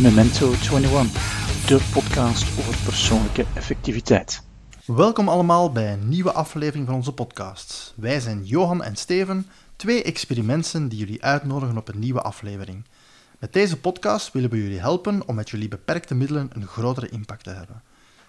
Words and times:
Memento 0.00 0.52
21, 0.52 1.66
de 1.66 1.88
podcast 1.92 2.58
over 2.58 2.76
persoonlijke 2.84 3.44
effectiviteit. 3.54 4.42
Welkom 4.84 5.28
allemaal 5.28 5.72
bij 5.72 5.92
een 5.92 6.08
nieuwe 6.08 6.32
aflevering 6.32 6.86
van 6.86 6.94
onze 6.94 7.12
podcast. 7.12 7.92
Wij 7.96 8.20
zijn 8.20 8.44
Johan 8.44 8.82
en 8.82 8.96
Steven, 8.96 9.46
twee 9.76 10.02
experimenten 10.02 10.88
die 10.88 10.98
jullie 10.98 11.22
uitnodigen 11.24 11.76
op 11.76 11.88
een 11.88 11.98
nieuwe 11.98 12.22
aflevering. 12.22 12.84
Met 13.38 13.52
deze 13.52 13.80
podcast 13.80 14.32
willen 14.32 14.50
we 14.50 14.62
jullie 14.62 14.80
helpen 14.80 15.28
om 15.28 15.34
met 15.34 15.50
jullie 15.50 15.68
beperkte 15.68 16.14
middelen 16.14 16.50
een 16.52 16.66
grotere 16.66 17.08
impact 17.08 17.44
te 17.44 17.50
hebben. 17.50 17.82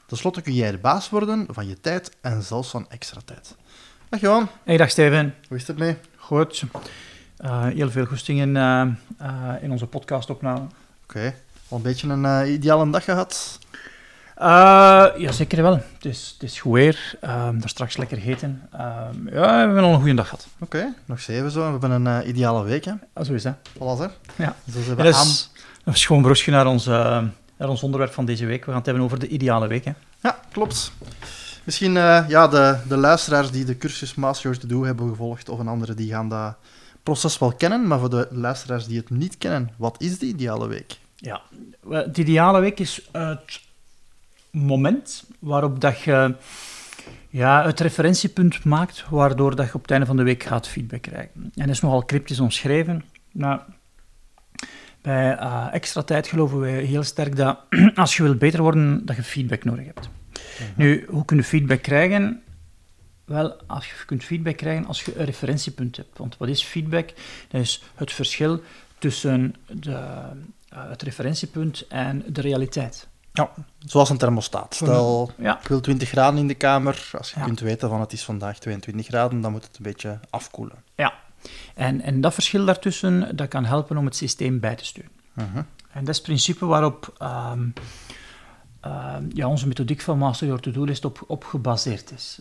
Ten 0.05 0.17
slotte 0.17 0.41
kun 0.41 0.53
jij 0.53 0.71
de 0.71 0.77
baas 0.77 1.09
worden 1.09 1.45
van 1.49 1.67
je 1.67 1.79
tijd 1.81 2.11
en 2.21 2.43
zelfs 2.43 2.69
van 2.69 2.85
extra 2.89 3.21
tijd. 3.25 3.55
Dag 4.09 4.19
Johan, 4.19 4.47
Hey, 4.63 4.77
dag 4.77 4.89
Steven. 4.89 5.35
hoe 5.47 5.57
is 5.57 5.67
het 5.67 5.77
mee? 5.77 5.97
Goed. 6.17 6.63
Eh, 7.37 7.65
heel 7.65 7.89
veel 7.91 8.05
goestingen 8.05 8.57
eh, 8.57 8.81
eh, 9.17 9.63
in 9.63 9.71
onze 9.71 9.85
podcastopname. 9.85 10.67
Oké, 11.03 11.33
al 11.67 11.77
een 11.77 11.83
beetje 11.83 12.07
een 12.07 12.51
ideale 12.51 12.89
dag 12.89 13.03
gehad. 13.03 13.59
Uh, 14.41 14.45
ja, 15.17 15.31
zeker 15.31 15.61
wel. 15.61 15.73
Het 15.73 16.05
is, 16.05 16.31
het 16.33 16.49
is 16.49 16.59
goed 16.59 16.73
weer. 16.73 17.17
Ehm, 17.21 17.59
daar 17.59 17.69
straks 17.69 17.97
lekker 17.97 18.17
eten. 18.17 18.61
Ehm, 18.71 19.27
ja, 19.27 19.41
we 19.41 19.57
hebben 19.57 19.83
al 19.83 19.93
een 19.93 19.99
goede 19.99 20.13
dag 20.13 20.27
gehad. 20.27 20.47
Oké, 20.59 20.93
nog 21.05 21.19
zeven 21.19 21.51
zo. 21.51 21.65
We 21.65 21.71
hebben 21.79 22.05
een 22.05 22.29
ideale 22.29 22.63
week, 22.63 22.85
hè. 22.85 22.91
Ah, 23.13 23.25
zo 23.25 23.33
is 23.33 23.43
dat. 23.43 23.55
Voilà, 23.73 23.99
hè. 23.99 24.07
Ja. 24.43 24.55
Dus 24.63 24.87
we 24.87 24.95
Dat 24.95 25.05
is, 25.05 25.49
dat 25.83 25.95
is 25.95 26.05
gewoon 26.05 26.21
brugje 26.21 26.51
naar 26.51 26.67
ons, 26.67 26.85
naar 26.85 27.69
ons 27.69 27.83
onderwerp 27.83 28.13
van 28.13 28.25
deze 28.25 28.45
week. 28.45 28.59
We 28.59 28.65
gaan 28.65 28.75
het 28.75 28.85
hebben 28.85 29.03
over 29.03 29.19
de 29.19 29.27
ideale 29.27 29.67
week. 29.67 29.85
Hè. 29.85 29.91
Ja, 30.21 30.39
klopt. 30.51 30.91
Misschien 31.63 31.93
ja, 32.27 32.47
de, 32.47 32.77
de 32.87 32.97
luisteraars 32.97 33.51
die 33.51 33.65
de 33.65 33.77
cursus 33.77 34.15
Masters 34.15 34.59
to 34.59 34.67
Do 34.67 34.83
hebben 34.83 35.09
gevolgd, 35.09 35.49
of 35.49 35.59
een 35.59 35.67
andere, 35.67 35.93
die 35.93 36.11
gaan 36.11 36.29
dat 36.29 36.55
proces 37.05 37.37
wel 37.37 37.53
kennen. 37.53 37.87
Maar 37.87 37.99
voor 37.99 38.09
de 38.09 38.27
luisteraars 38.31 38.85
die 38.87 38.97
het 38.97 39.09
niet 39.09 39.37
kennen, 39.37 39.71
wat 39.77 40.01
is 40.01 40.19
de 40.19 40.25
ideale 40.25 40.67
week? 40.67 40.97
Ja. 41.15 41.41
De 41.87 42.21
ideale 42.21 42.59
week 42.59 42.79
is 42.79 43.09
het 43.11 43.61
moment 44.51 45.23
waarop 45.39 45.81
dat 45.81 45.99
je 45.99 46.35
ja, 47.29 47.65
het 47.65 47.79
referentiepunt 47.79 48.63
maakt, 48.63 49.05
waardoor 49.09 49.55
dat 49.55 49.67
je 49.67 49.73
op 49.73 49.81
het 49.81 49.91
einde 49.91 50.05
van 50.05 50.17
de 50.17 50.23
week 50.23 50.43
gaat 50.43 50.67
feedback 50.67 51.01
krijgen. 51.01 51.31
En 51.35 51.51
dat 51.65 51.69
is 51.69 51.81
nogal 51.81 52.05
cryptisch 52.05 52.39
omschreven. 52.39 53.03
Nou, 53.31 53.59
bij 55.01 55.37
eh, 55.37 55.67
extra 55.71 56.01
tijd 56.01 56.27
geloven 56.27 56.59
wij 56.59 56.83
heel 56.83 57.03
sterk 57.03 57.35
dat 57.35 57.59
als 57.95 58.17
je 58.17 58.23
wilt 58.23 58.39
beter 58.39 58.61
worden, 58.61 59.05
dat 59.05 59.15
je 59.15 59.23
feedback 59.23 59.63
nodig 59.63 59.85
hebt. 59.85 60.09
Nu, 60.75 61.05
hoe 61.09 61.25
kun 61.25 61.37
je 61.37 61.43
feedback 61.43 61.81
krijgen? 61.81 62.41
Wel, 63.25 63.55
als 63.67 63.87
je 63.89 64.05
kunt 64.05 64.23
feedback 64.23 64.57
krijgen 64.57 64.85
als 64.85 65.03
je 65.03 65.19
een 65.19 65.25
referentiepunt 65.25 65.97
hebt. 65.97 66.17
Want 66.17 66.37
wat 66.37 66.47
is 66.49 66.63
feedback? 66.63 67.09
Dat 67.49 67.61
is 67.61 67.83
het 67.95 68.11
verschil 68.11 68.61
tussen 68.97 69.55
de, 69.67 69.91
eh, 70.69 70.89
het 70.89 71.01
referentiepunt 71.01 71.87
en 71.87 72.23
de 72.27 72.41
realiteit. 72.41 73.07
Ja, 73.31 73.51
zoals 73.79 74.09
een 74.09 74.17
thermostaat. 74.17 74.75
Stel, 74.75 75.31
Ja, 75.37 75.59
ik 75.61 75.67
wil 75.67 75.81
20 75.81 76.09
graden 76.09 76.39
in 76.39 76.47
de 76.47 76.53
kamer. 76.55 77.09
Als 77.17 77.31
je 77.31 77.39
Ja. 77.39 77.45
kunt 77.45 77.59
weten 77.59 77.89
van 77.89 77.99
het 77.99 78.13
is 78.13 78.23
vandaag 78.23 78.59
22 78.59 79.05
graden, 79.07 79.41
dan 79.41 79.51
moet 79.51 79.63
het 79.63 79.77
een 79.77 79.83
beetje 79.83 80.19
afkoelen. 80.29 80.75
ja. 80.95 81.13
En, 81.75 82.01
en 82.01 82.21
dat 82.21 82.33
verschil 82.33 82.65
daartussen, 82.65 83.35
dat 83.35 83.47
kan 83.47 83.65
helpen 83.65 83.97
om 83.97 84.05
het 84.05 84.15
systeem 84.15 84.59
bij 84.59 84.75
te 84.75 84.85
sturen. 84.85 85.11
Mhm. 85.33 85.57
En 85.91 85.99
dat 85.99 86.09
is 86.09 86.15
het 86.15 86.25
principe 86.25 86.65
waarop 86.65 87.13
ehm, 87.17 87.67
ehm, 88.81 89.23
ja, 89.33 89.47
onze 89.47 89.67
methodiek 89.67 90.01
van 90.01 90.17
Master 90.17 90.47
Your 90.47 90.61
To-Do-list 90.61 91.05
op, 91.05 91.23
op 91.27 91.43
gebaseerd 91.43 92.11
is. 92.11 92.39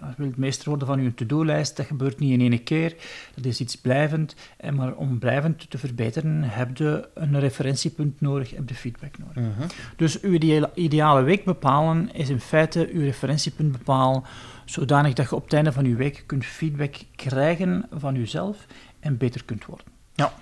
Als 0.00 0.14
je 0.16 0.22
wilt 0.22 0.36
meester 0.36 0.68
worden 0.68 0.86
van 0.86 1.02
je 1.02 1.14
to-do-lijst, 1.14 1.76
dat 1.76 1.86
gebeurt 1.86 2.18
niet 2.18 2.40
in 2.40 2.52
één 2.52 2.62
keer. 2.62 2.96
Dat 3.34 3.44
is 3.44 3.60
iets 3.60 3.76
blijvend. 3.76 4.34
En 4.56 4.74
maar 4.74 4.94
om 4.94 5.18
blijvend 5.18 5.70
te 5.70 5.78
verbeteren, 5.78 6.42
heb 6.42 6.76
je 6.76 7.08
een 7.14 7.40
referentiepunt 7.40 8.20
nodig, 8.20 8.50
heb 8.50 8.68
je 8.68 8.74
feedback 8.74 9.18
nodig. 9.18 9.52
Mhm. 9.56 9.68
Dus 9.96 10.20
uw 10.20 10.32
ideale, 10.32 10.70
ideale 10.74 11.22
week 11.22 11.44
bepalen 11.44 12.14
is 12.14 12.28
in 12.28 12.40
feite 12.40 12.88
uw 12.92 13.00
referentiepunt 13.00 13.72
bepalen, 13.72 14.22
zodanig 14.64 15.12
dat 15.12 15.28
je 15.28 15.34
op 15.34 15.44
het 15.44 15.52
einde 15.52 15.72
van 15.72 15.84
uw 15.84 15.96
week 15.96 16.24
kunt 16.26 16.44
feedback 16.44 16.94
krijgen 17.16 17.86
van 17.90 18.14
jezelf 18.14 18.66
en 19.00 19.16
beter 19.16 19.44
kunt 19.44 19.64
worden. 19.64 19.86
Ja. 20.14 20.32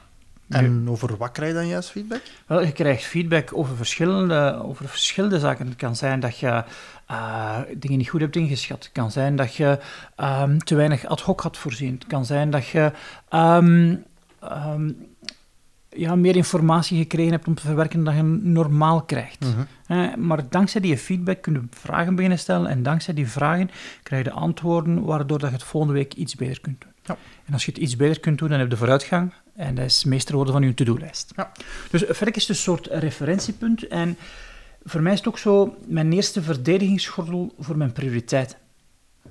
En 0.50 0.88
over 0.88 1.16
wat 1.16 1.30
krijg 1.30 1.50
je 1.50 1.56
dan 1.56 1.68
juist 1.68 1.90
feedback? 1.90 2.22
Wel, 2.46 2.62
je 2.62 2.72
krijgt 2.72 3.04
feedback 3.04 3.56
over 3.56 3.76
verschillende, 3.76 4.60
over 4.62 4.88
verschillende 4.88 5.38
zaken. 5.38 5.66
Het 5.66 5.76
kan 5.76 5.96
zijn 5.96 6.20
dat 6.20 6.38
je 6.38 6.64
eh, 7.06 7.58
dingen 7.76 7.98
niet 7.98 8.08
goed 8.08 8.20
hebt 8.20 8.36
ingeschat. 8.36 8.84
Het 8.84 8.92
kan 8.92 9.10
zijn 9.10 9.36
dat 9.36 9.54
je 9.54 9.78
ehm, 10.16 10.58
te 10.58 10.74
weinig 10.74 11.06
ad 11.06 11.20
hoc 11.20 11.40
had 11.40 11.56
voorzien. 11.56 11.94
Het 11.94 12.06
kan 12.06 12.24
zijn 12.24 12.50
dat 12.50 12.66
je 12.66 12.92
ehm, 13.28 13.96
ehm, 14.40 14.90
ja, 15.88 16.14
meer 16.16 16.36
informatie 16.36 16.98
gekregen 16.98 17.32
hebt 17.32 17.46
om 17.46 17.54
te 17.54 17.62
verwerken 17.62 18.04
dan 18.04 18.16
je 18.16 18.22
normaal 18.42 19.02
krijgt. 19.02 19.40
Mhm. 19.40 19.60
Eh, 19.86 20.14
maar 20.14 20.48
dankzij 20.48 20.80
die 20.80 20.98
feedback 20.98 21.42
kun 21.42 21.52
je 21.52 21.62
vragen 21.70 22.14
beginnen 22.14 22.38
stellen 22.38 22.70
en 22.70 22.82
dankzij 22.82 23.14
die 23.14 23.28
vragen 23.28 23.70
krijg 24.02 24.24
je 24.24 24.30
antwoorden 24.30 25.02
waardoor 25.04 25.38
dat 25.38 25.48
je 25.48 25.54
het 25.54 25.64
volgende 25.64 25.94
week 25.94 26.14
iets 26.14 26.34
beter 26.34 26.60
kunt 26.60 26.80
doen. 26.80 26.89
Ja. 27.10 27.18
En 27.44 27.52
als 27.52 27.64
je 27.64 27.72
het 27.72 27.80
iets 27.80 27.96
beter 27.96 28.20
kunt 28.20 28.38
doen, 28.38 28.48
dan 28.48 28.58
heb 28.58 28.70
je 28.70 28.76
vooruitgang 28.76 29.32
en 29.56 29.74
dat 29.74 29.84
is 29.84 30.04
meester 30.04 30.34
worden 30.34 30.52
van 30.52 30.62
je 30.62 30.74
to-do-lijst. 30.74 31.32
Ja. 31.36 31.52
Dus 31.90 32.04
verrek 32.08 32.36
is 32.36 32.48
een 32.48 32.54
soort 32.54 32.86
referentiepunt 32.86 33.88
en 33.88 34.16
voor 34.84 35.02
mij 35.02 35.12
is 35.12 35.18
het 35.18 35.28
ook 35.28 35.38
zo 35.38 35.76
mijn 35.86 36.12
eerste 36.12 36.42
verdedigingsgordel 36.42 37.54
voor 37.58 37.76
mijn 37.76 37.92
prioriteiten. 37.92 38.58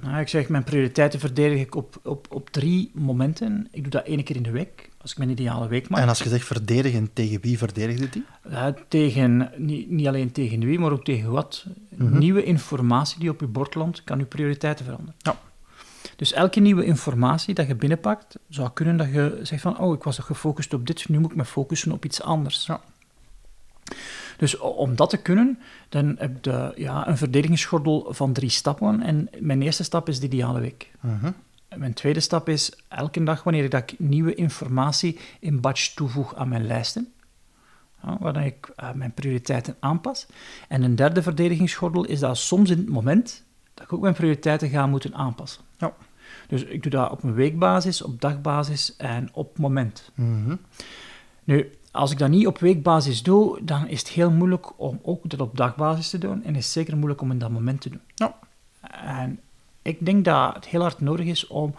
Nou, 0.02 0.20
ik 0.20 0.28
zeg, 0.28 0.50
mijn 0.50 0.64
prioriteiten 0.64 1.20
verdedig 1.20 1.60
ik 1.60 1.76
op, 1.76 2.00
op, 2.04 2.28
op 2.30 2.50
drie 2.50 2.92
momenten. 2.94 3.68
Ik 3.72 3.82
doe 3.82 3.92
dat 3.92 4.06
één 4.06 4.24
keer 4.24 4.36
in 4.36 4.44
de 4.44 4.52
week, 4.52 4.90
als 4.98 5.12
ik 5.12 5.18
mijn 5.18 5.30
ideale 5.30 5.68
week 5.68 5.90
maak. 5.90 6.02
En 6.02 6.08
als 6.08 6.22
je 6.22 6.30
zegt 6.30 6.46
verdedigen, 6.46 7.10
tegen 7.14 7.42
wie 7.42 7.58
verdedigt 7.58 8.14
die? 8.14 8.26
Ja, 8.50 8.74
tegen, 8.88 9.52
niet, 9.58 9.90
niet 9.90 10.08
alleen 10.08 10.32
tegen 10.32 10.60
wie, 10.60 10.80
maar 10.80 10.92
ook 10.92 11.04
tegen 11.04 11.32
wat. 11.32 11.66
Mhm. 11.96 12.18
Nieuwe 12.18 12.44
informatie 12.44 13.20
die 13.20 13.30
op 13.30 13.40
je 13.40 13.48
bord 13.48 13.76
landt, 13.76 14.04
kan 14.04 14.20
je 14.20 14.26
prioriteiten 14.26 14.86
veranderen. 14.86 15.16
Ja. 15.18 15.36
Dus 16.20 16.34
elke 16.34 16.60
nieuwe 16.60 16.86
informatie 16.86 17.54
dat 17.54 17.68
je 17.68 17.76
binnenpakt, 17.76 18.40
zou 18.50 18.70
kunnen 18.74 18.98
dat 18.98 19.12
je 19.12 19.40
zegt 19.44 19.62
van, 19.62 19.80
oh, 19.80 19.96
ik 19.96 20.04
was 20.04 20.18
gefocust 20.18 20.74
op 20.74 20.88
dit, 20.88 21.10
nu 21.10 21.20
moet 21.20 21.32
ik 21.32 21.38
me 21.38 21.46
focussen 21.46 21.92
op 21.92 22.06
iets 22.06 22.22
anders. 22.22 22.66
Ja. 22.66 22.82
Dus 24.38 24.58
om 24.58 24.96
dat 24.96 25.10
te 25.10 25.18
kunnen, 25.18 25.60
dan 25.90 26.16
heb 26.18 26.46
je 26.46 26.72
ja, 26.76 27.08
een 27.08 27.18
verdedigingsgordel 27.18 28.08
van 28.10 28.34
drie 28.34 28.50
stappen. 28.50 29.02
En 29.02 29.30
mijn 29.40 29.62
eerste 29.62 29.84
stap 29.84 30.10
is 30.10 30.20
de 30.20 30.26
ideale 30.26 30.60
week. 30.60 30.92
Mhm. 31.00 31.32
Mijn 31.76 31.94
tweede 31.94 32.20
stap 32.20 32.50
is 32.50 32.74
elke 32.88 33.24
dag 33.24 33.44
wanneer 33.44 33.70
dat 33.70 33.92
ik 33.92 34.00
nieuwe 34.00 34.36
informatie 34.36 35.20
in 35.40 35.62
batch 35.62 35.94
toevoeg 35.94 36.36
aan 36.36 36.50
mijn 36.50 36.68
lijsten, 36.68 37.14
ja, 38.04 38.18
waar 38.20 38.46
ik 38.46 38.72
eh, 38.76 38.92
mijn 38.94 39.14
prioriteiten 39.14 39.76
aanpas. 39.80 40.26
En 40.68 40.84
een 40.84 40.96
derde 40.96 41.22
verdedigingsgordel 41.22 42.06
is 42.06 42.20
dat 42.20 42.38
soms 42.38 42.70
in 42.70 42.78
het 42.78 42.90
moment 42.90 43.44
dat 43.74 43.84
ik 43.84 43.94
ook 43.94 44.02
mijn 44.02 44.14
prioriteiten 44.14 44.70
ga 44.70 44.88
moeten 44.88 45.16
aanpassen. 45.16 45.68
Dus 46.50 46.64
ik 46.64 46.82
doe 46.84 46.92
dat 46.92 47.12
op 47.12 47.24
een 47.24 47.34
weekbasis, 47.34 48.02
op 48.02 48.22
dagbasis 48.22 48.96
en 48.96 49.30
op 49.34 49.58
moment. 49.58 50.12
Mhm. 50.16 50.56
Nu, 51.44 51.72
als 51.92 52.12
ik 52.12 52.18
dat 52.18 52.30
niet 52.30 52.48
op 52.48 52.58
weekbasis 52.58 53.24
doe, 53.24 53.64
dan 53.64 53.88
is 53.88 54.00
het 54.00 54.08
heel 54.08 54.32
moeilijk 54.32 54.80
om 54.80 55.00
ook 55.02 55.30
dat 55.30 55.40
op 55.40 55.58
dagbasis 55.58 56.10
te 56.10 56.18
doen. 56.18 56.44
En 56.44 56.56
is 56.56 56.64
het 56.64 56.74
zeker 56.74 56.98
moeilijk 56.98 57.22
om 57.22 57.32
in 57.32 57.40
dat 57.40 57.50
moment 57.50 57.82
te 57.82 57.90
doen. 57.90 58.02
Ja. 58.16 58.36
En 58.92 59.40
ik 59.82 60.06
denk 60.06 60.26
dat 60.26 60.56
het 60.56 60.66
heel 60.66 60.82
hard 60.82 61.00
nodig 61.00 61.26
is 61.26 61.48
om 61.48 61.76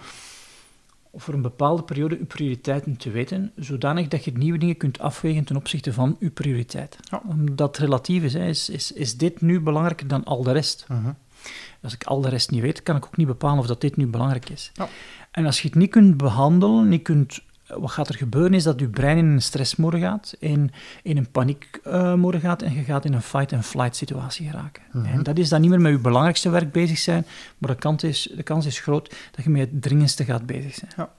voor 1.14 1.34
een 1.34 1.42
bepaalde 1.42 1.82
periode 1.82 2.18
uw 2.18 2.26
prioriteiten 2.26 2.96
te 2.96 3.10
weten, 3.10 3.52
zodanig 3.56 4.08
dat 4.08 4.24
je 4.24 4.32
nieuwe 4.32 4.58
dingen 4.58 4.76
kunt 4.76 4.98
afwegen 4.98 5.44
ten 5.44 5.56
opzichte 5.56 5.92
van 5.92 6.16
uw 6.20 6.30
prioriteiten. 6.30 7.00
Ja. 7.10 7.22
Omdat 7.26 7.76
het 7.76 7.76
relatief 7.76 8.22
is, 8.22 8.32
hè. 8.32 8.46
Is, 8.46 8.68
is, 8.68 8.92
is 8.92 9.16
dit 9.16 9.40
nu 9.40 9.60
belangrijker 9.60 10.08
dan 10.08 10.24
al 10.24 10.42
de 10.42 10.52
rest? 10.52 10.84
Mhm. 10.88 11.10
Als 11.82 11.94
ik 11.94 12.04
al 12.04 12.20
de 12.20 12.28
rest 12.28 12.50
niet 12.50 12.60
weet, 12.60 12.82
kan 12.82 12.96
ik 12.96 13.06
ook 13.06 13.16
niet 13.16 13.26
bepalen 13.26 13.58
of 13.58 13.66
dat 13.66 13.80
dit 13.80 13.96
nu 13.96 14.06
belangrijk 14.06 14.50
is. 14.50 14.70
Ja. 14.74 14.88
En 15.30 15.46
als 15.46 15.60
je 15.60 15.68
het 15.68 15.76
niet 15.76 15.90
kunt 15.90 16.16
behandelen, 16.16 16.88
niet 16.88 17.02
kunt, 17.02 17.40
wat 17.66 17.90
gaat 17.90 18.08
er 18.08 18.14
gebeuren 18.14 18.54
is 18.54 18.62
dat 18.62 18.80
je 18.80 18.88
brein 18.88 19.18
in 19.18 19.26
een 19.26 19.42
stressmode 19.42 19.98
gaat, 19.98 20.34
in, 20.38 20.70
in 21.02 21.16
een 21.16 21.30
paniekmode 21.30 22.40
gaat 22.40 22.62
en 22.62 22.74
je 22.74 22.82
gaat 22.82 23.04
in 23.04 23.12
een 23.12 23.22
fight-and-flight 23.22 23.96
situatie 23.96 24.50
geraken. 24.50 24.82
Mhm. 24.92 25.04
En 25.04 25.22
dat 25.22 25.38
is 25.38 25.48
dan 25.48 25.60
niet 25.60 25.70
meer 25.70 25.80
met 25.80 25.92
je 25.92 25.98
belangrijkste 25.98 26.50
werk 26.50 26.72
bezig 26.72 26.98
zijn, 26.98 27.26
maar 27.58 27.70
de 27.70 27.76
kans 27.76 28.02
is, 28.02 28.32
de 28.36 28.42
kans 28.42 28.66
is 28.66 28.80
groot 28.80 29.14
dat 29.30 29.44
je 29.44 29.50
met 29.50 29.60
het 29.60 29.82
dringendste 29.82 30.24
gaat 30.24 30.46
bezig 30.46 30.74
zijn. 30.74 30.90
Ja. 30.96 31.10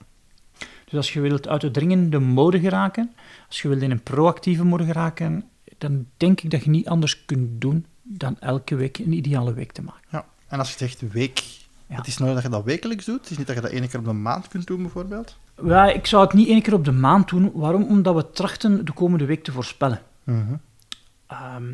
Dus 0.84 0.94
als 0.94 1.12
je 1.12 1.20
wilt 1.20 1.48
uit 1.48 1.60
de 1.60 1.70
dringende 1.70 2.18
mode 2.18 2.60
geraken, 2.60 3.12
als 3.48 3.62
je 3.62 3.68
wilt 3.68 3.82
in 3.82 3.90
een 3.90 4.02
proactieve 4.02 4.64
mode 4.64 4.84
geraken, 4.84 5.44
dan 5.78 6.06
denk 6.16 6.40
ik 6.40 6.50
dat 6.50 6.64
je 6.64 6.70
niet 6.70 6.88
anders 6.88 7.24
kunt 7.24 7.60
doen 7.60 7.86
dan 8.02 8.36
elke 8.40 8.74
week 8.74 8.98
een 8.98 9.12
ideale 9.12 9.52
week 9.52 9.72
te 9.72 9.82
maken. 9.82 10.08
Ja. 10.10 10.24
En 10.52 10.58
als 10.58 10.70
je 10.72 10.78
zegt 10.78 11.12
week, 11.12 11.42
Ja. 11.86 11.96
het 11.96 12.06
is 12.06 12.18
nodig 12.18 12.34
dat 12.34 12.42
je 12.42 12.48
dat 12.48 12.64
wekelijks 12.64 13.04
doet. 13.04 13.20
Het 13.20 13.30
is 13.30 13.38
niet 13.38 13.46
dat 13.46 13.56
je 13.56 13.62
dat 13.62 13.70
één 13.70 13.88
keer 13.88 13.98
op 13.98 14.04
de 14.04 14.12
maand 14.12 14.48
kunt 14.48 14.66
doen, 14.66 14.82
bijvoorbeeld. 14.82 15.36
Ja, 15.64 15.90
ik 15.92 16.06
zou 16.06 16.24
het 16.24 16.32
niet 16.32 16.48
één 16.48 16.62
keer 16.62 16.74
op 16.74 16.84
de 16.84 16.92
maand 16.92 17.28
doen. 17.28 17.50
Waarom? 17.54 17.82
Omdat 17.82 18.14
we 18.14 18.30
trachten 18.30 18.84
de 18.84 18.92
komende 18.92 19.24
week 19.24 19.44
te 19.44 19.52
voorspellen. 19.52 20.00
Mhm. 20.24 20.54
Ehm, 21.26 21.64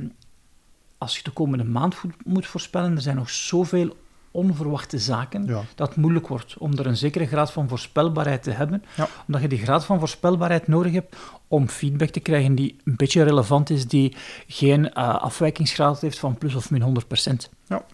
als 0.99 1.17
je 1.17 1.23
de 1.23 1.31
komende 1.31 1.65
maand 1.65 1.97
moet 2.25 2.47
voorspellen, 2.47 2.95
er 2.95 3.01
zijn 3.03 3.17
nog 3.17 3.31
zoveel 3.31 3.97
onverwachte 4.31 4.99
zaken, 4.99 5.47
Ja. 5.47 5.63
dat 5.75 5.89
het 5.89 5.97
moeilijk 5.97 6.29
wordt 6.29 6.59
om 6.59 6.73
er 6.73 6.87
een 6.87 6.97
zekere 6.97 7.27
graad 7.27 7.53
van 7.53 7.69
voorspelbaarheid 7.69 8.43
te 8.43 8.51
hebben. 8.51 8.85
Ja. 8.97 9.09
Omdat 9.27 9.43
je 9.43 9.49
die 9.49 9.59
graad 9.59 9.85
van 9.85 9.99
voorspelbaarheid 9.99 10.67
nodig 10.69 10.93
hebt 10.93 11.17
om 11.49 11.69
feedback 11.69 12.09
te 12.09 12.21
krijgen 12.21 12.55
die 12.55 12.77
een 12.85 12.97
beetje 12.97 13.23
relevant 13.23 13.71
is, 13.71 13.87
die 13.87 14.17
geen 14.47 14.93
eh, 14.93 15.15
afwijkingsgraad 15.23 16.01
heeft 16.01 16.19
van 16.19 16.39
plus 16.39 16.55
of 16.55 16.71
min 16.71 16.83
100%. 16.83 17.51
Ja, 17.67 17.85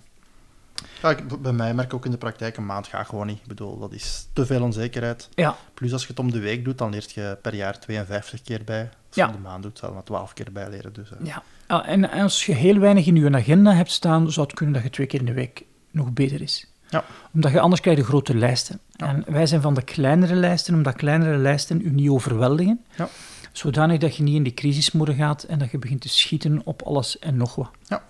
ik- 1.03 1.43
bij 1.43 1.53
mij 1.53 1.75
merk 1.75 1.87
ik 1.89 1.95
ook 1.95 2.05
in 2.05 2.11
de 2.11 2.17
praktijk, 2.19 2.57
een 2.57 2.67
maand 2.67 2.87
gaat 2.87 3.07
gewoon 3.09 3.27
niet. 3.27 3.39
Ik 3.41 3.47
bedoel, 3.47 3.79
dat 3.79 3.93
is 3.93 4.27
te 4.33 4.47
veel 4.47 4.63
onzekerheid. 4.63 5.29
Ja, 5.35 5.57
Plus 5.75 5.93
als 5.93 6.03
je 6.03 6.09
het 6.09 6.19
om 6.19 6.31
de 6.33 6.39
week 6.39 6.65
doet, 6.65 6.79
dan 6.79 6.91
leert 6.91 7.13
je 7.13 7.39
per 7.43 7.55
jaar 7.55 7.79
52 7.81 8.43
keer 8.43 8.61
bij. 8.65 8.81
Als 8.83 9.17
Ja. 9.17 9.27
je 9.27 9.33
de 9.33 9.39
maand 9.39 9.63
doet, 9.63 9.79
zou 9.79 9.91
je 9.91 9.97
maar 9.97 10.07
12 10.07 10.33
keer 10.33 10.53
bijleren. 10.53 10.93
Dus, 10.93 11.11
eh. 11.11 11.27
ja. 11.27 11.43
Ah, 11.67 11.89
en 11.89 12.11
als 12.11 12.47
je 12.47 12.53
heel 12.55 12.79
weinig 12.79 13.07
in 13.07 13.17
je 13.17 13.33
agenda 13.33 13.73
hebt 13.73 13.91
staan, 13.91 14.33
zou 14.33 14.47
het 14.47 14.55
kunnen 14.57 14.75
dat 14.75 14.83
je 14.83 14.91
twee 14.91 15.07
keer 15.07 15.21
in 15.21 15.27
de 15.27 15.33
week 15.33 15.65
nog 15.91 16.13
beter 16.13 16.41
is. 16.41 16.67
Ja. 16.89 17.05
Omdat 17.35 17.53
je 17.53 17.61
anders 17.61 17.81
krijg 17.81 17.97
je 17.99 18.05
grote 18.05 18.35
lijsten. 18.37 18.81
Ja. 18.93 19.07
En 19.07 19.25
wij 19.27 19.47
zijn 19.47 19.61
van 19.61 19.75
de 19.75 19.83
kleinere 19.83 20.35
lijsten, 20.35 20.75
omdat 20.75 20.95
kleinere 20.95 21.37
lijsten 21.37 21.81
u 21.81 21.91
niet 21.91 22.09
overweldigen. 22.09 22.85
Ja. 22.97 23.09
Zodanig 23.53 23.99
dat 23.99 24.17
je 24.17 24.23
niet 24.23 24.35
in 24.35 24.43
die 24.43 24.55
crisismode 24.55 25.15
gaat 25.15 25.43
en 25.43 25.59
dat 25.59 25.71
je 25.71 25.79
begint 25.79 26.01
te 26.01 26.09
schieten 26.09 26.61
op 26.65 26.83
alles 26.83 27.19
en 27.19 27.37
nog 27.37 27.55
wat. 27.55 27.71
Ja. 27.87 28.03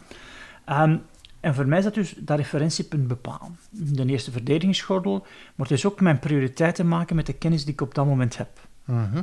Ehm, 0.64 0.96
en 1.44 1.54
voor 1.54 1.66
mij 1.66 1.78
is 1.78 1.84
dat 1.84 1.94
dus 1.94 2.14
dat 2.18 2.38
referentiepunt 2.38 3.08
bepalen. 3.08 3.58
De 3.70 4.06
eerste 4.06 4.30
verdedigingsgordel, 4.30 5.18
maar 5.54 5.66
het 5.66 5.76
is 5.76 5.86
ook 5.86 6.00
mijn 6.00 6.18
prioriteiten 6.18 6.88
maken 6.88 7.16
met 7.16 7.26
de 7.26 7.32
kennis 7.32 7.64
die 7.64 7.72
ik 7.72 7.80
op 7.80 7.94
dat 7.94 8.06
moment 8.06 8.36
heb. 8.36 8.48
Mhm. 8.84 9.22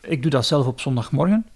Ik 0.00 0.22
doe 0.22 0.30
dat 0.30 0.46
zelf 0.46 0.66
op 0.66 0.80
zondagmorgen. 0.80 1.46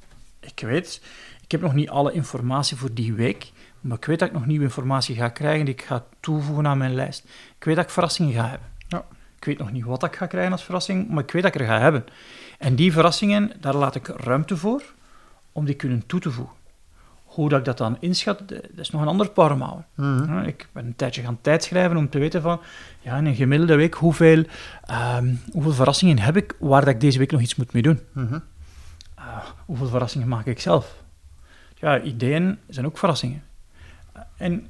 Ik 0.40 0.60
weet, 0.60 1.02
ik 1.42 1.50
heb 1.50 1.60
nog 1.60 1.74
niet 1.74 1.88
alle 1.88 2.12
informatie 2.12 2.76
voor 2.76 2.94
die 2.94 3.12
week, 3.12 3.52
maar 3.80 3.96
ik 3.96 4.04
weet 4.04 4.18
dat 4.18 4.28
ik 4.28 4.34
nog 4.34 4.46
nieuwe 4.46 4.64
informatie 4.64 5.14
ga 5.14 5.28
krijgen 5.28 5.64
die 5.64 5.74
ik 5.74 5.82
ga 5.82 6.04
toevoegen 6.20 6.66
aan 6.66 6.78
mijn 6.78 6.94
lijst. 6.94 7.24
Ik 7.58 7.64
weet 7.64 7.76
dat 7.76 7.84
ik 7.84 7.90
verrassingen 7.90 8.34
ga 8.34 8.48
hebben. 8.48 8.68
Ja. 8.88 9.04
Ik 9.36 9.44
weet 9.44 9.58
nog 9.58 9.72
niet 9.72 9.84
wat 9.84 10.04
ik 10.04 10.16
ga 10.16 10.26
krijgen 10.26 10.52
als 10.52 10.64
verrassing, 10.64 11.08
maar 11.08 11.22
ik 11.22 11.30
weet 11.30 11.42
dat 11.42 11.54
ik 11.54 11.60
er 11.60 11.66
ga 11.66 11.80
hebben. 11.80 12.04
En 12.58 12.74
die 12.74 12.92
verrassingen, 12.92 13.52
daar 13.60 13.76
laat 13.76 13.94
ik 13.94 14.06
ruimte 14.06 14.56
voor 14.56 14.82
om 15.52 15.64
die 15.64 15.74
kunnen 15.74 16.06
toe 16.06 16.20
te 16.20 16.30
voegen. 16.30 16.54
Hoe 17.36 17.48
dat 17.48 17.58
ik 17.58 17.64
dat 17.64 17.78
dan 17.78 17.96
inschat, 18.00 18.48
dat 18.48 18.60
is 18.76 18.90
nog 18.90 19.02
een 19.02 19.08
ander 19.08 19.30
parmouwen. 19.30 19.86
Mhm. 19.94 20.38
Ik 20.38 20.68
ben 20.72 20.86
een 20.86 20.96
tijdje 20.96 21.22
gaan 21.22 21.38
tijdschrijven 21.40 21.96
om 21.96 22.08
te 22.08 22.18
weten 22.18 22.42
van, 22.42 22.60
ja, 23.00 23.16
in 23.16 23.26
een 23.26 23.34
gemiddelde 23.34 23.74
week, 23.74 23.94
hoeveel, 23.94 24.44
ehm, 24.84 25.34
hoeveel 25.52 25.72
verrassingen 25.72 26.18
heb 26.18 26.36
ik 26.36 26.54
waar 26.58 26.80
dat 26.80 26.94
ik 26.94 27.00
deze 27.00 27.18
week 27.18 27.30
nog 27.30 27.40
iets 27.40 27.54
moet 27.54 27.72
mee 27.72 27.82
doen. 27.82 28.00
Mhm. 28.12 28.38
Ah, 29.14 29.44
hoeveel 29.64 29.86
verrassingen 29.86 30.28
maak 30.28 30.46
ik 30.46 30.60
zelf? 30.60 31.02
Ja, 31.74 32.00
ideeën 32.00 32.58
zijn 32.68 32.86
ook 32.86 32.98
verrassingen. 32.98 33.42
En 34.36 34.68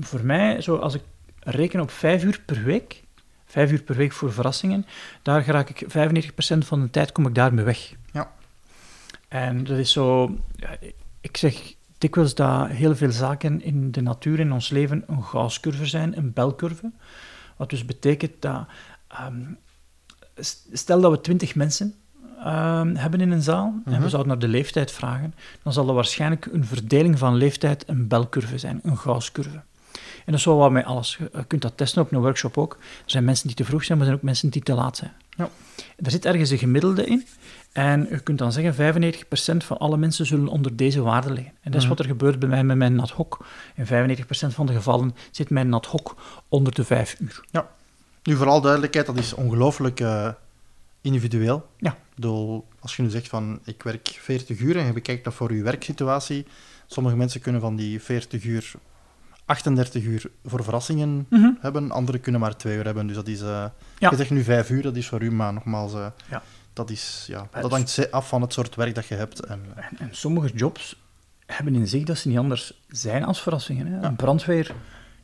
voor 0.00 0.24
mij, 0.24 0.60
zo 0.60 0.76
als 0.76 0.94
ik 0.94 1.02
reken 1.40 1.80
op 1.80 1.90
vijf 1.90 2.24
uur 2.24 2.40
per 2.46 2.62
week, 2.62 3.02
vijf 3.46 3.70
uur 3.70 3.82
per 3.82 3.96
week 3.96 4.12
voor 4.12 4.32
verrassingen, 4.32 4.86
daar 5.22 5.46
raak 5.46 5.68
ik 5.68 5.84
95% 5.88 6.64
van 6.64 6.80
de 6.80 6.90
tijd 6.90 7.12
kom 7.12 7.26
ik 7.26 7.34
daarmee 7.34 7.64
weg. 7.64 7.94
Ja. 8.12 8.32
En 9.28 9.64
dat 9.64 9.78
is 9.78 9.92
zo, 9.92 10.36
ja, 10.56 10.76
ik 11.24 11.36
zeg 11.36 11.74
dikwijls 11.98 12.34
dat 12.34 12.68
heel 12.68 12.96
veel 12.96 13.10
zaken 13.12 13.62
in 13.62 13.90
de 13.90 14.00
natuur, 14.00 14.40
in 14.40 14.52
ons 14.52 14.68
leven, 14.68 15.04
een 15.06 15.22
Gauss-curve 15.22 15.86
zijn, 15.86 16.16
een 16.16 16.32
belcurve. 16.32 16.90
Wat 17.56 17.70
dus 17.70 17.84
betekent 17.84 18.32
dat, 18.42 18.66
ehm, 19.08 19.42
stel 20.72 21.00
dat 21.00 21.10
we 21.10 21.20
20 21.20 21.54
mensen 21.54 21.94
ehm, 22.44 22.94
hebben 22.94 23.20
in 23.20 23.30
een 23.30 23.42
zaal 23.42 23.74
en 23.84 23.92
Mhm. 23.92 24.02
we 24.02 24.08
zouden 24.08 24.32
naar 24.32 24.40
de 24.40 24.48
leeftijd 24.48 24.92
vragen, 24.92 25.34
dan 25.62 25.72
zal 25.72 25.88
er 25.88 25.94
waarschijnlijk 25.94 26.48
een 26.52 26.64
verdeling 26.64 27.18
van 27.18 27.34
leeftijd 27.34 27.84
een 27.88 28.08
belcurve 28.08 28.58
zijn, 28.58 28.80
een 28.82 28.98
Gauss-curve. 28.98 29.62
En 30.24 30.32
dat 30.32 30.34
is 30.34 30.44
wel 30.44 30.56
wat 30.56 30.70
met 30.70 30.84
alles. 30.84 31.16
Je 31.32 31.44
kunt 31.46 31.62
dat 31.62 31.76
testen 31.76 32.02
op 32.02 32.12
een 32.12 32.20
workshop 32.20 32.58
ook. 32.58 32.72
Er 32.80 33.10
zijn 33.10 33.24
mensen 33.24 33.46
die 33.46 33.56
te 33.56 33.64
vroeg 33.64 33.84
zijn, 33.84 33.98
maar 33.98 34.06
er 34.06 34.12
zijn 34.12 34.22
ook 34.22 34.28
mensen 34.30 34.50
die 34.50 34.62
te 34.62 34.74
laat 34.74 34.96
zijn. 34.96 35.12
Ja. 35.36 35.50
Er 35.96 36.10
zit 36.10 36.24
ergens 36.24 36.50
een 36.50 36.58
gemiddelde 36.58 37.04
in. 37.06 37.26
En 37.72 38.06
je 38.10 38.20
kunt 38.20 38.38
dan 38.38 38.52
zeggen, 38.52 38.74
95% 38.74 39.64
van 39.64 39.78
alle 39.78 39.96
mensen 39.96 40.26
zullen 40.26 40.48
onder 40.48 40.76
deze 40.76 41.00
waarde 41.02 41.32
liggen. 41.32 41.52
En 41.60 41.70
dat 41.70 41.74
is 41.74 41.80
Mhm. 41.80 41.88
wat 41.88 41.98
er 41.98 42.04
gebeurt 42.06 42.38
bij 42.38 42.48
mij 42.48 42.64
met 42.64 42.76
mijn 42.76 43.00
ad 43.00 43.10
hoc. 43.10 43.46
In 43.74 43.86
95% 43.86 44.54
van 44.54 44.66
de 44.66 44.72
gevallen 44.72 45.14
zit 45.30 45.50
mijn 45.50 45.74
ad 45.74 45.86
hoc 45.86 46.16
onder 46.48 46.74
de 46.74 46.84
5 46.84 47.16
uur. 47.20 47.44
Nu, 48.22 48.36
vooral 48.36 48.60
duidelijkheid, 48.60 49.06
dat 49.06 49.18
is 49.18 49.34
ongelooflijk 49.34 50.00
eh, 50.00 50.28
individueel. 51.00 51.68
Ja. 51.78 51.96
Bedoel, 52.14 52.64
als 52.80 52.96
je 52.96 53.02
nu 53.02 53.10
zegt 53.10 53.28
van, 53.28 53.60
ik 53.64 53.82
werk 53.82 54.18
40 54.20 54.58
uur 54.58 54.76
en 54.76 54.86
je 54.86 54.92
bekijkt 54.92 55.24
dat 55.24 55.34
voor 55.34 55.54
je 55.54 55.62
werksituatie, 55.62 56.46
sommige 56.86 57.16
mensen 57.16 57.40
kunnen 57.40 57.60
van 57.60 57.76
die 57.76 58.00
40 58.02 58.44
uur 58.44 58.72
38 59.44 60.02
uur 60.04 60.30
voor 60.44 60.64
verrassingen 60.64 61.26
hebben, 61.60 61.90
anderen 61.90 62.20
kunnen 62.20 62.40
maar 62.40 62.56
2 62.56 62.76
uur 62.76 62.84
hebben. 62.84 63.06
Dus 63.06 63.16
dat 63.16 63.28
is, 63.28 63.40
eh, 63.40 63.64
Ja. 63.98 64.10
je 64.10 64.16
zegt 64.16 64.30
nu 64.30 64.42
5 64.42 64.70
uur, 64.70 64.82
dat 64.82 64.96
is 64.96 65.08
voor 65.08 65.22
u, 65.22 65.32
maar 65.32 65.52
nogmaals, 65.52 65.92
eh, 65.94 66.06
Ja. 66.30 66.42
dat, 66.72 66.90
is, 66.90 67.24
ja, 67.28 67.46
dus- 67.52 67.62
dat 67.62 67.70
hangt 67.70 67.90
ze- 67.90 68.10
af 68.10 68.28
van 68.28 68.42
het 68.42 68.52
soort 68.52 68.74
werk 68.74 68.94
dat 68.94 69.06
je 69.06 69.14
hebt. 69.14 69.40
En, 69.40 69.60
eh, 69.76 69.84
En, 69.84 69.98
en 69.98 70.08
sommige 70.10 70.50
jobs 70.54 71.02
hebben 71.46 71.74
in 71.74 71.86
zich 71.88 72.04
dat 72.04 72.18
ze 72.18 72.28
niet 72.28 72.38
anders 72.38 72.82
zijn 72.88 73.24
als 73.24 73.42
verrassingen. 73.42 73.86
Hè. 73.86 73.96
Ja. 74.00 74.02
Een 74.04 74.16
brandweer, 74.16 74.74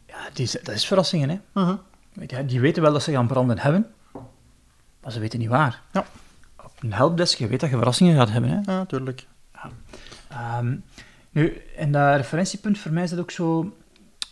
ja, 0.06 0.16
die, 0.32 0.48
dat 0.62 0.74
is 0.74 0.86
verrassingen. 0.86 1.28
Hè. 1.28 1.38
mhm. 1.62 1.74
Weet 2.12 2.30
je, 2.30 2.44
die 2.44 2.60
weten 2.60 2.82
wel 2.82 2.92
dat 2.92 3.02
ze 3.02 3.12
gaan 3.12 3.26
branden 3.26 3.58
hebben, 3.58 3.86
maar 5.02 5.12
ze 5.12 5.20
weten 5.20 5.38
niet 5.38 5.48
waar. 5.48 5.82
Ja. 5.92 6.04
Op 6.64 6.72
een 6.82 6.92
helpdesk, 6.92 7.38
je 7.38 7.46
weet 7.46 7.60
dat 7.60 7.70
je 7.70 7.76
verrassingen 7.76 8.16
gaat 8.16 8.30
hebben. 8.30 8.50
Hè. 8.50 8.56
Ja, 8.56 8.78
natuurlijk. 8.78 9.26
Ehm, 10.28 10.76
nu, 11.30 11.62
en 11.76 11.92
dat 11.92 12.16
referentiepunt, 12.16 12.78
voor 12.78 12.92
mij 12.92 13.02
is 13.02 13.10
dat 13.10 13.18
ook 13.18 13.30
zo 13.30 13.76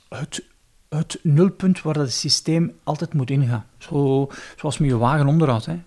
het, 0.08 0.44
het 0.88 1.18
nulpunt 1.22 1.82
waar 1.82 1.94
dat 1.94 2.02
het 2.02 2.12
systeem 2.12 2.78
altijd 2.84 3.14
moet 3.14 3.30
ingaan. 3.30 3.66
Zo, 3.78 4.28
zoals 4.56 4.78
met 4.78 4.88
je 4.88 4.96
wagen 4.96 5.26
onderhoud. 5.26 5.64
Hè. 5.64 5.78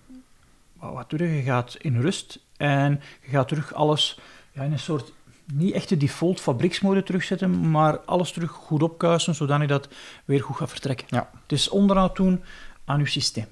Wat, 0.73 1.09
doe 1.09 1.19
je? 1.19 1.35
Je 1.35 1.41
gaat 1.41 1.75
in 1.79 2.01
rust 2.01 2.39
en 2.57 3.01
je 3.21 3.29
gaat 3.29 3.47
terug 3.47 3.73
alles 3.73 4.19
ja, 4.51 4.63
in 4.63 4.71
een 4.71 4.79
soort, 4.79 5.13
niet 5.53 5.73
echt 5.73 5.89
de 5.89 5.97
default 5.97 6.39
fabrieksmode 6.39 7.03
terugzetten, 7.03 7.71
maar 7.71 8.00
alles 8.00 8.31
terug 8.31 8.51
goed 8.51 8.83
opkuisen, 8.83 9.35
zodanig 9.35 9.68
dat 9.68 9.83
het 9.85 9.94
weer 10.25 10.41
goed 10.41 10.56
gaat 10.56 10.69
vertrekken. 10.69 11.07
Ja. 11.09 11.29
Het 11.41 11.51
is 11.51 11.69
onderhoud 11.69 12.15
doen 12.15 12.44
aan 12.85 13.00
je 13.00 13.06
systeem. 13.06 13.47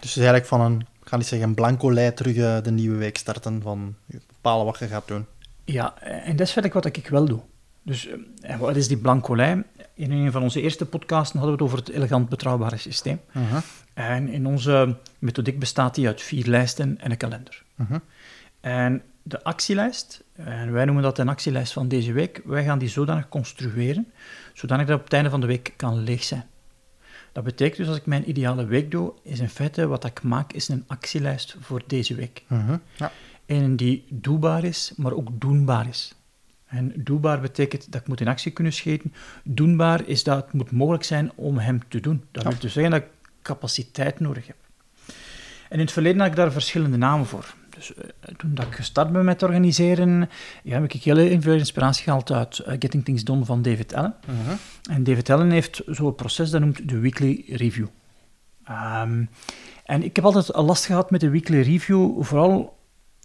Dus 0.00 0.14
het 0.14 0.22
is 0.22 0.28
eigenlijk 0.28 0.46
van 0.46 0.60
een, 0.60 0.80
ik 0.80 1.08
ga 1.08 1.16
niet 1.16 1.26
zeggen 1.26 1.48
een 1.48 1.54
blanco 1.54 1.92
lei 1.92 2.14
terug 2.14 2.36
eh, 2.36 2.62
de 2.62 2.70
nieuwe 2.70 2.96
week 2.96 3.18
starten, 3.18 3.62
van 3.62 3.94
bepalen 4.06 4.64
wat 4.64 4.78
je 4.78 4.86
gaat 4.86 5.08
doen. 5.08 5.26
Ja, 5.64 5.98
en 6.00 6.36
dat 6.36 6.46
is 6.46 6.52
verder 6.52 6.72
wat 6.72 6.84
ik 6.84 7.08
wel 7.08 7.24
doe. 7.24 7.40
Dus 7.84 8.06
eh, 8.06 8.14
en 8.40 8.58
wat 8.58 8.76
is 8.76 8.88
die 8.88 8.96
blanco 8.96 9.36
lijn? 9.36 9.66
In 9.94 10.10
een 10.10 10.32
van 10.32 10.42
onze 10.42 10.60
eerste 10.60 10.86
podcasten 10.86 11.38
hadden 11.38 11.58
we 11.58 11.64
het 11.64 11.72
over 11.72 11.84
het 11.86 11.96
elegant 11.96 12.28
betrouwbare 12.28 12.76
systeem. 12.76 13.20
Mhm. 13.32 13.60
En 13.94 14.28
in 14.28 14.46
onze 14.46 14.96
methodiek 15.18 15.58
bestaat 15.58 15.94
die 15.94 16.06
uit 16.06 16.22
vier 16.22 16.46
lijsten 16.46 17.00
en 17.00 17.10
een 17.10 17.16
kalender. 17.16 17.62
Mhm. 17.74 17.98
En 18.60 19.02
de 19.22 19.44
actielijst, 19.44 20.24
en 20.32 20.72
wij 20.72 20.84
noemen 20.84 21.02
dat 21.02 21.18
een 21.18 21.28
actielijst 21.28 21.72
van 21.72 21.88
deze 21.88 22.12
week, 22.12 22.40
wij 22.44 22.64
gaan 22.64 22.78
die 22.78 22.88
zodanig 22.88 23.28
construeren, 23.28 24.12
zodanig 24.52 24.86
dat 24.86 24.98
op 24.98 25.04
het 25.04 25.12
einde 25.12 25.30
van 25.30 25.40
de 25.40 25.46
week 25.46 25.72
kan 25.76 26.02
leeg 26.02 26.24
zijn. 26.24 26.46
Dat 27.32 27.44
betekent 27.44 27.76
dus 27.76 27.88
als 27.88 27.96
ik 27.96 28.06
mijn 28.06 28.28
ideale 28.28 28.64
week 28.64 28.90
doe, 28.90 29.12
is 29.22 29.38
in 29.38 29.48
feite 29.48 29.86
wat 29.86 30.04
ik 30.04 30.22
maak, 30.22 30.52
is 30.52 30.68
een 30.68 30.84
actielijst 30.86 31.56
voor 31.60 31.82
deze 31.86 32.14
week. 32.14 32.42
Mhm. 32.46 32.76
Ja. 32.96 33.12
Een 33.46 33.76
die 33.76 34.04
doelbaar 34.10 34.64
is, 34.64 34.92
maar 34.96 35.12
ook 35.12 35.28
doenbaar 35.40 35.88
is. 35.88 36.14
En 36.74 36.92
doelbaar 36.96 37.40
betekent 37.40 37.92
dat 37.92 38.00
ik 38.00 38.08
moet 38.08 38.20
in 38.20 38.28
actie 38.28 38.52
kunnen 38.52 38.72
schieten. 38.72 39.12
Doenbaar 39.44 40.06
is 40.06 40.22
dat 40.22 40.44
het 40.44 40.52
moet 40.52 40.70
mogelijk 40.70 41.04
zijn 41.04 41.32
om 41.34 41.58
hem 41.58 41.80
te 41.88 42.00
doen. 42.00 42.24
Dat 42.32 42.42
Ja. 42.42 42.48
wil 42.48 42.58
dus 42.58 42.72
zeggen 42.72 42.92
dat 42.92 43.00
ik 43.02 43.08
capaciteit 43.42 44.20
nodig 44.20 44.46
heb. 44.46 44.56
En 45.68 45.78
in 45.78 45.84
het 45.84 45.92
verleden 45.92 46.20
had 46.20 46.28
ik 46.28 46.36
daar 46.36 46.52
verschillende 46.52 46.96
namen 46.96 47.26
voor. 47.26 47.54
Dus 47.76 47.94
eh, 47.94 48.04
toen 48.36 48.54
dat 48.54 48.66
ik 48.66 48.74
gestart 48.74 49.12
ben 49.12 49.24
met 49.24 49.42
organiseren, 49.42 50.30
ja, 50.62 50.80
heb 50.80 50.92
ik 50.92 51.02
heel 51.02 51.40
veel 51.40 51.54
inspiratie 51.54 52.02
gehaald 52.04 52.32
uit 52.32 52.58
eh, 52.58 52.72
Getting 52.78 53.04
Things 53.04 53.24
Done 53.24 53.44
van 53.44 53.62
David 53.62 53.94
Allen. 53.94 54.14
Mhm. 54.26 54.56
En 54.90 55.04
David 55.04 55.30
Allen 55.30 55.50
heeft 55.50 55.82
zo'n 55.86 56.14
proces 56.14 56.50
dat 56.50 56.60
noemt 56.60 56.88
de 56.88 56.98
weekly 56.98 57.44
review. 57.48 57.86
Ehm, 58.64 59.24
en 59.84 60.02
ik 60.02 60.16
heb 60.16 60.24
altijd 60.24 60.48
last 60.56 60.84
gehad 60.86 61.10
met 61.10 61.20
de 61.20 61.28
weekly 61.30 61.60
review, 61.60 62.22
vooral 62.22 62.76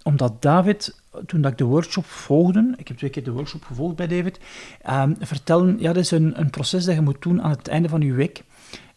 omdat 0.10 0.42
David, 0.42 1.02
toen 1.26 1.42
dat 1.42 1.52
ik 1.52 1.58
de 1.58 1.64
workshop 1.64 2.06
volgde, 2.06 2.74
ik 2.78 2.88
heb 2.88 2.98
twee 2.98 3.10
keer 3.10 3.24
de 3.24 3.32
workshop 3.32 3.64
gevolgd 3.64 3.96
bij 3.96 4.08
David, 4.08 4.40
ehm 4.82 5.14
vertellen, 5.20 5.80
ja, 5.80 5.94
dat 5.94 6.04
is 6.04 6.12
een, 6.12 6.40
een 6.40 6.50
proces 6.50 6.86
dat 6.86 6.96
je 6.96 7.02
moet 7.02 7.22
doen 7.22 7.42
aan 7.42 7.50
het 7.50 7.68
einde 7.68 7.90
van 7.90 8.02
je 8.02 8.14
week. 8.14 8.44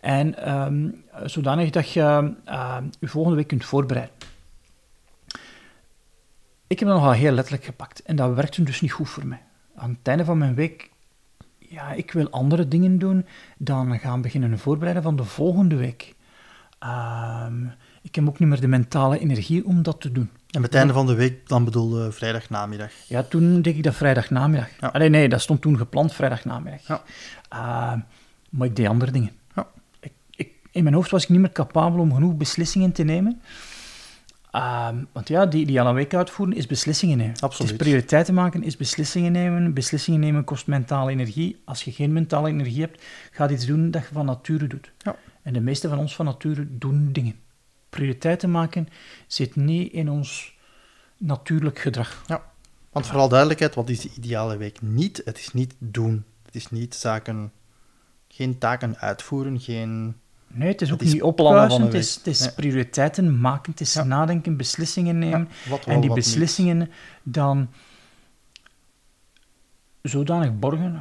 En 0.01 0.37
ehm, 0.45 0.89
zodanig 1.25 1.71
dat 1.71 1.91
je 1.91 2.35
ehm, 2.45 2.85
je 3.01 3.09
volgende 3.09 3.37
week 3.37 3.49
kunt 3.49 3.65
voorbereiden. 3.65 4.15
Ik 6.67 6.79
heb 6.79 6.89
dat 6.89 6.97
nogal 6.97 7.13
heel 7.13 7.33
letterlijk 7.33 7.65
gepakt 7.65 8.03
en 8.03 8.17
dat 8.17 8.35
werkte 8.35 8.63
dus 8.63 8.81
niet 8.81 8.93
goed 8.93 9.09
voor 9.09 9.27
mij. 9.27 9.43
Aan 9.75 9.91
het 9.91 10.09
einde 10.09 10.25
van 10.25 10.39
mijn 10.39 10.55
week 10.55 10.91
ja, 11.73 11.93
ik 11.93 12.13
wil 12.13 12.31
andere 12.31 12.69
dingen 12.69 12.99
doen 12.99 13.27
dan 13.59 13.99
gaan 13.99 14.23
beginnen 14.23 14.59
voorbereiden 14.59 15.03
van 15.03 15.17
de 15.17 15.25
volgende 15.25 15.77
week. 15.77 16.15
Ehm, 16.79 17.67
ik 18.03 18.15
heb 18.15 18.29
ook 18.29 18.39
niet 18.39 18.49
meer 18.49 18.61
de 18.61 18.67
mentale 18.67 19.19
energie 19.19 19.67
om 19.67 19.83
dat 19.83 20.01
te 20.01 20.13
doen. 20.13 20.31
En 20.51 20.61
met 20.61 20.71
het 20.71 20.75
einde 20.75 20.93
van 20.93 21.07
de 21.07 21.15
week, 21.15 21.49
dan 21.49 21.65
bedoel 21.65 22.05
je 22.05 22.13
vrijdagnamiddag. 22.13 22.93
Ja, 23.07 23.23
toen 23.23 23.63
deed 23.63 23.77
ik 23.77 23.83
dat 23.83 23.95
vrijdagnamiddag. 23.95 24.69
Ja. 24.81 24.89
Allee, 24.89 25.09
nee, 25.09 25.29
dat 25.29 25.41
stond 25.41 25.61
toen 25.61 25.77
gepland 25.77 26.13
vrijdagnamiddag. 26.13 26.87
Ja. 26.87 27.03
Ehm, 27.49 27.99
Maar 28.51 28.67
ik 28.67 28.77
deed 28.77 28.87
andere 28.87 29.11
dingen. 29.11 29.31
Ja. 29.55 29.67
Ik, 30.01 30.13
ik, 30.31 30.51
in 30.71 30.83
mijn 30.83 30.95
hoofd 30.95 31.11
was 31.11 31.23
ik 31.23 31.29
niet 31.29 31.41
meer 31.41 31.53
capabel 31.53 32.01
om 32.01 32.15
genoeg 32.15 32.37
beslissingen 32.37 32.93
te 32.93 33.03
nemen. 33.03 33.41
Ehm, 34.51 34.97
want 35.13 35.29
ja, 35.29 35.47
die 35.47 35.61
ideale 35.61 35.93
week 35.93 36.15
uitvoeren 36.15 36.57
is 36.57 36.67
beslissingen 36.67 37.17
nemen. 37.19 37.39
Absoluut. 37.41 37.71
Het 37.71 37.81
is 37.81 37.87
prioriteiten 37.87 38.35
maken, 38.35 38.63
is 38.63 38.77
beslissingen 38.77 39.33
nemen. 39.33 39.75
Beslissingen 39.75 40.21
nemen 40.21 40.45
kost 40.45 40.67
mentale 40.67 41.11
energie. 41.11 41.63
Als 41.65 41.83
je 41.83 41.93
geen 41.93 42.13
mentale 42.13 42.49
energie 42.49 42.81
hebt, 42.81 43.03
ga 43.31 43.51
iets 43.51 43.67
doen 43.67 43.91
dat 43.91 44.03
je 44.03 44.09
van 44.13 44.27
nature 44.27 44.67
doet. 44.67 44.91
Ja. 44.99 45.17
En 45.43 45.53
de 45.53 45.61
meeste 45.61 45.89
van 45.89 45.99
ons 45.99 46.15
van 46.15 46.25
nature 46.25 46.67
doen 46.79 47.09
dingen. 47.13 47.35
Prioriteiten 47.93 48.51
maken 48.51 48.89
zit 49.27 49.57
niet 49.57 49.93
in 49.93 50.09
ons 50.11 50.55
natuurlijk 51.17 51.79
gedrag. 51.79 52.25
Want 52.93 53.07
vooral 53.07 53.29
duidelijkheid, 53.29 53.75
wat 53.75 53.89
is 53.89 54.01
de 54.01 54.11
ideale 54.17 54.57
week 54.57 54.83
niet? 54.83 55.23
Het 55.25 55.39
is 55.39 55.53
niet 55.53 55.75
doen. 55.79 56.25
Het 56.45 56.55
is 56.55 56.71
niet 56.71 56.95
zaken, 56.95 57.53
geen 58.29 58.59
taken 58.59 58.99
uitvoeren, 58.99 59.61
geen... 59.61 60.17
Nee, 60.47 60.69
het 60.69 60.81
is 60.81 60.93
ook 60.93 60.99
Het 60.99 61.07
is 61.09 61.13
niet 61.13 61.23
van 61.37 61.83
Het 61.83 61.95
is, 61.95 62.15
het 62.15 62.27
is 62.27 62.41
Nee. 62.41 62.53
prioriteiten 62.53 63.41
maken, 63.41 63.71
het 63.73 63.81
is 63.81 63.93
Ja. 63.95 64.05
nadenken, 64.05 64.57
beslissingen 64.57 65.19
nemen. 65.19 65.49
Ja, 65.65 65.71
wel, 65.71 65.79
en 65.87 66.01
die 66.01 66.11
niet. 66.11 66.19
beslissingen 66.19 66.91
dan 67.23 67.69
zodanig 70.03 70.59
borgen, 70.59 71.01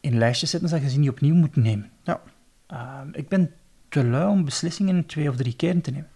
in 0.00 0.18
lijstjes 0.18 0.50
zetten, 0.50 0.70
dat 0.70 0.82
je 0.82 0.90
ze 0.90 0.98
niet 0.98 1.10
opnieuw 1.10 1.34
moet 1.34 1.56
nemen. 1.56 1.90
Ja. 2.02 2.20
Ehm, 2.66 3.08
ik 3.12 3.28
ben 3.28 3.52
te 3.92 4.04
lui 4.04 4.30
om 4.30 4.44
beslissingen 4.44 5.06
twee 5.06 5.28
of 5.28 5.36
drie 5.36 5.56
keer 5.56 5.80
te 5.80 5.90
nemen. 5.90 6.08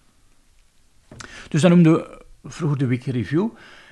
Dus 1.49 1.61
dan 1.63 1.71
noemde 1.71 2.23
vroeger 2.45 2.79
de 2.79 2.87
weekly 2.87 3.13
review. 3.13 3.49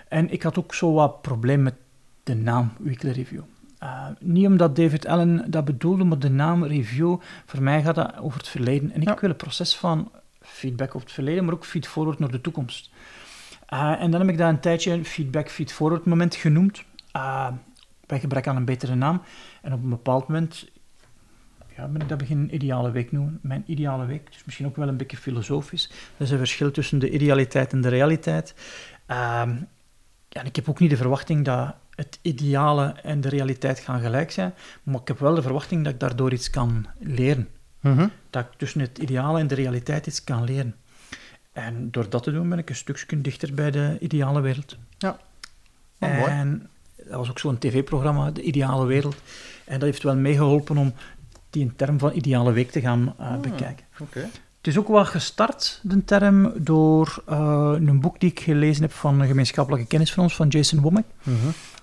En 0.08 0.30
ik 0.30 0.42
had 0.42 0.58
ook 0.58 0.74
zo 0.74 0.92
wat 0.92 1.22
probleem 1.22 1.62
met 1.62 1.74
de 2.22 2.34
naam 2.34 2.72
weekly 2.78 3.10
review. 3.10 3.42
Eh, 3.78 4.06
niet 4.20 4.46
omdat 4.46 4.76
David 4.76 5.06
Allen 5.06 5.50
dat 5.50 5.64
bedoelde, 5.64 6.04
maar 6.04 6.18
de 6.18 6.30
naam 6.30 6.64
review, 6.64 7.16
voor 7.46 7.62
mij 7.62 7.82
gaat 7.82 7.94
dat 7.94 8.18
over 8.18 8.38
het 8.38 8.48
verleden. 8.48 8.90
En 8.92 9.00
ik 9.00 9.08
Ja. 9.08 9.16
wil 9.20 9.30
een 9.30 9.36
proces 9.36 9.76
van 9.76 10.10
feedback 10.40 10.88
over 10.88 11.00
het 11.00 11.12
verleden, 11.12 11.44
maar 11.44 11.54
ook 11.54 11.64
feed-forward 11.66 12.18
naar 12.18 12.30
de 12.30 12.40
toekomst. 12.40 12.90
Eh, 13.66 14.00
en 14.00 14.10
dan 14.10 14.20
heb 14.20 14.30
ik 14.30 14.38
dat 14.38 14.48
een 14.48 14.60
tijdje 14.60 14.92
een 14.92 15.04
feedback, 15.04 15.50
feed-forward 15.50 16.04
moment 16.04 16.34
genoemd. 16.34 16.82
eh, 17.12 17.48
bij 18.06 18.20
gebrek 18.20 18.46
aan 18.46 18.56
een 18.56 18.64
betere 18.64 18.94
naam. 18.94 19.22
En 19.62 19.72
op 19.72 19.82
een 19.82 19.88
bepaald 19.88 20.28
moment 20.28 20.68
ja, 21.76 21.86
ben 21.86 22.00
ik 22.00 22.08
dat 22.08 22.18
begin 22.18 22.54
ideale 22.54 22.90
week 22.90 23.12
noemen. 23.12 23.38
Mijn 23.42 23.64
ideale 23.66 24.06
week. 24.06 24.32
Dus 24.32 24.44
misschien 24.44 24.66
ook 24.66 24.76
wel 24.76 24.88
een 24.88 24.96
beetje 24.96 25.16
filosofisch. 25.16 25.90
Er 26.16 26.24
is 26.24 26.30
een 26.30 26.38
verschil 26.38 26.70
tussen 26.70 26.98
de 26.98 27.10
idealiteit 27.10 27.72
en 27.72 27.80
de 27.80 27.88
realiteit. 27.88 28.54
Ehm, 29.06 29.50
ja, 30.28 30.40
en 30.40 30.46
ik 30.46 30.56
heb 30.56 30.68
ook 30.68 30.78
niet 30.78 30.90
de 30.90 30.96
verwachting 30.96 31.44
dat 31.44 31.74
het 31.94 32.18
ideale 32.22 32.94
en 33.02 33.20
de 33.20 33.28
realiteit 33.28 33.80
gaan 33.80 34.00
gelijk 34.00 34.30
zijn. 34.30 34.54
Maar 34.82 35.00
ik 35.00 35.08
heb 35.08 35.18
wel 35.18 35.34
de 35.34 35.42
verwachting 35.42 35.84
dat 35.84 35.92
ik 35.92 36.00
daardoor 36.00 36.32
iets 36.32 36.50
kan 36.50 36.86
leren. 36.98 37.48
Mhm. 37.80 38.08
Dat 38.30 38.44
ik 38.44 38.58
tussen 38.58 38.80
het 38.80 38.98
ideale 38.98 39.38
en 39.38 39.46
de 39.46 39.54
realiteit 39.54 40.06
iets 40.06 40.24
kan 40.24 40.44
leren. 40.44 40.74
En 41.52 41.90
door 41.90 42.08
dat 42.08 42.22
te 42.22 42.32
doen 42.32 42.48
ben 42.48 42.58
ik 42.58 42.68
een 42.68 42.76
stukje 42.76 43.20
dichter 43.20 43.54
bij 43.54 43.70
de 43.70 43.96
ideale 44.00 44.40
wereld. 44.40 44.76
Ja. 44.98 45.18
Oh, 45.98 46.16
mooi. 46.18 46.30
en 46.30 46.68
dat 46.96 47.16
was 47.16 47.30
ook 47.30 47.38
zo'n 47.38 47.58
tv-programma, 47.58 48.30
De 48.30 48.42
Ideale 48.42 48.86
Wereld. 48.86 49.16
En 49.64 49.78
dat 49.78 49.82
heeft 49.82 50.02
wel 50.02 50.16
meegeholpen 50.16 50.76
om 50.76 50.94
die 51.54 51.72
term 51.76 51.98
van 51.98 52.12
ideale 52.14 52.52
week 52.52 52.70
te 52.70 52.80
gaan 52.80 53.14
eh, 53.18 53.26
Ah. 53.32 53.40
bekijken. 53.40 53.84
Het 54.58 54.72
is 54.72 54.78
ook 54.78 54.88
wel 54.88 55.04
gestart, 55.04 55.80
de 55.82 56.04
term, 56.04 56.52
door 56.56 57.22
eh, 57.26 57.72
een 57.74 58.00
boek 58.00 58.20
die 58.20 58.30
ik 58.30 58.40
gelezen 58.40 58.82
heb 58.82 58.92
van 58.92 59.20
een 59.20 59.26
gemeenschappelijke 59.26 59.86
kennis 59.86 60.12
van 60.12 60.22
ons, 60.22 60.36
van 60.36 60.48
Jason 60.48 60.80
Womack. 60.80 61.04
Mhm. 61.22 61.36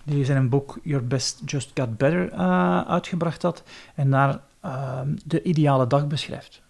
Die 0.04 0.26
zijn 0.26 0.38
een 0.38 0.50
boek 0.50 0.80
Your 0.84 1.08
Best 1.08 1.42
Just 1.46 1.72
Got 1.74 1.98
Better 1.98 2.32
eh, 2.32 2.82
uitgebracht 2.88 3.42
had. 3.42 3.64
En 3.96 4.10
daar 4.10 4.40
eh, 4.60 5.00
de 5.26 5.42
ideale 5.44 5.88
dag 5.88 6.08
beschrijft. 6.08 6.62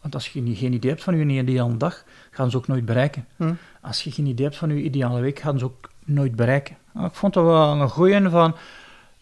Want 0.00 0.14
als 0.14 0.28
je 0.28 0.42
niet- 0.42 0.58
geen 0.58 0.72
idee 0.72 0.90
hebt 0.90 1.02
van 1.02 1.16
je 1.16 1.24
ideale 1.40 1.76
dag, 1.76 2.04
gaan 2.30 2.50
ze 2.50 2.56
ook 2.56 2.66
nooit 2.68 2.84
bereiken. 2.84 3.26
Hm. 3.36 3.52
Als 3.80 4.02
je 4.04 4.10
geen 4.10 4.26
idee 4.26 4.44
hebt 4.46 4.58
van 4.58 4.68
je 4.76 4.82
ideale 4.82 5.20
week, 5.20 5.38
gaan 5.38 5.58
ze 5.58 5.64
ook 5.64 5.90
nooit 6.04 6.36
bereiken. 6.36 6.76
Nou, 6.92 7.06
ik 7.06 7.14
vond 7.14 7.34
dat 7.34 7.44
wel 7.44 7.72
een 7.80 7.88
goeie 7.88 8.28
van... 8.28 8.54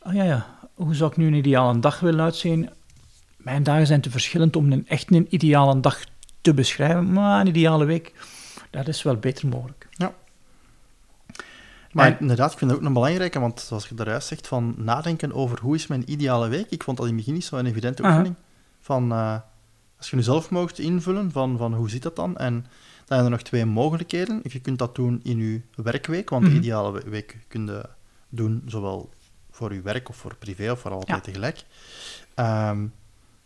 Oh 0.02 0.12
ja, 0.14 0.23
ja, 0.25 0.47
hoe 0.84 0.94
zou 0.94 1.10
ik 1.10 1.16
nu 1.16 1.26
een 1.26 1.34
ideale 1.34 1.78
dag 1.78 2.00
willen 2.00 2.20
uitzien? 2.25 2.70
Mijn 3.37 3.62
dagen 3.62 3.87
zijn 3.87 4.00
te 4.00 4.10
verschillend 4.10 4.56
om 4.56 4.72
een, 4.72 4.88
echt 4.88 5.10
een 5.14 5.26
ideale 5.30 5.80
dag 5.80 6.04
te 6.40 6.54
beschrijven. 6.54 7.12
Maar 7.12 7.40
een 7.40 7.46
ideale 7.46 7.84
week, 7.84 8.12
dat 8.70 8.88
is 8.88 9.02
wel 9.02 9.16
beter 9.16 9.49
mogelijk. 9.49 9.88
Maar 11.92 12.06
En- 12.06 12.16
inderdaad, 12.20 12.52
ik 12.52 12.58
vind 12.58 12.70
dat 12.70 12.80
ook 12.80 12.87
een 12.87 12.92
belangrijke, 12.92 13.40
want 13.40 13.60
zoals 13.60 13.88
je 13.88 13.94
daarjuist 13.94 14.28
zegt, 14.28 14.46
van 14.49 14.75
nadenken 14.76 15.32
over 15.32 15.58
hoe 15.60 15.75
is 15.75 15.87
mijn 15.87 16.10
ideale 16.10 16.49
week, 16.49 16.66
ik 16.70 16.82
vond 16.82 16.96
dat 16.96 17.06
in 17.06 17.12
het 17.12 17.20
begin 17.20 17.34
niet 17.34 17.44
zo'n 17.44 17.66
evidente 17.66 18.02
oefening. 18.04 18.34
Van, 18.80 19.12
eh, 19.12 19.37
als 19.99 20.10
je 20.10 20.16
nu 20.16 20.22
zelf 20.22 20.50
mocht 20.50 20.78
invullen, 20.78 21.30
van, 21.30 21.56
van 21.58 21.75
hoe 21.75 21.90
zit 21.90 22.02
dat 22.02 22.16
dan? 22.16 22.37
En 22.37 22.52
dan 22.54 22.62
zijn 23.06 23.25
er 23.25 23.30
nog 23.30 23.42
twee 23.42 23.64
mogelijkheden. 23.64 24.40
Je 24.42 24.60
kunt 24.60 24.78
dat 24.78 24.94
doen 24.94 25.20
in 25.22 25.38
je 25.38 25.60
werkweek, 25.75 26.30
want 26.30 26.42
Mhm. 26.42 26.52
de 26.52 26.58
ideale 26.58 26.92
we- 26.92 27.10
week 27.10 27.37
kun 27.49 27.66
je 27.66 27.84
doen 28.28 28.62
zowel 28.66 29.10
voor 29.50 29.75
je 29.75 29.80
werk 29.80 30.09
of 30.09 30.16
voor 30.16 30.35
privé 30.37 30.71
of 30.71 30.80
voor 30.80 30.90
altijd 30.90 31.16
Ja. 31.16 31.21
tegelijk. 31.23 31.64
Ehm, 32.35 32.80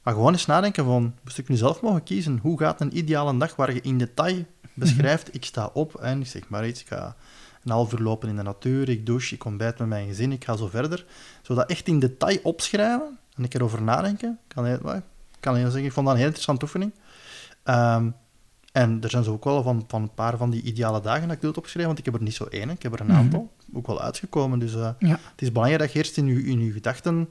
maar 0.02 0.14
gewoon 0.14 0.32
eens 0.32 0.46
nadenken 0.46 0.84
van, 0.84 1.14
moest 1.24 1.38
ik 1.38 1.48
nu 1.48 1.56
zelf 1.56 1.80
mogen 1.82 2.02
kiezen, 2.02 2.38
hoe 2.42 2.58
gaat 2.58 2.80
een 2.80 2.96
ideale 2.96 3.36
dag 3.36 3.56
waar 3.56 3.74
je 3.74 3.80
in 3.80 3.98
detail 3.98 4.44
beschrijft, 4.74 5.34
ik 5.34 5.44
sta 5.44 5.70
op 5.72 5.94
en 5.94 6.20
ik 6.20 6.26
zeg 6.26 6.48
maar 6.48 6.66
iets, 6.66 6.80
ik 6.80 6.86
ga 6.88 7.16
een 7.64 7.70
half 7.70 7.92
uur 7.92 7.98
lopen 8.00 8.28
in 8.28 8.36
de 8.36 8.42
natuur, 8.42 8.88
ik 8.88 9.06
douche, 9.06 9.34
ik 9.34 9.44
ontbijt 9.44 9.78
met 9.78 9.88
mijn 9.88 10.06
gezin, 10.06 10.32
ik 10.32 10.44
ga 10.44 10.56
zo 10.56 10.66
verder. 10.66 11.04
Zodat 11.42 11.70
echt 11.70 11.88
in 11.88 11.98
detail 11.98 12.38
opschrijven 12.42 13.18
en 13.36 13.44
ik 13.44 13.54
erover 13.54 13.82
nadenken. 13.82 14.38
Kan 14.48 14.64
heel, 14.64 14.78
wel, 14.82 15.00
kan 15.40 15.54
heel 15.56 15.64
zeggen, 15.70 15.84
ik 15.84 15.92
vond 15.92 16.04
dat 16.06 16.14
een 16.14 16.20
heel 16.20 16.28
interessante 16.30 16.64
oefening. 16.64 16.92
Ehm, 17.62 18.10
en 18.72 18.98
er 19.02 19.10
zijn 19.10 19.24
zo 19.24 19.32
ook 19.32 19.44
wel 19.44 19.62
van, 19.62 19.84
van 19.88 20.02
een 20.02 20.14
paar 20.14 20.36
van 20.36 20.50
die 20.50 20.62
ideale 20.62 21.00
dagen 21.00 21.26
dat 21.26 21.36
ik 21.36 21.42
doe 21.42 21.54
opgeschreven, 21.54 21.86
want 21.86 21.98
ik 21.98 22.04
heb 22.04 22.14
er 22.14 22.22
niet 22.22 22.34
zo 22.34 22.44
één, 22.44 22.70
ik 22.70 22.82
heb 22.82 22.92
er 22.92 23.00
een 23.00 23.06
Mhm. 23.06 23.16
aantal, 23.16 23.52
ook 23.76 23.86
wel 23.86 24.00
uitgekomen. 24.02 24.58
Dus 24.58 24.74
eh, 24.74 24.88
Ja. 24.98 25.08
het 25.30 25.42
is 25.42 25.52
belangrijk 25.52 25.80
dat 25.82 25.92
je 25.92 25.98
eerst 25.98 26.16
in 26.16 26.26
je, 26.26 26.44
in 26.44 26.64
je 26.64 26.72
gedachten 26.72 27.28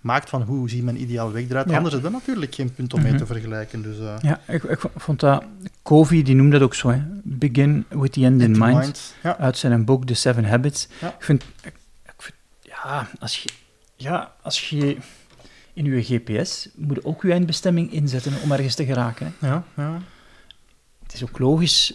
maakt 0.00 0.28
van 0.28 0.42
hoe 0.42 0.68
ziet 0.70 0.82
mijn 0.84 1.00
ideale 1.00 1.32
week 1.32 1.50
eruit. 1.50 1.70
Ja. 1.70 1.76
Anders 1.76 1.94
is 1.94 2.00
dat 2.00 2.12
natuurlijk 2.12 2.54
geen 2.54 2.72
punt 2.74 2.94
om 2.94 3.00
mee 3.02 3.10
Mhm. 3.12 3.20
te 3.20 3.26
vergelijken. 3.26 3.82
Dus, 3.82 3.98
eh, 3.98 4.14
Ja, 4.20 4.40
ik, 4.48 4.62
ik 4.62 4.78
vond 4.96 5.20
dat... 5.20 5.44
Covey, 5.82 6.22
die 6.22 6.34
noemde 6.34 6.52
dat 6.58 6.62
ook 6.62 6.74
zo, 6.74 6.88
hè. 6.90 7.02
Begin 7.22 7.84
with 7.88 8.12
the 8.12 8.24
end 8.24 8.40
in 8.42 8.58
mind. 8.58 9.14
Ja. 9.22 9.38
Uit 9.38 9.56
zijn 9.58 9.84
boek 9.84 10.06
The 10.06 10.14
Seven 10.14 10.44
Habits. 10.44 10.88
Ja. 11.00 11.08
Ik 11.08 11.22
vind... 11.24 11.42
Ik, 11.62 11.74
ik 12.04 12.12
vind 12.16 12.34
ja, 12.60 13.08
als 13.18 13.42
je... 13.42 13.48
Ja, 13.96 14.32
als 14.42 14.68
je... 14.70 14.96
In 15.74 15.84
je 15.84 16.02
GPS 16.02 16.68
moet 16.76 16.96
je 16.96 17.04
ook 17.04 17.22
je 17.22 17.32
eindbestemming 17.32 17.92
inzetten 17.92 18.32
om 18.44 18.52
ergens 18.52 18.74
te 18.74 18.84
geraken. 18.84 19.34
Hè. 19.38 19.48
Ja, 19.48 19.64
ja. 19.76 19.98
Het 21.02 21.12
is 21.14 21.22
ook 21.22 21.38
logisch. 21.38 21.94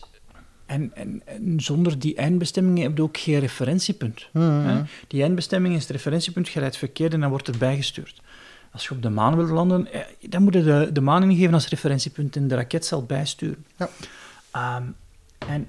En, 0.68 0.92
en, 0.96 1.22
en 1.26 1.60
zonder 1.60 2.00
die 2.00 2.16
eindbestemming 2.16 2.80
heb 2.80 2.98
je 2.98 3.04
ook 3.04 3.18
geen 3.18 3.40
referentiepunt. 3.40 4.28
Mhm. 4.34 4.46
Hè? 4.46 4.82
Die 5.08 5.22
eindbestemming 5.22 5.76
is 5.76 5.82
het 5.82 5.92
referentiepunt, 5.92 6.48
je 6.48 6.60
rijdt 6.60 6.78
verkeerd 6.78 7.14
en 7.14 7.20
dan 7.20 7.30
wordt 7.30 7.48
er 7.48 7.58
bijgestuurd. 7.58 8.22
Als 8.72 8.88
je 8.88 8.92
op 8.92 9.02
de 9.02 9.10
maan 9.10 9.36
wilt 9.36 9.50
landen, 9.50 9.92
eh, 9.92 10.02
dan 10.30 10.44
moet 10.44 10.54
je 10.54 10.64
de, 10.64 10.90
de 10.92 11.02
maan 11.02 11.24
ingeven 11.24 11.54
als 11.54 11.68
referentiepunt 11.68 12.36
en 12.36 12.48
de 12.48 12.56
raket 12.56 12.86
zal 12.86 13.06
bijsturen. 13.06 13.66
Ja. 13.78 13.90
Ehm, 14.52 14.84
en 15.38 15.68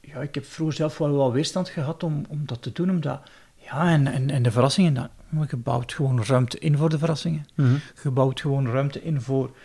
ja, 0.00 0.20
ik 0.20 0.34
heb 0.34 0.44
vroeger 0.44 0.76
zelf 0.76 0.98
wel 0.98 1.10
wat 1.10 1.32
weerstand 1.32 1.68
gehad 1.68 2.02
om, 2.02 2.24
om 2.28 2.42
dat 2.46 2.62
te 2.62 2.72
doen, 2.72 2.90
omdat, 2.90 3.20
ja, 3.54 3.90
en, 3.90 4.06
en, 4.06 4.30
en 4.30 4.42
de 4.42 4.50
verrassingen, 4.50 4.94
dan, 4.94 5.08
je 5.50 5.56
bouwt 5.56 5.92
gewoon 5.92 6.24
ruimte 6.24 6.58
in 6.58 6.76
voor 6.76 6.88
de 6.88 6.98
verrassingen. 6.98 7.46
Mhm. 7.54 7.76
Je 8.02 8.10
bouwt 8.10 8.40
gewoon 8.40 8.66
ruimte 8.66 9.02
in 9.02 9.20
voor, 9.20 9.56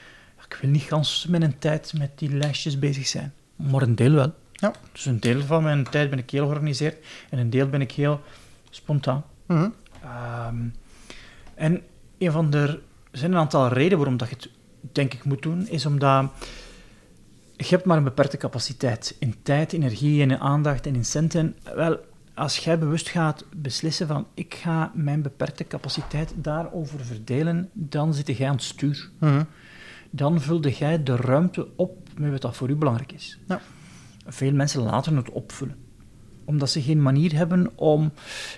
ik 0.45 0.57
wil 0.61 0.69
niet 0.69 0.81
gans 0.81 1.25
mijn 1.29 1.59
tijd 1.59 1.93
met 1.97 2.19
die 2.19 2.29
lijstjes 2.29 2.79
bezig 2.79 3.07
zijn, 3.07 3.33
maar 3.69 3.81
een 3.81 3.95
deel 3.95 4.11
wel. 4.11 4.33
Ja. 4.51 4.73
Dus 4.91 5.05
een 5.05 5.19
deel 5.19 5.41
van 5.41 5.63
mijn 5.63 5.83
tijd 5.83 6.09
ben 6.09 6.19
ik 6.19 6.29
heel 6.29 6.43
georganiseerd 6.43 7.05
en 7.29 7.39
een 7.39 7.49
deel 7.49 7.69
ben 7.69 7.81
ik 7.81 7.91
heel 7.91 8.21
spontaan. 8.69 9.23
Mhm. 9.45 9.69
Ehm, 10.03 10.55
en 11.55 11.81
een 12.17 12.31
van 12.31 12.49
de... 12.49 12.81
Er 13.11 13.17
zijn 13.17 13.31
een 13.31 13.37
aantal 13.37 13.67
redenen 13.67 13.97
waarom 13.97 14.17
dat 14.17 14.29
je 14.29 14.35
het, 14.35 14.49
denk 14.91 15.13
ik, 15.13 15.23
moet 15.23 15.41
doen, 15.41 15.67
is 15.67 15.85
omdat 15.85 16.31
je 17.57 17.75
hebt 17.75 17.85
maar 17.85 17.97
een 17.97 18.03
beperkte 18.03 18.37
capaciteit 18.37 19.15
in 19.19 19.35
tijd, 19.43 19.73
energie 19.73 20.21
en 20.21 20.31
in 20.31 20.39
aandacht 20.39 20.85
en 20.85 20.95
in 20.95 21.05
centen. 21.05 21.55
Wel, 21.75 21.99
als 22.33 22.57
jij 22.57 22.79
bewust 22.79 23.09
gaat 23.09 23.45
beslissen 23.55 24.07
van 24.07 24.27
ik 24.33 24.53
ga 24.53 24.91
mijn 24.93 25.21
beperkte 25.21 25.67
capaciteit 25.67 26.33
daarover 26.35 27.05
verdelen, 27.05 27.69
dan 27.73 28.13
zit 28.13 28.37
jij 28.37 28.47
aan 28.47 28.55
het 28.55 28.63
stuur. 28.63 29.09
Mhm. 29.19 29.43
Dan 30.09 30.41
vulde 30.41 30.71
jij 30.71 31.03
de 31.03 31.15
ruimte 31.15 31.67
op 31.75 32.09
met 32.21 32.31
wat 32.31 32.41
dat 32.41 32.55
voor 32.55 32.69
u 32.69 32.75
belangrijk 32.75 33.11
is. 33.11 33.39
Ja. 33.47 33.61
Veel 34.25 34.53
mensen 34.53 34.81
laten 34.81 35.15
het 35.15 35.29
opvullen. 35.29 35.75
Omdat 36.45 36.69
ze 36.69 36.81
geen 36.81 37.01
manier 37.01 37.35
hebben 37.35 37.71
om 37.75 38.11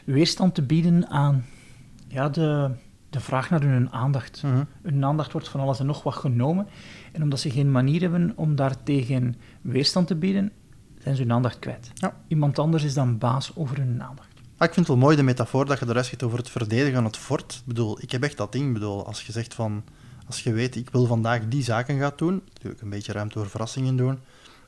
weerstand 0.06 0.56
te 0.56 0.62
bieden 0.62 1.08
aan 1.08 1.46
ja, 2.08 2.30
de, 2.30 2.72
de 3.10 3.20
vraag 3.20 3.50
naar 3.50 3.62
hun 3.62 3.92
aandacht. 3.92 4.44
Mhm. 4.44 4.64
Hun 4.82 5.06
aandacht 5.06 5.32
wordt 5.32 5.48
van 5.48 5.60
alles 5.60 5.80
en 5.80 5.86
nog 5.86 6.04
wat 6.04 6.16
genomen. 6.16 6.68
En 7.12 7.24
omdat 7.24 7.40
ze 7.40 7.52
geen 7.52 7.72
manier 7.72 8.02
hebben 8.02 8.34
om 8.36 8.56
daartegen 8.56 9.36
weerstand 9.62 10.08
te 10.08 10.16
bieden, 10.16 10.52
zijn 11.00 11.16
ze 11.16 11.22
hun 11.22 11.32
aandacht 11.32 11.60
kwijt. 11.60 11.92
Ja. 11.94 12.16
Iemand 12.28 12.60
anders 12.60 12.84
is 12.84 12.94
dan 12.94 13.18
baas 13.18 13.56
over 13.56 13.78
hun 13.78 14.04
aandacht. 14.04 14.34
Ah, 14.58 14.68
ik 14.68 14.74
vind 14.74 14.88
het 14.88 14.96
wel 14.96 15.06
mooi 15.06 15.16
de 15.16 15.24
metafoor 15.24 15.66
dat 15.66 15.80
je 15.80 15.86
de 15.86 15.94
rest 15.94 16.10
hebt 16.10 16.24
over 16.24 16.38
het 16.38 16.50
verdedigen 16.50 16.94
van 16.94 17.04
het 17.04 17.18
fort. 17.18 17.54
Ik 17.54 17.66
bedoel, 17.66 18.02
ik 18.02 18.12
heb 18.12 18.24
echt 18.24 18.38
dat 18.38 18.52
ding. 18.52 18.74
Bedoel, 18.74 19.06
als 19.06 19.26
je 19.26 19.32
zegt 19.32 19.54
van... 19.54 19.84
Als 20.28 20.44
je 20.44 20.54
weet, 20.54 20.76
ik 20.76 20.90
wil 20.90 21.06
vandaag 21.06 21.42
die 21.48 21.64
zaken 21.64 22.00
gaan 22.00 22.12
doen, 22.16 22.42
natuurlijk 22.54 22.82
een 22.82 22.90
beetje 22.90 23.12
ruimte 23.12 23.40
voor 23.40 23.50
verrassingen 23.50 23.96
doen, 23.96 24.20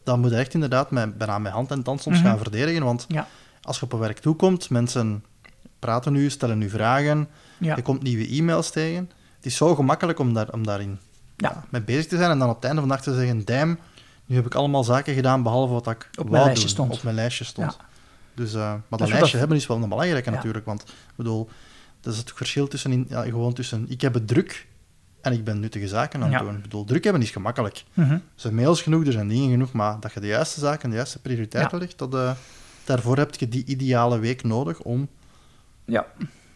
dan 0.04 0.20
moet 0.20 0.30
je 0.30 0.36
echt 0.38 0.54
inderdaad 0.54 0.92
met, 0.92 1.18
bijna 1.18 1.40
met 1.40 1.52
hand 1.52 1.72
en 1.72 1.84
tand 1.84 2.02
soms 2.02 2.18
Mhm. 2.18 2.26
gaan 2.28 2.38
verdedigen. 2.38 2.84
Want 2.84 3.06
Ja. 3.08 3.28
als 3.62 3.78
je 3.80 3.84
op 3.86 3.94
een 3.94 4.00
werk 4.00 4.20
toekomt, 4.20 4.70
mensen 4.70 5.24
praten 5.80 6.14
nu, 6.14 6.30
stellen 6.30 6.58
nu 6.58 6.70
vragen, 6.70 7.28
Ja. 7.58 7.76
je 7.76 7.82
komt 7.82 8.04
nieuwe 8.04 8.28
e-mails 8.28 8.70
tegen. 8.72 9.10
Het 9.36 9.46
is 9.46 9.56
zo 9.56 9.76
gemakkelijk 9.76 10.20
om, 10.20 10.34
daar, 10.34 10.50
om 10.54 10.66
daarin 10.66 11.00
Ja. 11.38 11.64
mee 11.70 11.82
bezig 11.82 12.08
te 12.08 12.18
zijn 12.18 12.32
en 12.32 12.40
dan 12.40 12.50
op 12.50 12.56
het 12.56 12.64
einde 12.66 12.80
van 12.80 12.90
de 12.90 12.96
dag 12.96 13.04
te 13.04 13.14
zeggen, 13.14 13.46
damn, 13.46 13.80
nu 14.26 14.36
heb 14.36 14.46
ik 14.46 14.56
allemaal 14.56 14.84
zaken 14.84 15.14
gedaan 15.14 15.44
behalve 15.44 15.74
wat 15.74 15.88
ik 15.88 16.10
Op 16.20 16.30
mijn 16.30 16.44
lijstje 16.44 16.62
doen, 16.68 16.74
stond. 16.76 16.94
op 16.94 17.04
mijn 17.04 17.16
lijstje 17.16 17.44
stond. 17.44 17.78
Dus, 18.34 18.54
eh, 18.54 18.60
maar 18.60 18.70
dat 18.72 18.82
is 18.82 19.00
wat 19.00 19.00
lijstje 19.10 19.22
dat- 19.32 19.40
hebben 19.40 19.58
is 19.58 19.68
wel 19.68 19.84
een 19.84 19.90
belangrijke 19.90 20.30
natuurlijk, 20.30 20.66
want 20.66 20.82
ik 20.82 20.88
bedoel, 21.16 21.50
dat 22.02 22.14
is 22.14 22.20
het 22.20 22.32
verschil 22.36 22.68
tussen, 22.68 22.92
in, 22.92 23.06
ja, 23.10 23.24
gewoon 23.24 23.54
tussen 23.54 23.86
ik 23.90 24.02
heb 24.02 24.14
het 24.14 24.28
druk 24.28 24.68
en 25.25 25.34
ik 25.34 25.44
ben 25.44 25.60
nuttige 25.60 25.88
zaken 25.88 26.22
aan 26.24 26.32
het 26.32 26.39
Ja. 26.41 26.46
doen. 26.48 26.55
Ik 26.55 26.62
bedoel, 26.62 26.84
druk 26.84 27.03
hebben 27.03 27.22
is 27.22 27.32
gemakkelijk. 27.32 27.84
Mhm. 27.94 28.12
Er 28.12 28.22
zijn 28.36 28.55
mails 28.55 28.82
genoeg, 28.82 29.05
er 29.05 29.12
zijn 29.12 29.27
dingen 29.27 29.50
genoeg, 29.50 29.72
maar 29.72 30.00
dat 30.00 30.13
je 30.13 30.20
de 30.20 30.27
juiste 30.27 30.60
zaken, 30.60 30.89
de 30.89 30.96
juiste 30.96 31.22
prioriteiten 31.22 31.79
legt, 31.79 31.98
dat, 31.98 32.13
eh, 32.13 32.32
daarvoor 32.84 33.17
heb 33.17 33.36
je 33.36 33.50
die 33.50 33.65
ideale 33.65 34.20
week 34.20 34.44
nodig 34.44 34.79
om... 34.82 35.08
Ja. 35.86 36.05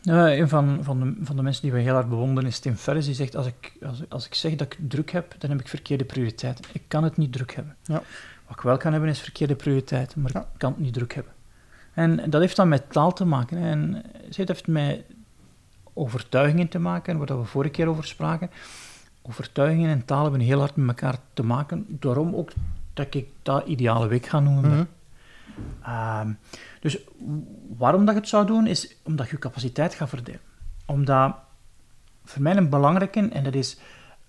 Eh, 0.03 0.37
een 0.37 0.49
van, 0.49 0.79
van, 0.81 0.99
de, 0.99 1.13
van 1.25 1.35
de 1.35 1.41
mensen 1.41 1.61
die 1.61 1.71
we 1.71 1.79
heel 1.79 1.93
hard 1.93 2.09
bewonderen 2.09 2.49
is 2.49 2.59
Tim 2.59 2.75
Ferriss. 2.75 3.05
Die 3.07 3.15
zegt, 3.15 3.35
als 3.35 3.47
ik, 3.47 3.71
als, 3.85 4.01
als 4.09 4.25
ik 4.25 4.33
zeg 4.35 4.55
dat 4.55 4.73
ik 4.73 4.79
druk 4.89 5.11
heb, 5.11 5.35
dan 5.37 5.49
heb 5.49 5.59
ik 5.59 5.67
verkeerde 5.67 6.05
prioriteiten. 6.05 6.65
Ik 6.73 6.81
kan 6.87 7.03
het 7.03 7.17
niet 7.17 7.33
druk 7.33 7.55
hebben. 7.55 7.75
Ja. 7.83 8.01
Wat 8.47 8.57
ik 8.57 8.61
wel 8.63 8.77
kan 8.77 8.91
hebben, 8.91 9.09
is 9.09 9.19
verkeerde 9.19 9.55
prioriteiten, 9.55 10.21
maar 10.21 10.31
Ja. 10.33 10.39
ik 10.41 10.57
kan 10.57 10.71
het 10.71 10.79
niet 10.81 10.93
druk 10.93 11.13
hebben. 11.13 11.33
En 11.93 12.29
dat 12.29 12.41
heeft 12.41 12.55
dan 12.55 12.67
met 12.67 12.91
taal 12.91 13.13
te 13.13 13.25
maken. 13.25 13.57
hè. 13.57 13.69
En 13.69 14.03
het 14.25 14.47
heeft 14.47 14.67
met 14.67 15.01
overtuigingen 15.99 16.67
te 16.67 16.79
maken, 16.79 17.17
waar 17.17 17.39
we 17.39 17.45
vorige 17.45 17.71
keer 17.71 17.87
over 17.87 18.05
spraken. 18.05 18.49
Overtuigingen 19.21 19.89
en 19.89 20.05
taal 20.05 20.21
hebben 20.21 20.39
heel 20.39 20.59
hard 20.59 20.75
met 20.75 20.87
elkaar 20.87 21.19
te 21.33 21.43
maken. 21.43 21.85
Daarom 21.87 22.35
ook 22.35 22.51
dat 22.93 23.13
ik 23.13 23.27
dat 23.41 23.67
ideale 23.67 24.07
week 24.07 24.25
ga 24.25 24.39
noemen. 24.39 24.69
Mhm. 24.69 24.83
Ehm, 25.83 26.33
dus 26.79 26.97
waarom 27.77 28.05
dat 28.05 28.13
je 28.13 28.19
het 28.19 28.29
zou 28.29 28.45
doen, 28.45 28.67
is 28.67 28.95
omdat 29.03 29.29
je 29.29 29.37
capaciteit 29.37 29.93
gaat 29.93 30.09
verdelen. 30.09 30.41
Omdat, 30.85 31.35
voor 32.23 32.41
mij 32.41 32.55
een 32.55 32.69
belangrijke, 32.69 33.29
en 33.29 33.43
dat 33.43 33.55
is 33.55 33.79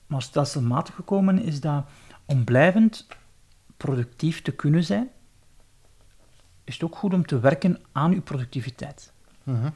maar 0.06 0.22
stelselmatig 0.22 0.94
gekomen, 0.94 1.42
is 1.42 1.60
dat 1.60 1.84
om 2.24 2.44
blijvend 2.44 3.06
productief 3.76 4.42
te 4.42 4.52
kunnen 4.52 4.84
zijn, 4.84 5.08
is 6.64 6.74
het 6.74 6.84
ook 6.84 6.96
goed 6.96 7.12
om 7.12 7.26
te 7.26 7.40
werken 7.40 7.78
aan 7.92 8.10
je 8.10 8.20
productiviteit. 8.20 9.12
Mhm. 9.42 9.68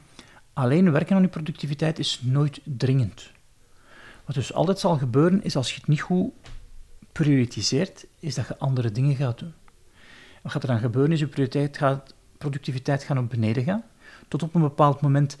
Alleen 0.55 0.91
werken 0.91 1.15
aan 1.15 1.21
je 1.21 1.27
productiviteit 1.27 1.99
is 1.99 2.21
nooit 2.23 2.59
dringend. 2.63 3.31
Wat 4.25 4.35
dus 4.35 4.53
altijd 4.53 4.79
zal 4.79 4.97
gebeuren, 4.97 5.43
is 5.43 5.55
als 5.55 5.69
je 5.69 5.75
het 5.75 5.87
niet 5.87 6.01
goed 6.01 6.31
prioritiseert, 7.11 8.05
is 8.19 8.35
dat 8.35 8.47
je 8.47 8.57
andere 8.57 8.91
dingen 8.91 9.15
gaat 9.15 9.39
doen. 9.39 9.53
Wat 10.41 10.51
gaat 10.51 10.61
er 10.63 10.67
dan 10.67 10.79
gebeuren, 10.79 11.11
is 11.11 11.19
je 11.19 11.27
prioriteit 11.27 11.77
gaat, 11.77 12.13
productiviteit 12.37 13.03
gaat 13.03 13.15
naar 13.17 13.27
beneden 13.27 13.63
gaan, 13.63 13.83
tot 14.27 14.43
op 14.43 14.55
een 14.55 14.61
bepaald 14.61 15.01
moment 15.01 15.37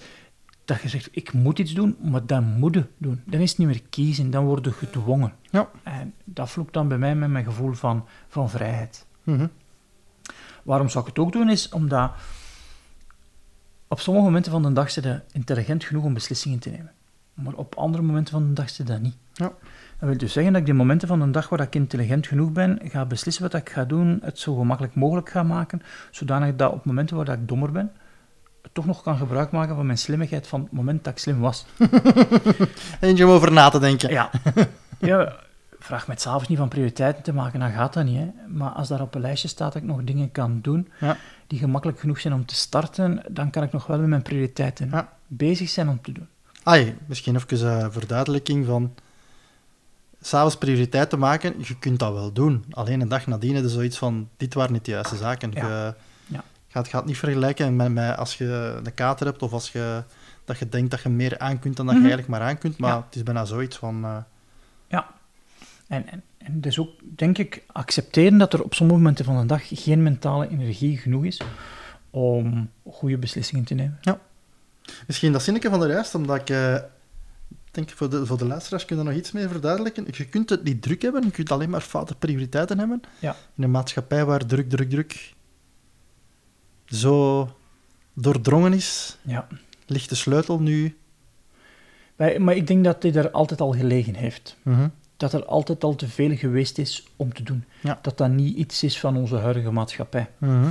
dat 0.65 0.81
je 0.81 0.89
zegt, 0.89 1.09
ik 1.11 1.33
moet 1.33 1.59
iets 1.59 1.73
doen, 1.73 1.97
maar 2.01 2.25
dan 2.25 2.43
moet 2.43 2.73
je 2.73 2.85
doen. 2.97 3.21
Dan 3.25 3.39
is 3.39 3.49
het 3.49 3.57
niet 3.57 3.67
meer 3.67 3.83
kiezen, 3.89 4.31
dan 4.31 4.45
word 4.45 4.65
je 4.65 4.71
gedwongen. 4.71 5.33
Ja. 5.51 5.69
En 5.83 6.13
dat 6.23 6.49
vloekt 6.49 6.73
dan 6.73 6.87
bij 6.87 6.97
mij 6.97 7.15
met 7.15 7.29
mijn 7.29 7.45
gevoel 7.45 7.73
van, 7.73 8.05
van 8.27 8.49
vrijheid. 8.49 9.05
Mhm. 9.23 9.47
Waarom 10.63 10.89
zou 10.89 11.03
ik 11.03 11.09
het 11.09 11.25
ook 11.25 11.31
doen, 11.31 11.49
is 11.49 11.69
omdat 11.69 12.11
op 13.87 13.99
sommige 13.99 14.25
momenten 14.25 14.51
van 14.51 14.63
de 14.63 14.73
dag 14.73 14.91
zit 14.91 15.03
je 15.03 15.21
intelligent 15.31 15.83
genoeg 15.83 16.03
om 16.03 16.13
beslissingen 16.13 16.59
te 16.59 16.69
nemen. 16.69 16.91
Maar 17.33 17.53
op 17.53 17.75
andere 17.75 18.03
momenten 18.03 18.33
van 18.33 18.47
de 18.47 18.53
dag 18.53 18.69
zit 18.69 18.87
dat 18.87 19.01
niet. 19.01 19.15
Ja. 19.33 19.51
Dat 19.99 20.09
wil 20.09 20.17
dus 20.17 20.33
zeggen 20.33 20.51
dat 20.51 20.61
ik 20.61 20.67
die 20.67 20.77
momenten 20.77 21.07
van 21.07 21.19
de 21.19 21.31
dag 21.31 21.49
waar 21.49 21.59
ik 21.59 21.75
intelligent 21.75 22.27
genoeg 22.27 22.51
ben, 22.51 22.79
ga 22.83 23.05
beslissen 23.05 23.43
wat 23.43 23.53
ik 23.53 23.69
ga 23.69 23.85
doen, 23.85 24.19
het 24.21 24.39
zo 24.39 24.55
gemakkelijk 24.55 24.95
mogelijk 24.95 25.29
ga 25.29 25.43
maken, 25.43 25.81
zodanig 26.11 26.55
dat 26.55 26.73
op 26.73 26.85
momenten 26.85 27.15
waar 27.15 27.29
ik 27.29 27.47
dommer 27.47 27.71
ben, 27.71 27.91
het 28.61 28.73
toch 28.73 28.85
nog 28.85 29.01
kan 29.01 29.17
gebruik 29.17 29.51
maken 29.51 29.75
van 29.75 29.85
mijn 29.85 29.97
slimmigheid 29.97 30.47
van 30.47 30.61
het 30.61 30.71
moment 30.71 31.03
dat 31.03 31.13
ik 31.13 31.19
slim 31.19 31.39
was. 31.39 31.65
Eentje 32.99 33.25
om 33.25 33.31
over 33.31 33.51
na 33.51 33.69
te 33.69 33.79
denken. 33.79 34.09
Ja, 34.09 34.29
ja 34.99 35.35
vraag 35.85 36.05
het 36.05 36.21
s'avonds 36.21 36.47
niet 36.47 36.57
van 36.57 36.67
prioriteiten 36.67 37.23
te 37.23 37.33
maken, 37.33 37.59
dan 37.59 37.71
gaat 37.71 37.93
dat 37.93 38.05
niet. 38.05 38.17
Hè. 38.17 38.31
Maar 38.47 38.69
als 38.69 38.87
daar 38.87 39.01
op 39.01 39.15
een 39.15 39.21
lijstje 39.21 39.47
staat 39.47 39.73
dat 39.73 39.81
ik 39.81 39.87
nog 39.87 40.03
dingen 40.03 40.31
kan 40.31 40.59
doen 40.61 40.87
Ja. 40.99 41.17
Die 41.47 41.59
gemakkelijk 41.59 41.99
genoeg 41.99 42.19
zijn 42.19 42.33
om 42.33 42.45
te 42.45 42.55
starten, 42.55 43.23
dan 43.29 43.49
kan 43.49 43.63
ik 43.63 43.71
nog 43.71 43.87
wel 43.87 43.97
met 43.99 44.07
mijn 44.07 44.21
prioriteiten 44.21 44.89
Ja. 44.89 45.13
bezig 45.27 45.69
zijn 45.69 45.89
om 45.89 46.01
te 46.01 46.11
doen. 46.11 46.27
Ai, 46.63 46.97
misschien 47.05 47.35
even 47.35 47.67
een 47.83 47.91
verduidelijking 47.91 48.65
van... 48.65 48.93
S'avonds 50.21 50.57
prioriteiten 50.57 51.19
maken, 51.19 51.53
je 51.57 51.77
kunt 51.79 51.99
dat 51.99 52.13
wel 52.13 52.31
doen. 52.31 52.65
Alleen 52.71 53.01
een 53.01 53.07
dag 53.07 53.27
nadien 53.27 53.55
je 53.55 53.69
zoiets 53.69 53.97
van, 53.97 54.29
dit 54.37 54.53
waren 54.53 54.73
niet 54.73 54.85
de 54.85 54.91
juiste 54.91 55.15
zaken. 55.15 55.51
Ja. 55.51 55.67
Je 55.87 55.93
Ja. 56.27 56.43
gaat, 56.67 56.87
gaat 56.87 57.05
niet 57.05 57.17
vergelijken 57.17 57.75
met, 57.75 57.91
met 57.93 58.17
als 58.17 58.37
je 58.37 58.79
een 58.85 58.93
kater 58.93 59.25
hebt 59.25 59.41
of 59.41 59.53
als 59.53 59.71
je, 59.71 60.03
dat 60.45 60.57
je 60.59 60.69
denkt 60.69 60.91
dat 60.91 61.01
je 61.01 61.09
meer 61.09 61.39
aan 61.39 61.59
kunt 61.59 61.75
dan 61.77 61.85
dat 61.85 61.95
Mhm. 61.95 62.03
je 62.05 62.09
eigenlijk 62.11 62.39
maar 62.39 62.49
aan 62.49 62.57
kunt. 62.57 62.77
Maar 62.77 62.95
het 62.95 63.15
is 63.15 63.23
bijna 63.23 63.45
zoiets 63.45 63.77
van... 63.77 64.03
eh, 64.05 64.17
Ja. 64.87 65.07
En, 65.87 66.09
en, 66.09 66.23
en 66.45 66.61
dus 66.61 66.79
ook, 66.79 66.89
denk 67.15 67.37
ik, 67.37 67.63
accepteren 67.67 68.37
dat 68.37 68.53
er 68.53 68.63
op 68.63 68.73
sommige 68.73 68.99
momenten 68.99 69.25
van 69.25 69.39
de 69.39 69.45
dag 69.45 69.61
geen 69.67 70.03
mentale 70.03 70.49
energie 70.49 70.97
genoeg 70.97 71.25
is 71.25 71.41
om 72.09 72.69
goede 72.89 73.17
beslissingen 73.17 73.63
te 73.65 73.73
nemen. 73.73 73.99
Misschien 75.07 75.31
dat 75.31 75.43
zinnetje 75.43 75.69
van 75.69 75.79
de 75.79 75.87
juist, 75.87 76.15
omdat 76.15 76.39
ik... 76.39 76.49
eh, 76.49 76.75
denk 77.71 77.89
voor 77.89 78.09
de, 78.09 78.25
voor 78.25 78.37
de 78.37 78.45
luisteraars 78.45 78.85
kun 78.85 78.97
je 78.97 79.03
daar 79.03 79.11
nog 79.11 79.21
iets 79.21 79.31
mee 79.31 79.47
verduidelijken. 79.47 80.05
Je 80.11 80.25
kunt 80.25 80.49
het 80.49 80.63
niet 80.63 80.81
druk 80.81 81.01
hebben, 81.01 81.23
je 81.23 81.31
kunt 81.31 81.51
alleen 81.51 81.69
maar 81.69 81.81
foute 81.81 82.15
prioriteiten 82.15 82.79
hebben. 82.79 83.01
Ja. 83.19 83.35
In 83.55 83.63
een 83.63 83.71
maatschappij 83.71 84.25
waar 84.25 84.45
druk, 84.45 84.69
druk, 84.69 84.89
druk 84.89 85.33
zo 86.85 87.49
doordrongen 88.13 88.73
is, 88.73 89.17
Ja. 89.21 89.47
ligt 89.85 90.09
de 90.09 90.15
sleutel 90.15 90.59
nu. 90.59 90.97
Maar 92.37 92.55
ik 92.55 92.67
denk 92.67 92.83
dat 92.83 93.01
dit 93.01 93.15
er 93.15 93.31
altijd 93.31 93.61
al 93.61 93.71
gelegen 93.71 94.15
heeft. 94.15 94.57
Mhm. 94.61 94.87
Dat 95.17 95.33
er 95.33 95.45
altijd 95.45 95.83
al 95.83 95.95
te 95.95 96.07
veel 96.07 96.35
geweest 96.35 96.77
is 96.77 97.07
om 97.15 97.33
te 97.33 97.43
doen. 97.43 97.65
Ja. 97.81 97.99
Dat 98.01 98.17
dat 98.17 98.29
niet 98.29 98.57
iets 98.57 98.83
is 98.83 98.99
van 98.99 99.17
onze 99.17 99.35
huidige 99.37 99.71
maatschappij. 99.71 100.29
Mhm. 100.37 100.69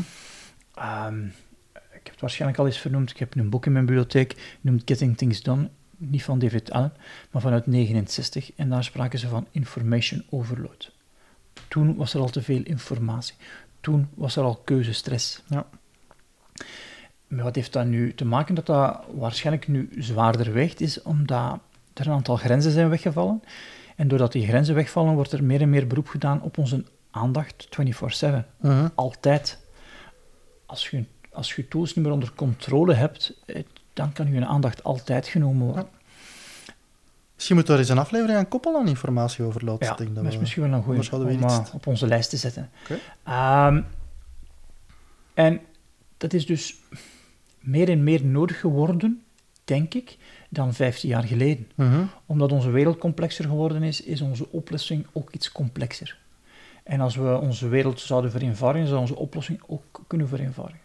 Ehm, 0.75 1.25
ik 1.73 2.11
heb 2.11 2.11
het 2.11 2.21
waarschijnlijk 2.21 2.61
al 2.61 2.67
eens 2.67 2.79
vernoemd. 2.79 3.11
Ik 3.11 3.19
heb 3.19 3.37
een 3.37 3.51
boek 3.51 3.67
in 3.67 3.73
mijn 3.73 3.87
bibliotheek, 3.87 4.59
noemt 4.61 4.83
Getting 4.85 5.17
Things 5.17 5.43
Done. 5.43 5.69
Niet 5.97 6.23
van 6.23 6.39
David 6.39 6.71
Allen, 6.71 6.93
maar 7.31 7.43
vanuit 7.43 7.67
69. 7.67 8.53
En 8.57 8.69
daar 8.69 8.85
spraken 8.85 9.19
ze 9.19 9.29
van 9.29 9.47
information 9.51 10.25
overload. 10.31 10.93
Toen 11.69 11.97
was 11.97 12.15
er 12.15 12.21
al 12.21 12.29
te 12.29 12.43
veel 12.43 12.63
informatie. 12.63 13.35
Toen 13.81 14.09
was 14.15 14.37
er 14.37 14.43
al 14.43 14.57
keuzestress. 14.65 15.43
Ja. 15.49 15.67
Maar 17.27 17.45
wat 17.45 17.55
heeft 17.55 17.73
dat 17.73 17.87
nu 17.87 18.15
te 18.15 18.25
maken 18.25 18.55
dat 18.55 18.67
dat 18.67 19.05
waarschijnlijk 19.15 19.69
nu 19.69 19.89
zwaarder 19.99 20.53
weegt, 20.53 20.81
is 20.81 21.03
omdat 21.03 21.59
er 21.95 22.07
een 22.07 22.13
aantal 22.13 22.37
grenzen 22.37 22.73
zijn 22.73 22.89
weggevallen. 22.89 23.43
En 23.97 24.09
doordat 24.09 24.33
die 24.33 24.47
grenzen 24.47 24.75
wegvallen, 24.75 25.15
wordt 25.15 25.33
er 25.33 25.45
meer 25.45 25.61
en 25.61 25.71
meer 25.71 25.87
beroep 25.87 26.09
gedaan 26.09 26.43
op 26.43 26.59
onze 26.59 26.85
aandacht 27.11 27.67
24-7 27.71 28.47
Mhm. 28.61 28.89
altijd. 28.95 29.59
Als 30.67 30.89
je, 30.89 31.05
als 31.33 31.55
je 31.55 31.69
tools 31.69 31.95
niet 31.95 32.05
meer 32.05 32.15
onder 32.15 32.33
controle 32.35 32.95
hebt, 32.95 33.35
eh, 33.47 33.63
dan 33.93 34.13
kan 34.13 34.33
je 34.33 34.47
aandacht 34.47 34.85
altijd 34.85 35.27
genomen 35.27 35.67
worden. 35.67 35.89
Misschien 37.35 37.57
moeten 37.57 37.75
we 37.75 37.81
er 37.81 37.87
eens 37.89 37.97
een 37.97 38.03
aflevering 38.05 38.39
aan 38.39 38.49
koppelen 38.49 38.81
aan 38.81 38.89
informatieoverload. 38.89 39.85
Ja, 39.85 39.91
Ik 39.93 39.97
denk 39.99 40.15
dat 40.15 40.25
is 40.25 40.35
we- 40.35 40.41
misschien 40.41 40.63
wel 40.63 40.73
een 40.73 40.83
goede 40.83 41.17
om 41.17 41.29
eh, 41.29 41.35
iets- 41.61 41.71
op 41.73 41.87
onze 41.87 42.07
lijst 42.07 42.31
te 42.31 42.37
zetten. 42.37 42.71
Oké. 42.83 42.99
Ehm, 43.25 43.83
en 45.35 45.61
dat 46.17 46.33
is 46.33 46.47
dus 46.47 46.75
meer 47.61 47.89
en 47.91 48.05
meer 48.05 48.25
nodig 48.25 48.61
geworden, 48.61 49.24
denk 49.65 49.95
ik, 49.95 50.17
dan 50.49 50.75
15 50.75 51.09
jaar 51.09 51.25
geleden. 51.25 51.69
Mhm. 51.75 52.05
Omdat 52.27 52.53
onze 52.53 52.71
wereld 52.71 52.99
complexer 52.99 53.45
geworden 53.45 53.83
is, 53.83 54.01
is 54.01 54.21
onze 54.21 54.51
oplossing 54.51 55.07
ook 55.13 55.31
iets 55.33 55.53
complexer. 55.53 56.19
En 56.85 57.01
als 57.01 57.17
we 57.17 57.39
onze 57.39 57.69
wereld 57.69 58.01
zouden 58.01 58.31
vereenvoudigen, 58.31 58.89
zou 58.89 59.01
onze 59.01 59.17
oplossing 59.17 59.61
ook 59.67 60.03
kunnen 60.07 60.29
vereenvoudigen. 60.29 60.83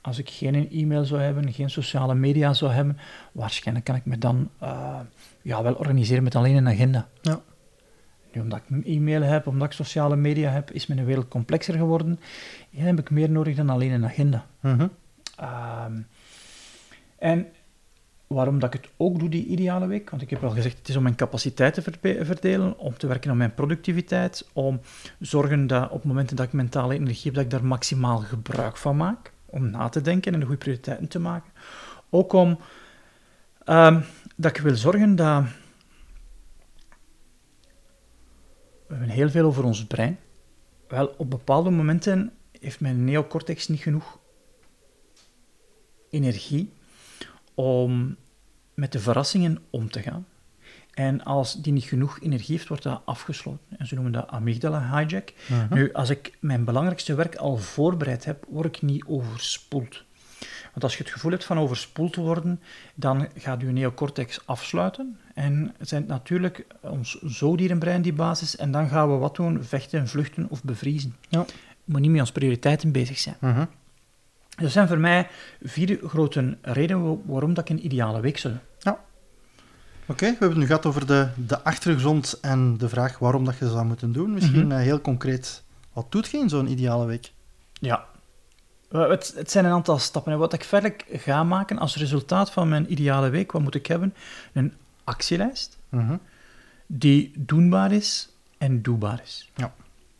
Als 0.00 0.18
ik 0.18 0.30
geen 0.30 0.70
e-mail 0.70 1.04
zou 1.04 1.20
hebben, 1.20 1.52
geen 1.52 1.70
sociale 1.70 2.14
media 2.14 2.52
zou 2.52 2.72
hebben, 2.72 2.98
waarschijnlijk 3.32 3.86
kan 3.86 3.94
ik 3.94 4.04
me 4.04 4.18
dan 4.18 4.50
eh, 4.58 5.00
ja, 5.42 5.62
wel 5.62 5.74
organiseren 5.74 6.22
met 6.22 6.34
alleen 6.34 6.56
een 6.56 6.68
agenda. 6.68 7.08
Ja. 7.20 7.40
Nu, 8.32 8.40
omdat 8.40 8.58
ik 8.58 8.70
een 8.70 8.84
e-mail 8.84 9.22
heb, 9.22 9.46
omdat 9.46 9.66
ik 9.66 9.72
sociale 9.72 10.16
media 10.16 10.50
heb, 10.50 10.70
is 10.70 10.86
mijn 10.86 11.04
wereld 11.04 11.28
complexer 11.28 11.74
geworden. 11.74 12.20
En 12.76 12.84
heb 12.84 12.98
ik 12.98 13.10
meer 13.10 13.30
nodig 13.30 13.56
dan 13.56 13.70
alleen 13.70 13.92
een 13.92 14.04
agenda. 14.04 14.46
Mhm. 14.60 14.86
Ehm, 15.36 16.00
en 17.18 17.46
waarom 18.26 18.58
dat 18.58 18.74
ik 18.74 18.82
het 18.82 18.92
ook 18.96 19.18
doe, 19.18 19.28
die 19.28 19.46
ideale 19.46 19.86
week, 19.86 20.10
want 20.10 20.22
ik 20.22 20.30
heb 20.30 20.44
al 20.44 20.50
gezegd, 20.50 20.78
het 20.78 20.88
is 20.88 20.96
om 20.96 21.02
mijn 21.02 21.14
capaciteit 21.14 21.74
te 21.74 21.82
verdelen, 22.24 22.78
om 22.78 22.96
te 22.96 23.06
werken 23.06 23.30
aan 23.30 23.36
mijn 23.36 23.54
productiviteit, 23.54 24.48
om 24.52 24.80
zorgen 25.18 25.66
dat 25.66 25.90
op 25.90 26.04
momenten 26.04 26.36
dat 26.36 26.46
ik 26.46 26.52
mentale 26.52 26.94
energie 26.94 27.24
heb, 27.24 27.34
dat 27.34 27.44
ik 27.44 27.50
daar 27.50 27.64
maximaal 27.64 28.18
gebruik 28.18 28.76
van 28.76 28.96
maak, 28.96 29.32
om 29.46 29.70
na 29.70 29.88
te 29.88 30.00
denken 30.00 30.32
en 30.32 30.38
de 30.38 30.46
goede 30.46 30.60
prioriteiten 30.60 31.08
te 31.08 31.18
maken. 31.18 31.52
Ook 32.10 32.32
om 32.32 32.58
ehm, 33.64 34.00
dat 34.36 34.56
ik 34.56 34.62
wil 34.62 34.76
zorgen 34.76 35.16
dat. 35.16 35.44
We 38.86 38.94
hebben 38.94 39.08
heel 39.08 39.30
veel 39.30 39.46
over 39.46 39.64
ons 39.64 39.86
brein. 39.86 40.18
Wel, 40.88 41.14
op 41.16 41.30
bepaalde 41.30 41.70
momenten 41.70 42.32
heeft 42.60 42.80
mijn 42.80 43.04
neocortex 43.04 43.68
niet 43.68 43.80
genoeg 43.80 44.18
energie 46.10 46.72
om 47.54 48.16
met 48.74 48.92
de 48.92 48.98
verrassingen 48.98 49.58
om 49.70 49.90
te 49.90 50.02
gaan. 50.02 50.26
En 50.94 51.24
als 51.24 51.62
die 51.62 51.72
niet 51.72 51.84
genoeg 51.84 52.20
energie 52.20 52.56
heeft, 52.56 52.68
wordt 52.68 52.82
dat 52.82 53.02
afgesloten. 53.04 53.78
En 53.78 53.86
ze 53.86 53.94
noemen 53.94 54.12
dat 54.12 54.28
amygdala 54.28 54.98
hijack. 54.98 55.32
Mhm. 55.48 55.74
Nu, 55.74 55.92
als 55.92 56.10
ik 56.10 56.36
mijn 56.40 56.64
belangrijkste 56.64 57.14
werk 57.14 57.36
al 57.36 57.56
voorbereid 57.56 58.24
heb, 58.24 58.44
word 58.48 58.76
ik 58.76 58.82
niet 58.82 59.04
overspoeld. 59.06 60.04
Want 60.72 60.84
als 60.84 60.96
je 60.96 61.02
het 61.02 61.12
gevoel 61.12 61.30
hebt 61.30 61.44
van 61.44 61.58
overspoeld 61.58 62.12
te 62.12 62.20
worden, 62.20 62.60
dan 62.94 63.28
gaat 63.36 63.60
je 63.60 63.66
neocortex 63.66 64.46
afsluiten. 64.46 65.18
En 65.34 65.74
het 65.78 65.88
zijn 65.88 66.06
natuurlijk 66.06 66.66
ons 66.80 67.18
zoodierenbrein 67.22 68.02
die 68.02 68.12
basis. 68.12 68.56
En 68.56 68.70
dan 68.70 68.88
gaan 68.88 69.10
we 69.10 69.16
wat 69.16 69.36
doen? 69.36 69.64
Vechten, 69.64 70.08
vluchten 70.08 70.46
of 70.50 70.64
bevriezen. 70.64 71.16
Ja. 71.28 71.44
Je 71.84 71.92
moet 71.92 72.00
niet 72.00 72.10
met 72.10 72.20
ons 72.20 72.32
prioriteiten 72.32 72.92
bezig 72.92 73.18
zijn. 73.18 73.36
Mhm. 73.40 73.64
Dat 74.56 74.70
zijn 74.70 74.88
voor 74.88 74.98
mij 74.98 75.28
vier 75.62 75.98
grote 76.04 76.56
redenen 76.62 77.22
waarom 77.26 77.54
dat 77.54 77.68
ik 77.68 77.76
een 77.76 77.84
ideale 77.84 78.20
week 78.20 78.38
zou 78.38 78.54
doen. 78.54 78.62
Oké, 80.06 80.24
we 80.24 80.30
hebben 80.30 80.48
het 80.48 80.58
nu 80.58 80.66
gehad 80.66 80.86
over 80.86 81.06
de, 81.06 81.28
de 81.46 81.62
achtergrond 81.62 82.38
en 82.40 82.78
de 82.78 82.88
vraag 82.88 83.18
waarom 83.18 83.44
dat 83.44 83.58
je 83.58 83.68
zou 83.68 83.84
moeten 83.84 84.12
doen. 84.12 84.32
Misschien 84.34 84.66
Mhm. 84.66 84.70
eh, 84.72 84.78
heel 84.78 85.00
concreet, 85.00 85.62
wat 85.92 86.12
doet 86.12 86.26
je 86.30 86.38
in 86.38 86.48
zo'n 86.48 86.70
ideale 86.70 87.06
week? 87.06 87.32
Ja. 87.72 88.04
Het, 88.88 89.32
het 89.36 89.50
zijn 89.50 89.64
een 89.64 89.72
aantal 89.72 89.98
stappen. 89.98 90.32
En 90.32 90.38
wat 90.38 90.52
ik 90.52 90.64
verder 90.64 90.94
ga 91.12 91.44
maken 91.44 91.78
als 91.78 91.96
resultaat 91.96 92.50
van 92.50 92.68
mijn 92.68 92.92
ideale 92.92 93.28
week, 93.30 93.52
wat 93.52 93.62
moet 93.62 93.74
ik 93.74 93.86
hebben? 93.86 94.14
Een 94.52 94.74
actielijst 95.04 95.78
Mhm. 95.88 96.16
die 96.86 97.32
doenbaar 97.36 97.92
is 97.92 98.28
en 98.58 98.82
doelbaar 98.82 99.20
is. 99.24 99.50
Ja. 99.54 99.74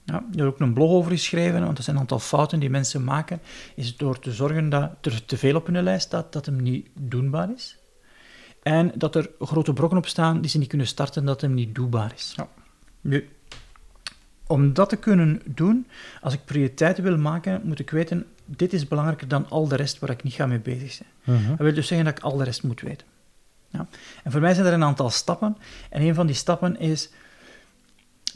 Ja, 0.05 0.25
je 0.31 0.43
hebt 0.43 0.55
ook 0.55 0.61
een 0.61 0.73
blog 0.73 0.91
over 0.91 1.11
geschreven, 1.11 1.65
want 1.65 1.79
er 1.79 1.85
zijn 1.85 1.97
een 1.97 2.03
aantal 2.03 2.19
fouten 2.19 2.61
die 2.61 2.71
mensen 2.71 3.05
maken, 3.05 3.41
is 3.75 3.97
door 3.97 4.19
te 4.19 4.33
zorgen 4.33 4.69
dat 4.69 4.91
er 5.01 5.25
te 5.25 5.37
veel 5.37 5.57
op 5.57 5.67
hun 5.67 5.83
lijst 5.83 6.07
staat, 6.07 6.33
dat 6.33 6.47
hem 6.47 6.63
niet 6.63 6.89
doenbaar 6.95 7.51
is. 7.55 7.79
En 8.63 8.93
dat 8.95 9.15
er 9.15 9.31
grote 9.41 9.73
brokken 9.73 9.99
op 9.99 10.07
staan 10.07 10.41
die 10.41 10.51
ze 10.51 10.59
niet 10.59 10.69
kunnen 10.69 10.87
starten, 10.87 11.25
dat 11.25 11.41
hem 11.41 11.55
niet 11.55 11.75
doelbaar 11.75 12.13
is. 12.15 12.33
Ja. 12.37 12.49
Nu, 13.01 13.29
om 14.47 14.73
dat 14.73 14.89
te 14.89 14.97
kunnen 14.97 15.43
doen, 15.45 15.87
als 16.21 16.35
ik 16.35 16.45
prioriteiten 16.45 17.05
wil 17.05 17.19
maken, 17.19 17.61
moet 17.65 17.79
ik 17.79 17.91
weten, 17.91 18.27
dit 18.45 18.73
is 18.73 18.89
belangrijker 18.89 19.29
dan 19.29 19.49
al 19.49 19.69
de 19.69 19.77
rest 19.77 19.99
waar 19.99 20.11
ik 20.11 20.23
niet 20.23 20.33
ga 20.33 20.47
mee 20.47 20.61
bezig 20.61 20.93
zijn. 20.93 21.09
Mhm. 21.25 21.49
Dat 21.49 21.59
wil 21.59 21.75
dus 21.75 21.87
zeggen 21.87 22.07
dat 22.07 22.19
ik 22.19 22.25
al 22.25 22.37
de 22.37 22.45
rest 22.45 22.63
moet 22.63 22.81
weten. 22.81 23.07
Ja. 23.69 23.87
En 24.25 24.33
voor 24.33 24.41
mij 24.41 24.55
zijn 24.55 24.67
er 24.67 24.73
een 24.73 24.85
aantal 24.85 25.11
stappen. 25.11 25.57
En 25.91 26.03
een 26.03 26.15
van 26.15 26.27
die 26.27 26.37
stappen 26.37 26.79
is... 26.79 27.11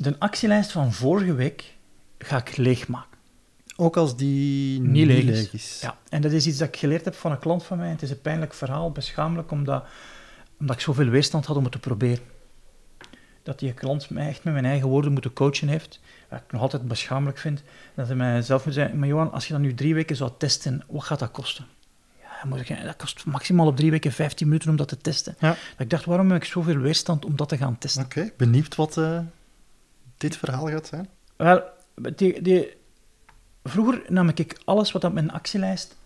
De 0.01 0.17
actielijst 0.19 0.73
van 0.73 0.93
vorige 0.93 1.35
week 1.35 1.75
ga 2.19 2.37
ik 2.37 2.57
leegmaken. 2.57 3.19
Ook 3.77 3.97
als 3.97 4.17
die 4.17 4.81
Niet 4.81 5.07
leeg 5.07 5.25
is. 5.25 5.51
is. 5.51 5.79
Ja. 5.81 5.99
En 6.09 6.21
dat 6.21 6.33
is 6.33 6.47
iets 6.47 6.59
dat 6.59 6.69
ik 6.69 6.77
geleerd 6.77 7.05
heb 7.05 7.15
van 7.15 7.31
een 7.31 7.39
klant 7.39 7.65
van 7.65 7.79
mij. 7.79 7.89
Het 7.89 8.03
is 8.03 8.11
een 8.11 8.21
pijnlijk 8.21 8.55
verhaal, 8.55 8.91
beschamelijk, 8.91 9.51
omdat, 9.51 9.85
omdat 10.61 10.77
ik 10.77 10.83
zoveel 10.83 11.09
weerstand 11.09 11.47
had 11.47 11.57
om 11.57 11.63
het 11.63 11.73
te 11.73 11.79
proberen. 11.79 12.25
Dat 13.43 13.59
die 13.59 13.73
klant 13.73 14.11
mij 14.11 14.29
echt 14.29 14.45
met 14.45 14.53
mijn 14.53 14.65
eigen 14.65 14.89
woorden 14.89 15.13
moeten 15.13 15.33
coachen 15.33 15.69
heeft. 15.69 16.01
Wat 16.29 16.41
ik 16.47 16.53
nog 16.53 16.63
altijd 16.63 16.89
beschamelijk 16.89 17.39
vind. 17.39 17.63
Dat 17.95 18.07
hij 18.07 18.17
mij 18.17 18.43
zelf 18.43 18.65
moet 18.65 18.75
zeggen, 18.75 18.99
maar 18.99 19.09
Johan, 19.09 19.33
als 19.33 19.47
je 19.47 19.53
dat 19.53 19.63
nu 19.63 19.75
drie 19.75 19.95
weken 19.95 20.17
zou 20.17 20.31
testen, 20.39 20.83
wat 20.89 21.05
gaat 21.05 21.19
dat 21.19 21.31
kosten? 21.31 21.67
Ja, 22.21 22.29
dan 22.41 22.49
moet 22.49 22.71
ik, 22.71 22.85
dat 22.85 22.97
kost 22.97 23.25
maximaal 23.27 23.67
op 23.67 23.77
drie 23.77 23.91
weken 23.91 24.13
15 24.13 24.47
minuten 24.47 24.71
om 24.71 24.77
dat 24.77 24.89
te 24.89 24.99
testen. 24.99 25.37
Ja. 25.39 25.49
Dat 25.49 25.59
ik 25.79 25.91
dacht, 25.91 26.05
waarom 26.05 26.31
heb 26.31 26.43
ik 26.43 26.49
zoveel 26.49 26.77
weerstand 26.79 27.25
om 27.25 27.37
dat 27.37 27.49
te 27.49 27.57
gaan 27.57 27.79
testen? 27.79 28.05
Oké, 28.05 28.31
benieuwd 28.37 28.75
wat 28.75 28.97
eh, 28.97 29.19
dit 30.19 30.37
verhaal 30.37 30.69
gaat 30.69 30.87
zijn. 30.87 31.09
Wel, 31.37 31.63
die, 32.17 32.43
die, 32.43 32.77
vroeger 33.65 34.03
nam 34.09 34.29
ik 34.35 34.61
alles 34.65 34.93
wat 34.93 35.05
op 35.05 35.13
mijn 35.13 35.31
actielijst 35.31 35.97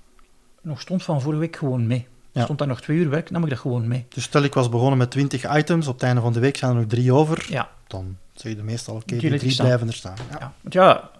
nog 0.62 0.80
stond 0.80 1.02
van 1.02 1.20
vorige 1.20 1.40
week 1.40 1.56
gewoon 1.56 1.86
mee. 1.86 2.06
Ja. 2.32 2.42
Stond 2.42 2.58
daar 2.58 2.68
nog 2.68 2.80
twee 2.80 2.96
uur 2.96 3.08
werk, 3.10 3.30
nam 3.30 3.42
ik 3.42 3.48
dat 3.50 3.58
gewoon 3.58 3.88
mee. 3.88 4.06
Dus 4.08 4.24
stel 4.24 4.42
ik 4.42 4.54
was 4.54 4.68
begonnen 4.68 4.98
met 4.98 5.10
20 5.10 5.56
items, 5.56 5.86
op 5.86 5.94
het 5.94 6.02
einde 6.02 6.20
van 6.20 6.32
de 6.32 6.40
week 6.40 6.56
zijn 6.56 6.70
er 6.70 6.76
nog 6.76 6.86
drie 6.86 7.12
over, 7.12 7.46
Ja, 7.48 7.70
dan 7.86 8.16
zeg 8.34 8.56
je 8.56 8.62
meestal, 8.62 8.94
oké, 8.94 9.04
Die 9.16 9.30
die 9.30 9.38
drie 9.38 9.50
staan. 9.50 9.66
blijven 9.66 9.88
er 9.88 9.94
staan. 9.94 10.16
Ja. 10.30 10.36
ja. 10.38 10.52
Want 10.60 10.74
ja, 10.74 11.10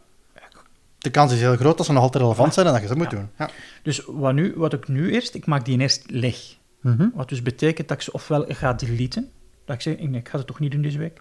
De 0.99 1.11
kans 1.11 1.33
is 1.33 1.41
heel 1.41 1.57
groot 1.57 1.77
dat 1.77 1.87
ze 1.87 1.93
nog 1.93 2.03
altijd 2.03 2.23
relevant 2.23 2.55
zijn 2.55 2.67
en 2.67 2.73
dat 2.73 2.83
je 2.83 2.89
ze 2.89 2.97
moet 2.97 3.11
doen. 3.11 3.29
Ja. 3.39 3.51
dus 3.83 4.03
wat, 4.07 4.33
nu, 4.35 4.55
wat 4.57 4.73
ik 4.73 4.89
nu 4.89 5.13
eerst, 5.13 5.35
ik 5.35 5.47
maak 5.47 5.65
die 5.65 5.79
eerst 5.79 6.11
leeg. 6.11 6.57
Mhm. 6.81 7.09
Wat 7.15 7.29
dus 7.29 7.43
betekent 7.43 7.89
dat 7.89 7.97
ik 7.97 8.03
ze 8.03 8.13
ofwel 8.13 8.45
ga 8.49 8.73
deleten, 8.73 9.31
dat 9.65 9.75
ik 9.77 9.83
zeg, 9.83 9.95
ik, 9.97 10.15
ik 10.15 10.29
ga 10.29 10.39
het 10.39 10.47
toch 10.47 10.59
niet 10.59 10.73
doen 10.73 10.83
deze 10.83 10.99
week, 10.99 11.21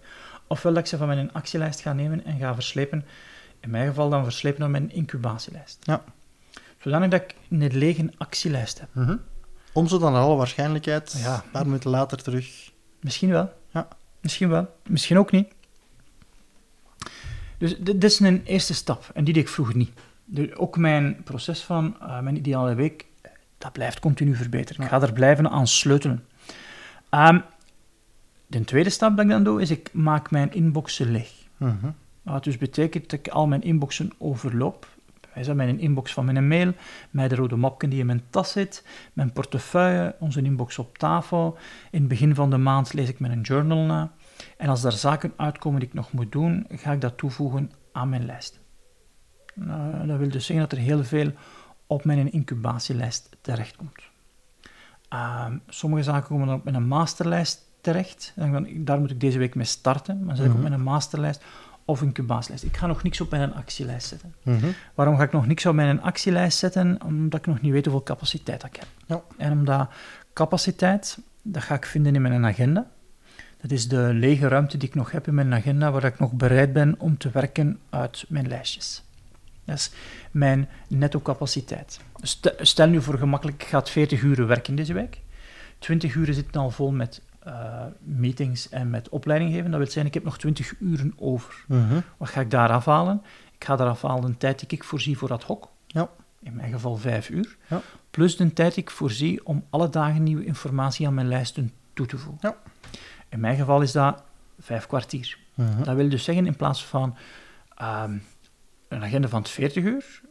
ofwel 0.52 0.74
dat 0.74 0.82
ik 0.82 0.88
ze 0.90 0.98
van 0.98 1.08
mijn 1.08 1.34
actielijst 1.34 1.82
ga 1.82 1.94
nemen 1.94 2.26
en 2.26 2.40
ga 2.40 2.54
verslepen, 2.54 3.06
in 3.60 3.70
mijn 3.70 3.88
geval 3.88 4.10
dan 4.10 4.24
verslepen 4.24 4.60
naar 4.60 4.70
mijn 4.70 4.92
incubatielijst. 4.92 5.78
Ja. 5.84 6.04
Zodanig 6.80 7.10
dat 7.10 7.22
ik 7.22 7.36
een 7.50 7.78
lege 7.78 8.10
actielijst 8.18 8.80
heb. 8.80 8.90
Mhm. 8.92 9.16
Om 9.74 9.88
ze 9.88 10.00
dan 10.00 10.16
alle 10.16 10.36
waarschijnlijkheid 10.36 11.16
Ja. 11.24 11.36
een 11.36 11.52
paar 11.52 11.66
minuten 11.66 11.90
later 11.90 12.18
terug... 12.24 12.72
Misschien 13.00 13.30
wel. 13.30 13.54
Ja. 13.70 13.88
Misschien 14.20 14.50
wel. 14.50 14.76
Misschien 14.88 15.18
ook 15.18 15.32
niet. 15.32 15.48
Dus 17.58 17.78
dit, 17.78 17.86
dit 17.86 18.04
is 18.04 18.20
een 18.20 18.44
eerste 18.46 18.74
stap. 18.74 19.10
En 19.14 19.24
die 19.24 19.34
deed 19.34 19.44
ik 19.44 19.50
vroeger 19.50 19.76
niet. 19.76 19.92
Dus 20.26 20.56
ook 20.56 20.78
mijn 20.78 21.24
proces 21.24 21.62
van 21.62 21.96
eh, 22.02 22.20
mijn 22.20 22.36
ideale 22.36 22.76
week, 22.76 23.06
dat 23.58 23.72
blijft 23.72 24.00
continu 24.00 24.36
verbeteren. 24.36 24.84
Ik 24.84 24.90
ga 24.90 25.02
er 25.02 25.14
blijven 25.14 25.50
aan 25.50 25.68
sleutelen. 25.68 26.26
Ehm, 27.10 27.40
de 28.52 28.64
tweede 28.64 28.90
stap 28.90 29.16
dat 29.16 29.26
ik 29.26 29.32
dan 29.32 29.44
doe, 29.44 29.62
is 29.62 29.72
ik 29.72 29.90
maak 29.94 30.32
mijn 30.32 30.54
inboxen 30.54 31.12
leeg. 31.12 31.34
Mhm. 31.58 31.92
Wat 32.22 32.44
dus 32.44 32.58
betekent 32.58 33.10
dat 33.10 33.20
ik 33.20 33.28
al 33.28 33.48
mijn 33.48 33.62
inboxen 33.62 34.12
overloop. 34.18 34.88
Wij 35.34 35.44
zijn 35.44 35.58
mijn 35.58 35.80
inbox 35.80 36.14
van 36.14 36.26
mijn 36.26 36.48
mail, 36.48 36.74
mijn 37.10 37.30
de 37.30 37.36
rode 37.36 37.56
mapken 37.56 37.90
die 37.90 38.00
in 38.00 38.06
mijn 38.06 38.24
tas 38.30 38.52
zit, 38.52 38.86
mijn 39.14 39.32
portefeuille, 39.32 40.16
onze 40.20 40.42
inbox 40.42 40.80
op 40.80 40.98
tafel. 40.98 41.58
In 41.92 42.00
het 42.00 42.08
begin 42.08 42.36
van 42.36 42.50
de 42.50 42.58
maand 42.58 42.94
lees 42.94 43.10
ik 43.10 43.20
mijn 43.20 43.42
journal 43.42 43.86
na. 43.86 44.12
En 44.58 44.70
als 44.70 44.82
daar 44.82 44.92
zaken 44.92 45.34
uitkomen 45.36 45.80
die 45.80 45.90
ik 45.90 45.96
nog 45.96 46.12
moet 46.12 46.32
doen, 46.32 46.66
ga 46.70 46.92
ik 46.92 47.02
dat 47.02 47.18
toevoegen 47.18 47.72
aan 47.92 48.10
mijn 48.10 48.26
lijst. 48.26 48.60
Nou, 49.54 50.08
dat 50.08 50.18
wil 50.18 50.30
dus 50.30 50.46
zeggen 50.46 50.70
dat 50.70 50.78
er 50.78 50.84
heel 50.84 51.04
veel 51.04 51.32
op 51.88 52.06
mijn 52.06 52.32
incubatielijst 52.32 53.30
terechtkomt. 53.42 54.10
Ehm, 55.10 55.58
sommige 55.68 56.04
zaken 56.04 56.28
komen 56.28 56.48
dan 56.48 56.56
op 56.56 56.64
mijn 56.64 56.88
masterlijst 56.88 57.71
terecht. 57.82 58.34
En 58.36 58.52
dan, 58.52 58.68
daar 58.76 59.00
moet 59.00 59.12
ik 59.12 59.20
deze 59.20 59.38
week 59.38 59.56
mee 59.56 59.66
starten. 59.66 60.26
Dan 60.26 60.36
zet 60.36 60.46
ik 60.46 60.52
op 60.54 60.60
Mhm. 60.60 60.70
mijn 60.70 60.82
masterlijst 60.84 61.42
of 61.86 62.02
incubatielijst. 62.02 62.64
Ik 62.64 62.78
ga 62.78 62.88
nog 62.88 63.04
niks 63.04 63.22
op 63.22 63.30
mijn 63.30 63.54
actielijst 63.54 64.08
zetten. 64.08 64.34
Mhm. 64.44 64.66
Waarom 64.96 65.18
ga 65.18 65.24
ik 65.24 65.32
nog 65.32 65.48
niks 65.48 65.66
op 65.66 65.76
mijn 65.76 66.02
actielijst 66.02 66.58
zetten? 66.58 67.00
Omdat 67.06 67.40
ik 67.40 67.46
nog 67.46 67.62
niet 67.62 67.72
weet 67.72 67.86
hoeveel 67.86 68.04
capaciteit 68.04 68.64
ik 68.64 68.76
heb. 68.76 68.88
Ja. 69.06 69.22
En 69.38 69.52
omdat 69.52 69.90
capaciteit, 70.34 71.18
dat 71.42 71.64
ga 71.64 71.76
ik 71.76 71.86
vinden 71.86 72.16
in 72.16 72.22
mijn 72.22 72.46
agenda. 72.46 72.88
Dat 73.62 73.72
is 73.72 73.88
de 73.88 74.10
lege 74.14 74.48
ruimte 74.48 74.78
die 74.78 74.88
ik 74.90 74.96
nog 74.96 75.12
heb 75.12 75.28
in 75.28 75.34
mijn 75.34 75.54
agenda, 75.54 75.92
waar 75.92 76.04
ik 76.04 76.20
nog 76.20 76.32
bereid 76.32 76.74
ben 76.74 76.96
om 76.98 77.18
te 77.18 77.30
werken 77.30 77.80
uit 77.90 78.26
mijn 78.28 78.48
lijstjes. 78.48 79.04
Dat 79.66 79.76
is 79.78 79.92
mijn 80.32 80.70
netto 80.88 81.20
capaciteit. 81.20 82.00
Stel, 82.22 82.52
stel 82.60 82.88
nu 82.88 83.02
voor 83.02 83.18
gemakkelijk, 83.18 83.62
ik 83.64 83.68
ga 83.70 83.84
40 83.84 84.22
uur 84.22 84.48
werken 84.48 84.76
deze 84.76 84.94
week. 84.94 85.20
20 85.80 86.16
uur 86.16 86.34
zitten 86.34 86.62
al 86.62 86.70
vol 86.70 86.92
met 86.92 87.22
eh, 87.44 87.86
meetings 88.00 88.70
en 88.70 88.90
met 88.90 89.10
opleiding 89.10 89.52
geven. 89.52 89.72
Dat 89.72 89.80
wil 89.80 89.86
zeggen, 89.86 90.06
ik 90.06 90.14
heb 90.14 90.24
nog 90.24 90.38
20 90.38 90.74
uren 90.80 91.14
over. 91.18 91.64
Mhm. 91.68 92.00
Wat 92.18 92.30
ga 92.30 92.42
ik 92.42 92.52
daar 92.52 92.70
afhalen? 92.70 93.22
Ik 93.56 93.64
ga 93.64 93.76
daar 93.76 93.88
afhalen 93.88 94.32
de 94.32 94.38
tijd 94.38 94.60
die 94.60 94.68
ik 94.78 94.84
voorzie 94.84 95.18
voor 95.18 95.32
ad 95.32 95.44
hoc. 95.44 95.70
Ja. 95.88 96.10
In 96.40 96.56
mijn 96.56 96.72
geval 96.72 96.98
vijf 96.98 97.30
uur. 97.30 97.58
Ja. 97.68 97.82
Plus 98.12 98.36
de 98.36 98.54
tijd 98.54 98.74
die 98.74 98.84
ik 98.84 98.90
voorzie 98.90 99.46
om 99.46 99.66
alle 99.70 99.90
dagen 99.90 100.24
nieuwe 100.24 100.46
informatie 100.46 101.08
aan 101.08 101.14
mijn 101.14 101.28
lijsten 101.28 101.72
toe 101.94 102.06
te 102.06 102.18
voegen. 102.18 102.50
Ja. 102.50 102.56
In 103.30 103.40
mijn 103.40 103.58
geval 103.58 103.82
is 103.82 103.92
dat 103.92 104.24
vijf 104.60 104.88
kwartier. 104.88 105.38
Mhm. 105.54 105.84
Dat 105.84 105.96
wil 105.96 106.10
dus 106.10 106.24
zeggen, 106.24 106.46
in 106.46 106.56
plaats 106.56 106.86
van 106.86 107.16
ehm, 107.76 108.18
een 108.88 109.04
agenda 109.04 109.28
van 109.28 109.46
40 109.46 109.84
uur, 109.84 110.22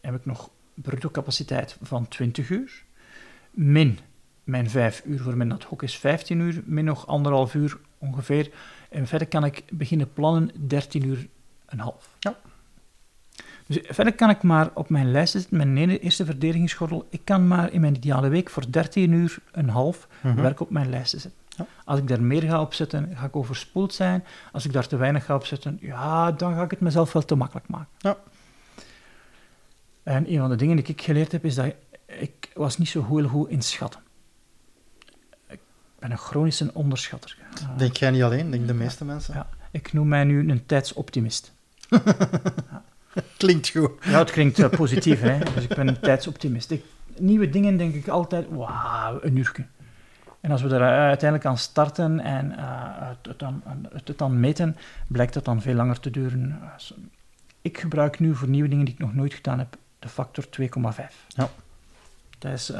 heb 0.00 0.14
ik 0.14 0.24
nog 0.24 0.50
bruto 0.74 1.10
capaciteit 1.10 1.76
van 1.82 2.08
20 2.08 2.50
uur, 2.50 2.84
min 3.50 3.98
mijn 4.48 4.70
5 4.70 5.02
uur 5.04 5.20
voor 5.20 5.36
mijn 5.36 5.52
ad 5.52 5.62
hoc 5.64 5.82
is 5.82 5.98
15 5.98 6.40
uur, 6.40 6.62
min 6.64 6.84
nog 6.84 7.06
anderhalf 7.06 7.54
uur 7.54 7.78
ongeveer. 7.98 8.50
En 8.90 9.06
verder 9.06 9.28
kan 9.28 9.44
ik 9.44 9.64
beginnen 9.70 10.12
plannen 10.12 10.50
13 10.66 11.04
uur 11.04 11.26
en 11.66 11.78
half. 11.78 12.08
Ja. 12.18 12.36
Dus 13.66 13.78
verder 13.82 14.14
kan 14.14 14.30
ik 14.30 14.42
maar 14.42 14.70
op 14.74 14.88
mijn 14.88 15.10
lijst 15.10 15.32
zetten, 15.32 15.56
mijn 15.56 15.76
eerste 15.90 16.24
verdedigingsgordel, 16.24 17.06
ik 17.10 17.20
kan 17.24 17.48
maar 17.48 17.72
in 17.72 17.80
mijn 17.80 17.96
ideale 17.96 18.28
week 18.28 18.50
voor 18.50 18.70
13 18.70 19.12
uur 19.12 19.38
en 19.52 19.68
half 19.68 20.08
Mhm. 20.22 20.40
werk 20.40 20.60
op 20.60 20.70
mijn 20.70 20.90
lijst 20.90 21.10
zetten. 21.10 21.32
Ja. 21.48 21.66
Als 21.84 21.98
ik 21.98 22.08
daar 22.08 22.22
meer 22.22 22.42
ga 22.42 22.60
opzetten, 22.60 23.16
ga 23.16 23.24
ik 23.26 23.36
overspoeld 23.36 23.94
zijn. 23.94 24.24
Als 24.52 24.64
ik 24.64 24.72
daar 24.72 24.86
te 24.86 24.96
weinig 24.96 25.24
ga 25.24 25.34
opzetten, 25.34 25.78
ja, 25.80 26.32
dan 26.32 26.54
ga 26.54 26.62
ik 26.62 26.70
het 26.70 26.80
mezelf 26.80 27.12
wel 27.12 27.24
te 27.24 27.34
makkelijk 27.34 27.68
maken. 27.68 27.88
Ja. 27.98 28.16
En 30.02 30.32
een 30.32 30.38
van 30.38 30.48
de 30.48 30.56
dingen 30.56 30.76
die 30.76 30.86
ik 30.86 31.02
geleerd 31.02 31.32
heb, 31.32 31.44
is 31.44 31.54
dat 31.54 31.74
ik 32.06 32.50
was 32.54 32.78
niet 32.78 32.88
zo 32.88 33.06
heel 33.08 33.28
goed 33.28 33.48
in 33.48 33.62
schatten. 33.62 34.00
Ben 35.98 36.10
een 36.10 36.18
chronische 36.18 36.70
onderschatter. 36.72 37.36
Uh, 37.62 37.78
Denk 37.78 37.96
jij 37.96 38.10
niet 38.10 38.22
alleen, 38.22 38.50
denk 38.50 38.66
de 38.66 38.74
meeste 38.74 39.04
mensen. 39.04 39.34
Ja, 39.34 39.48
ik 39.70 39.92
noem 39.92 40.08
mij 40.08 40.24
nu 40.24 40.50
een 40.50 40.66
tijdsoptimist. 40.66 41.52
Klinkt 43.36 43.68
goed. 43.68 43.90
Ja, 44.04 44.18
het 44.18 44.30
klinkt 44.30 44.58
uh, 44.58 44.68
positief, 44.68 45.20
hè. 45.20 45.38
Dus 45.54 45.64
ik 45.64 45.74
ben 45.74 45.88
een 45.88 46.00
tijdsoptimist. 46.00 46.70
Ik, 46.70 46.84
nieuwe 47.16 47.50
dingen 47.50 47.76
denk 47.76 47.94
ik 47.94 48.08
altijd, 48.08 48.46
wauw, 48.50 49.18
een 49.22 49.36
uurtje. 49.36 49.66
En 50.40 50.50
als 50.50 50.62
we 50.62 50.74
er 50.74 50.80
uiteindelijk 50.80 51.48
aan 51.48 51.58
starten 51.58 52.20
en 52.20 52.50
uh, 52.50 52.54
het, 53.08 53.18
het, 53.22 53.38
dan, 53.38 53.62
het, 53.92 54.18
dan 54.18 54.40
meten, 54.40 54.76
blijkt 55.06 55.34
dat 55.34 55.44
dan 55.44 55.62
veel 55.62 55.74
langer 55.74 56.00
te 56.00 56.10
duren. 56.10 56.60
Ik 57.62 57.78
gebruik 57.78 58.18
nu 58.18 58.34
voor 58.34 58.48
nieuwe 58.48 58.68
dingen 58.68 58.84
die 58.84 58.94
ik 58.94 59.00
nog 59.00 59.14
nooit 59.14 59.34
gedaan 59.34 59.58
heb, 59.58 59.76
de 59.98 60.08
factor 60.08 60.44
2,5. 60.44 60.68
Ja. 61.28 61.50
Dat 62.38 62.52
is 62.52 62.72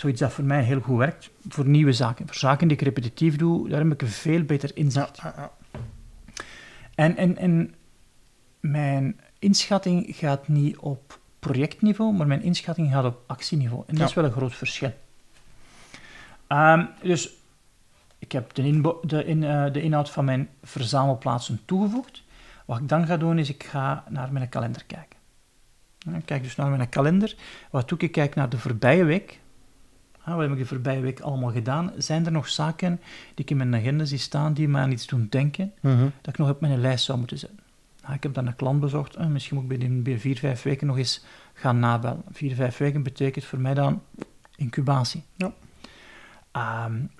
zoiets 0.00 0.20
dat 0.20 0.32
voor 0.32 0.44
mij 0.44 0.62
heel 0.62 0.80
goed 0.80 0.98
werkt. 0.98 1.30
Voor 1.48 1.66
nieuwe 1.66 1.92
zaken. 1.92 2.26
Voor 2.26 2.36
zaken 2.36 2.68
die 2.68 2.76
ik 2.76 2.82
repetitief 2.82 3.36
doe, 3.36 3.68
daar 3.68 3.80
heb 3.80 3.92
ik 3.92 4.02
een 4.02 4.08
veel 4.08 4.42
beter 4.42 4.76
inzicht. 4.76 5.16
Ja, 5.22 5.34
ja. 5.36 5.52
En, 6.94 7.16
en, 7.16 7.36
en 7.36 7.74
mijn 8.60 9.20
inschatting 9.38 10.16
gaat 10.16 10.48
niet 10.48 10.78
op 10.78 11.18
projectniveau, 11.38 12.12
maar 12.12 12.26
mijn 12.26 12.42
inschatting 12.42 12.92
gaat 12.92 13.04
op 13.04 13.22
actieniveau. 13.26 13.82
En 13.86 13.94
dat 13.94 14.08
is 14.08 14.14
wel 14.14 14.24
een 14.24 14.32
groot 14.32 14.54
verschil. 14.54 14.92
Um, 16.48 16.88
dus 17.02 17.30
ik 18.18 18.32
heb 18.32 18.54
de, 18.54 18.62
in, 18.62 18.82
de, 19.02 19.24
in, 19.24 19.42
uh, 19.42 19.72
de, 19.72 19.82
inhoud 19.82 20.10
van 20.10 20.24
mijn 20.24 20.48
verzamelplaatsen 20.62 21.60
toegevoegd. 21.64 22.22
Wat 22.64 22.78
ik 22.78 22.88
dan 22.88 23.06
ga 23.06 23.16
doen, 23.16 23.38
is 23.38 23.48
ik 23.48 23.64
ga 23.64 24.04
naar 24.08 24.32
mijn 24.32 24.48
kalender 24.48 24.84
kijken. 24.84 25.18
Ik 26.14 26.24
kijk 26.26 26.42
dus 26.42 26.56
naar 26.56 26.70
mijn 26.70 26.88
kalender. 26.88 27.34
Wat 27.70 27.88
doe 27.88 27.98
ik? 27.98 28.04
Ik 28.04 28.12
kijk 28.12 28.34
naar 28.34 28.48
de 28.48 28.58
voorbije 28.58 29.04
week. 29.04 29.40
Ah, 30.30 30.36
wat 30.36 30.44
heb 30.44 30.52
ik 30.52 30.58
de 30.58 30.66
voorbije 30.66 31.00
week 31.00 31.20
allemaal 31.20 31.50
gedaan? 31.50 31.92
Zijn 31.96 32.26
er 32.26 32.32
nog 32.32 32.48
zaken 32.48 33.00
die 33.34 33.44
ik 33.44 33.50
in 33.50 33.56
mijn 33.56 33.74
agenda 33.74 34.04
zie 34.04 34.18
staan 34.18 34.52
die 34.52 34.68
me 34.68 34.78
aan 34.78 34.92
iets 34.92 35.06
doen 35.06 35.26
denken, 35.30 35.72
mm 35.80 35.96
-hmm. 35.96 36.12
dat 36.20 36.32
ik 36.32 36.38
nog 36.38 36.48
op 36.50 36.60
mijn 36.60 36.80
lijst 36.80 37.04
zou 37.04 37.18
moeten 37.18 37.38
zetten? 37.38 37.58
Ah, 38.02 38.14
ik 38.14 38.22
heb 38.22 38.34
dan 38.34 38.46
een 38.46 38.56
klant 38.56 38.80
bezocht. 38.80 39.16
Ah, 39.16 39.26
misschien 39.26 39.56
moet 39.56 39.70
ik 39.70 39.78
binnen, 39.78 40.02
binnen 40.02 40.22
vier, 40.22 40.38
vijf 40.38 40.62
weken 40.62 40.86
nog 40.86 40.98
eens 40.98 41.24
gaan 41.54 41.78
nabellen. 41.78 42.22
Vier, 42.30 42.54
vijf 42.54 42.76
weken 42.76 43.02
betekent 43.02 43.44
voor 43.44 43.60
mij 43.60 43.74
dan 43.74 44.02
incubatie. 44.56 45.24
Ja. 45.36 45.52
Um, 46.86 47.10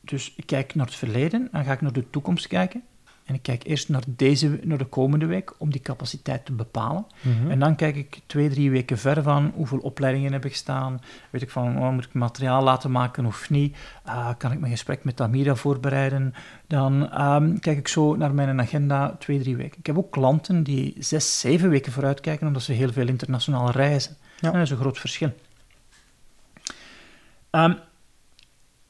dus 0.00 0.34
ik 0.36 0.46
kijk 0.46 0.74
naar 0.74 0.86
het 0.86 0.94
verleden, 0.94 1.48
dan 1.52 1.64
ga 1.64 1.72
ik 1.72 1.80
naar 1.80 1.92
de 1.92 2.10
toekomst 2.10 2.46
kijken. 2.46 2.82
En 3.24 3.34
ik 3.34 3.42
kijk 3.42 3.64
eerst 3.64 3.88
naar, 3.88 4.02
deze, 4.06 4.60
naar 4.62 4.78
de 4.78 4.84
komende 4.84 5.26
week 5.26 5.54
om 5.58 5.70
die 5.70 5.80
capaciteit 5.80 6.44
te 6.44 6.52
bepalen. 6.52 7.06
Mm 7.20 7.32
-hmm. 7.32 7.50
En 7.50 7.58
dan 7.58 7.76
kijk 7.76 7.96
ik 7.96 8.20
twee, 8.26 8.48
drie 8.48 8.70
weken 8.70 8.98
ver 8.98 9.22
van 9.22 9.52
hoeveel 9.54 9.78
opleidingen 9.78 10.32
heb 10.32 10.44
ik 10.44 10.56
staan. 10.56 11.00
Weet 11.30 11.42
ik 11.42 11.50
van, 11.50 11.78
oh, 11.78 11.90
moet 11.90 12.04
ik 12.04 12.12
materiaal 12.12 12.62
laten 12.62 12.90
maken 12.90 13.26
of 13.26 13.50
niet? 13.50 13.76
Uh, 14.06 14.30
kan 14.38 14.52
ik 14.52 14.58
mijn 14.58 14.72
gesprek 14.72 15.04
met 15.04 15.20
Amira 15.20 15.54
voorbereiden? 15.54 16.34
Dan 16.66 17.20
um, 17.20 17.60
kijk 17.60 17.78
ik 17.78 17.88
zo 17.88 18.16
naar 18.16 18.34
mijn 18.34 18.60
agenda 18.60 19.16
twee, 19.18 19.40
drie 19.40 19.56
weken. 19.56 19.78
Ik 19.78 19.86
heb 19.86 19.98
ook 19.98 20.12
klanten 20.12 20.62
die 20.62 20.94
zes, 20.98 21.40
zeven 21.40 21.70
weken 21.70 21.92
vooruit 21.92 22.20
kijken 22.20 22.46
omdat 22.46 22.62
ze 22.62 22.72
heel 22.72 22.92
veel 22.92 23.08
internationaal 23.08 23.70
reizen. 23.70 24.16
Ja. 24.40 24.48
En 24.48 24.54
dat 24.54 24.62
is 24.62 24.70
een 24.70 24.76
groot 24.76 24.98
verschil. 24.98 25.32
Um, 27.50 27.78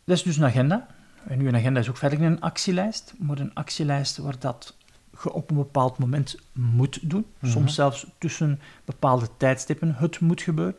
dat 0.05 0.17
is 0.17 0.23
dus 0.23 0.37
een 0.37 0.45
agenda. 0.45 0.87
En 1.27 1.39
nu 1.39 1.49
een 1.49 1.57
agenda 1.57 1.81
is 1.81 1.89
ook 1.89 1.97
verder 1.97 2.23
een 2.23 2.41
actielijst, 2.41 3.15
maar 3.19 3.39
een 3.39 3.55
actielijst 3.55 4.17
waar 4.17 4.39
dat 4.39 4.77
je 5.23 5.33
op 5.33 5.51
een 5.51 5.57
bepaald 5.57 5.99
moment 5.99 6.39
moet 6.53 7.11
doen. 7.11 7.27
Mhm. 7.39 7.53
Soms 7.53 7.75
zelfs 7.75 8.07
tussen 8.19 8.61
bepaalde 8.85 9.29
tijdstippen 9.37 9.95
het 9.95 10.21
moet 10.21 10.43
gebeuren. 10.43 10.77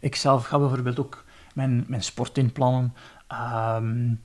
Ik 0.00 0.16
zelf 0.16 0.46
ga 0.46 0.58
bijvoorbeeld 0.58 0.98
ook 0.98 1.24
mijn, 1.54 1.84
mijn 1.86 2.02
sport 2.02 2.38
inplannen. 2.38 2.94
Um, 3.32 4.20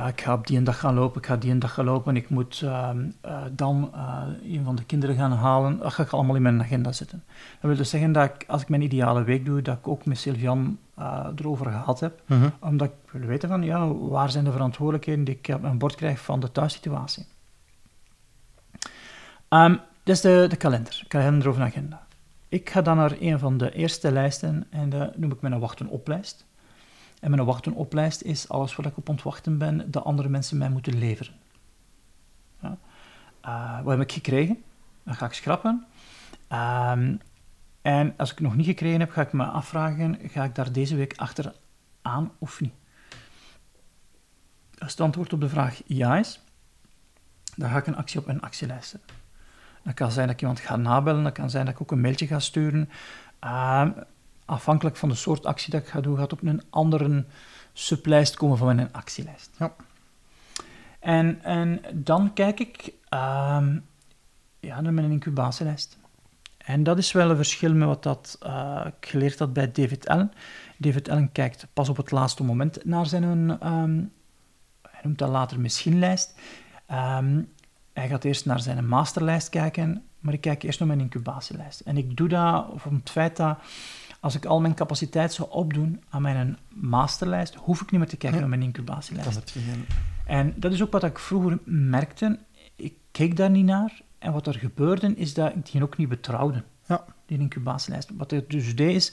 ja, 0.00 0.06
ik 0.06 0.20
ga 0.20 0.32
op 0.32 0.46
die 0.46 0.56
een 0.56 0.64
dag 0.64 0.78
gaan 0.78 0.94
lopen, 0.94 1.20
ik 1.20 1.26
ga 1.26 1.36
die 1.36 1.50
een 1.50 1.58
dag 1.58 1.74
gaan 1.74 1.84
lopen, 1.84 2.16
ik 2.16 2.28
moet 2.28 2.60
uh, 2.64 2.90
uh, 3.26 3.42
dan 3.52 3.90
uh, 3.94 4.22
een 4.42 4.64
van 4.64 4.76
de 4.76 4.84
kinderen 4.84 5.16
gaan 5.16 5.32
halen. 5.32 5.78
Dat 5.78 5.92
ga 5.92 6.02
ik 6.02 6.10
allemaal 6.10 6.36
in 6.36 6.42
mijn 6.42 6.60
agenda 6.60 6.92
zetten. 6.92 7.24
Dat 7.28 7.70
wil 7.70 7.76
dus 7.76 7.90
zeggen 7.90 8.12
dat 8.12 8.24
ik, 8.24 8.44
als 8.48 8.62
ik 8.62 8.68
mijn 8.68 8.82
ideale 8.82 9.24
week 9.24 9.44
doe, 9.44 9.62
dat 9.62 9.78
ik 9.78 9.88
ook 9.88 10.04
met 10.04 10.18
Sylvian 10.18 10.78
uh, 10.98 11.26
erover 11.36 11.66
gehad 11.66 12.00
heb. 12.00 12.22
-hmm. 12.26 12.52
Omdat 12.60 12.88
ik 12.88 13.10
wil 13.10 13.28
weten 13.28 13.48
van, 13.48 13.62
ja, 13.62 13.94
waar 13.94 14.30
zijn 14.30 14.44
de 14.44 14.52
verantwoordelijkheden 14.52 15.24
die 15.24 15.38
ik 15.42 15.54
op 15.54 15.60
mijn 15.60 15.78
bord 15.78 15.94
krijg 15.94 16.20
van 16.20 16.40
de 16.40 16.52
thuissituatie. 16.52 17.26
Um, 19.48 19.80
dat 20.02 20.14
is 20.14 20.20
de, 20.20 20.46
de 20.48 20.56
kalender, 20.56 21.04
kalender 21.08 21.48
of 21.48 21.56
een 21.56 21.62
agenda. 21.62 22.06
Ik 22.48 22.70
ga 22.70 22.82
dan 22.82 22.96
naar 22.96 23.16
een 23.20 23.38
van 23.38 23.58
de 23.58 23.72
eerste 23.72 24.12
lijsten 24.12 24.66
en 24.70 24.88
dat 24.88 25.16
noem 25.16 25.32
ik 25.32 25.40
mijn 25.40 25.58
wachten-oplijst. 25.58 26.44
En 27.20 27.30
mijn 27.30 27.44
wachten-oplijst 27.44 28.22
is 28.22 28.48
alles 28.48 28.76
wat 28.76 28.86
ik 28.86 28.96
op 28.96 29.08
ontwachten 29.08 29.58
ben, 29.58 29.90
dat 29.90 30.04
andere 30.04 30.28
mensen 30.28 30.58
mij 30.58 30.70
moeten 30.70 30.98
leveren. 30.98 31.34
Ja. 32.60 32.78
Uh, 33.44 33.84
wat 33.84 33.92
heb 33.92 34.02
ik 34.02 34.12
gekregen? 34.12 34.62
Dat 35.02 35.16
ga 35.16 35.26
ik 35.26 35.32
schrappen. 35.32 35.86
Um, 36.52 37.20
en 37.82 38.14
als 38.16 38.32
ik 38.32 38.40
nog 38.40 38.56
niet 38.56 38.66
gekregen 38.66 39.00
heb, 39.00 39.10
ga 39.10 39.20
ik 39.20 39.32
me 39.32 39.44
afvragen, 39.44 40.18
ga 40.22 40.44
ik 40.44 40.54
daar 40.54 40.72
deze 40.72 40.96
week 40.96 41.12
achter 41.16 41.54
aan 42.02 42.30
of 42.38 42.60
niet? 42.60 42.74
Als 44.78 44.90
het 44.90 45.00
antwoord 45.00 45.32
op 45.32 45.40
de 45.40 45.48
vraag 45.48 45.82
ja 45.86 46.16
is, 46.16 46.40
dan 47.56 47.70
ga 47.70 47.76
ik 47.76 47.86
een 47.86 47.96
actie 47.96 48.20
op 48.20 48.26
mijn 48.26 48.40
actielijst 48.40 48.88
zetten. 48.88 49.16
Dat 49.82 49.94
kan 49.94 50.10
zijn 50.10 50.26
dat 50.26 50.34
ik 50.34 50.40
iemand 50.40 50.60
ga 50.60 50.76
nabellen, 50.76 51.22
dat 51.22 51.32
kan 51.32 51.50
zijn 51.50 51.64
dat 51.64 51.74
ik 51.74 51.80
ook 51.80 51.90
een 51.90 52.00
mailtje 52.00 52.26
ga 52.26 52.38
sturen. 52.38 52.90
Uh, 53.44 53.88
afhankelijk 54.50 54.96
van 54.96 55.08
de 55.08 55.14
soort 55.14 55.46
actie 55.46 55.70
dat 55.70 55.82
ik 55.82 55.88
ga 55.88 56.00
doen, 56.00 56.16
gaat 56.16 56.32
op 56.32 56.42
een 56.42 56.62
andere 56.70 57.24
sublijst 57.72 58.36
komen 58.36 58.58
van 58.58 58.74
mijn 58.76 58.92
actielijst. 58.92 59.50
Ja. 59.58 59.74
En, 61.00 61.42
en 61.42 61.80
dan 61.94 62.32
kijk 62.32 62.60
ik 62.60 62.92
uh, 63.14 63.66
ja, 64.60 64.80
naar 64.80 64.92
mijn 64.92 65.10
incubatielijst. 65.10 65.98
En 66.58 66.82
dat 66.82 66.98
is 66.98 67.12
wel 67.12 67.30
een 67.30 67.36
verschil 67.36 67.74
met 67.74 67.88
wat 67.88 68.02
dat, 68.02 68.38
uh, 68.46 68.86
ik 68.86 69.08
geleerd 69.08 69.38
had 69.38 69.52
bij 69.52 69.72
David 69.72 70.08
Allen. 70.08 70.32
David 70.76 71.08
Allen 71.08 71.32
kijkt 71.32 71.66
pas 71.72 71.88
op 71.88 71.96
het 71.96 72.10
laatste 72.10 72.42
moment 72.42 72.84
naar 72.84 73.06
zijn, 73.06 73.24
um, 73.66 74.12
hij 74.82 75.00
noemt 75.02 75.18
dat 75.18 75.28
later 75.28 75.60
missionlijst. 75.60 76.34
Um, 76.90 77.52
hij 77.92 78.08
gaat 78.08 78.24
eerst 78.24 78.46
naar 78.46 78.60
zijn 78.60 78.88
masterlijst 78.88 79.48
kijken, 79.48 80.04
maar 80.18 80.34
ik 80.34 80.40
kijk 80.40 80.62
eerst 80.62 80.78
naar 80.78 80.88
mijn 80.88 81.00
incubatielijst. 81.00 81.80
En 81.80 81.96
ik 81.96 82.16
doe 82.16 82.28
dat 82.28 82.66
om 82.84 82.94
het 82.94 83.10
feit 83.10 83.36
dat 83.36 83.58
als 84.20 84.34
ik 84.34 84.44
al 84.44 84.60
mijn 84.60 84.74
capaciteit 84.74 85.32
zou 85.32 85.50
opdoen 85.50 86.02
aan 86.08 86.22
mijn 86.22 86.58
masterlijst, 86.68 87.54
hoef 87.54 87.80
ik 87.80 87.90
niet 87.90 88.00
meer 88.00 88.08
te 88.08 88.16
kijken 88.16 88.38
Ja. 88.40 88.46
naar 88.46 88.58
mijn 88.58 88.68
incubatielijst. 88.68 89.34
Dat 89.34 89.54
En 90.26 90.54
dat 90.56 90.72
is 90.72 90.82
ook 90.82 90.92
wat 90.92 91.04
ik 91.04 91.18
vroeger 91.18 91.58
merkte. 91.64 92.38
Ik 92.76 92.94
keek 93.10 93.36
daar 93.36 93.50
niet 93.50 93.64
naar. 93.64 94.00
En 94.18 94.32
wat 94.32 94.46
er 94.46 94.54
gebeurde, 94.54 95.14
is 95.14 95.34
dat 95.34 95.54
ik 95.54 95.70
die 95.70 95.82
ook 95.82 95.96
niet 95.96 96.08
betrouwde. 96.08 96.62
Ja. 96.86 97.04
Die 97.26 97.38
incubatielijst. 97.38 98.10
Wat 98.16 98.32
ik 98.32 98.50
dus 98.50 98.76
deed, 98.76 98.94
is... 98.94 99.08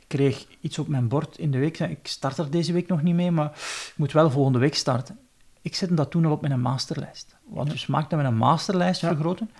Ik 0.00 0.18
kreeg 0.18 0.46
iets 0.60 0.78
op 0.78 0.88
mijn 0.88 1.08
bord 1.08 1.38
in 1.38 1.50
de 1.50 1.58
week. 1.58 1.78
Ik 1.78 1.98
start 2.06 2.38
er 2.38 2.50
deze 2.50 2.72
week 2.72 2.88
nog 2.88 3.02
niet 3.02 3.14
mee, 3.14 3.30
maar 3.30 3.46
ik 3.46 3.92
moet 3.96 4.12
wel 4.12 4.30
volgende 4.30 4.58
week 4.58 4.74
starten. 4.74 5.18
Ik 5.60 5.74
zette 5.74 5.94
dat 5.94 6.10
toen 6.10 6.24
al 6.24 6.32
op 6.32 6.40
mijn 6.40 6.60
masterlijst. 6.60 7.36
Wat 7.44 7.70
dus 7.70 7.86
maakt 7.86 8.10
dat 8.10 8.20
mijn 8.20 8.36
masterlijst 8.36 9.00
Ja. 9.00 9.08
vergroten. 9.08 9.50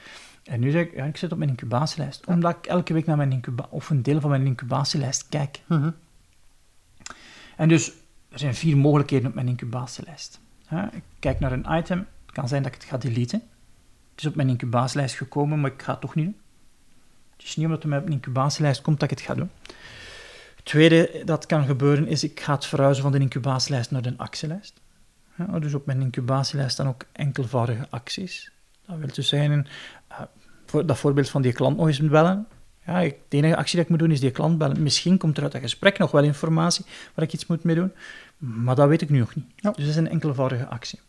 En 0.42 0.60
nu 0.60 0.70
zeg 0.70 0.86
ik, 0.86 0.94
ja, 0.94 1.04
ik 1.04 1.16
zet 1.16 1.32
op 1.32 1.38
mijn 1.38 1.50
incubatielijst. 1.50 2.26
Omdat 2.26 2.56
ik 2.56 2.66
elke 2.66 2.92
week 2.92 3.06
naar 3.06 3.16
mijn 3.16 3.32
incuba 3.32 3.66
of 3.70 3.90
een 3.90 4.02
deel 4.02 4.20
van 4.20 4.30
mijn 4.30 4.46
incubatielijst 4.46 5.28
kijk. 5.28 5.60
Mhm. 5.66 5.90
En 7.56 7.68
dus, 7.68 7.92
er 8.28 8.38
zijn 8.38 8.54
vier 8.54 8.76
mogelijkheden 8.76 9.28
op 9.28 9.34
mijn 9.34 9.48
incubatielijst. 9.48 10.40
Ik 10.92 11.02
kijk 11.18 11.40
naar 11.40 11.52
een 11.52 11.66
item, 11.78 11.98
het 11.98 12.34
kan 12.34 12.48
zijn 12.48 12.62
dat 12.62 12.74
ik 12.74 12.80
het 12.80 12.90
ga 12.90 12.96
deleten. 12.96 13.42
Het 14.10 14.20
is 14.20 14.26
op 14.26 14.34
mijn 14.34 14.48
incubatielijst 14.48 15.16
gekomen, 15.16 15.60
maar 15.60 15.72
ik 15.72 15.82
ga 15.82 15.92
het 15.92 16.00
toch 16.00 16.14
niet 16.14 16.24
doen. 16.24 16.36
Het 17.36 17.42
is 17.42 17.56
niet 17.56 17.66
omdat 17.66 17.82
het 17.82 17.92
op 17.92 17.98
mijn 17.98 18.12
incubatielijst 18.12 18.82
komt 18.82 19.00
dat 19.00 19.10
ik 19.10 19.18
het 19.18 19.26
ga 19.26 19.34
doen. 19.34 19.50
Het 20.56 20.64
tweede 20.64 21.22
dat 21.24 21.46
kan 21.46 21.66
gebeuren 21.66 22.06
is, 22.06 22.24
ik 22.24 22.40
ga 22.40 22.54
het 22.54 22.66
verhuizen 22.66 23.02
van 23.02 23.12
de 23.12 23.18
incubatielijst 23.18 23.90
naar 23.90 24.02
de 24.02 24.14
actielijst. 24.16 24.80
Dus 25.58 25.74
op 25.74 25.86
mijn 25.86 26.00
incubatielijst 26.00 26.72
staan 26.72 26.88
ook 26.88 27.04
enkelvoudige 27.12 27.86
acties. 27.90 28.52
Dat 28.86 28.98
wil 28.98 29.08
dus 29.14 29.28
zeggen, 29.28 29.66
voor 30.66 30.86
dat 30.86 30.98
voorbeeld 30.98 31.28
van 31.28 31.42
die 31.42 31.52
klant 31.52 31.76
nog 31.76 31.86
eens 31.86 31.98
bellen. 31.98 32.46
Ja, 32.86 33.00
ik, 33.00 33.16
de 33.28 33.36
enige 33.36 33.56
actie 33.56 33.74
die 33.74 33.84
ik 33.84 33.90
moet 33.90 33.98
doen 33.98 34.10
is 34.10 34.20
die 34.20 34.30
klant 34.30 34.58
bellen. 34.58 34.82
Misschien 34.82 35.18
komt 35.18 35.36
er 35.36 35.42
uit 35.42 35.52
dat 35.52 35.60
gesprek 35.60 35.98
nog 35.98 36.10
wel 36.10 36.22
informatie 36.22 36.84
waar 37.14 37.24
ik 37.24 37.32
iets 37.32 37.46
moet 37.46 37.64
mee 37.64 37.74
doen, 37.74 37.92
maar 38.38 38.74
dat 38.74 38.88
weet 38.88 39.02
ik 39.02 39.10
nu 39.10 39.18
nog 39.18 39.34
niet. 39.34 39.46
Ja. 39.56 39.70
Dus 39.70 39.84
dat 39.84 39.88
is 39.88 39.96
een 39.96 40.08
enkelvoudige 40.08 40.66
actie. 40.66 41.00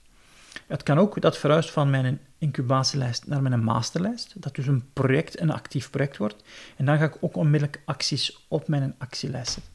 Het 0.68 0.84
kan 0.84 0.98
ook 0.98 1.22
dat 1.22 1.38
verhuist 1.38 1.72
van 1.72 1.90
mijn 1.90 2.20
incubatielijst 2.38 3.28
naar 3.28 3.42
mijn 3.42 3.64
masterlijst, 3.64 4.42
dat 4.42 4.56
dus 4.56 4.68
een 4.68 4.84
project, 4.94 5.40
een 5.40 5.52
actief 5.52 5.90
project 5.90 6.18
wordt. 6.18 6.44
En 6.78 6.86
dan 6.86 6.98
ga 6.98 7.04
ik 7.04 7.18
ook 7.20 7.36
onmiddellijk 7.36 7.82
acties 7.86 8.46
op 8.48 8.68
mijn 8.68 8.96
actielijst 8.98 9.54
zetten. 9.54 9.72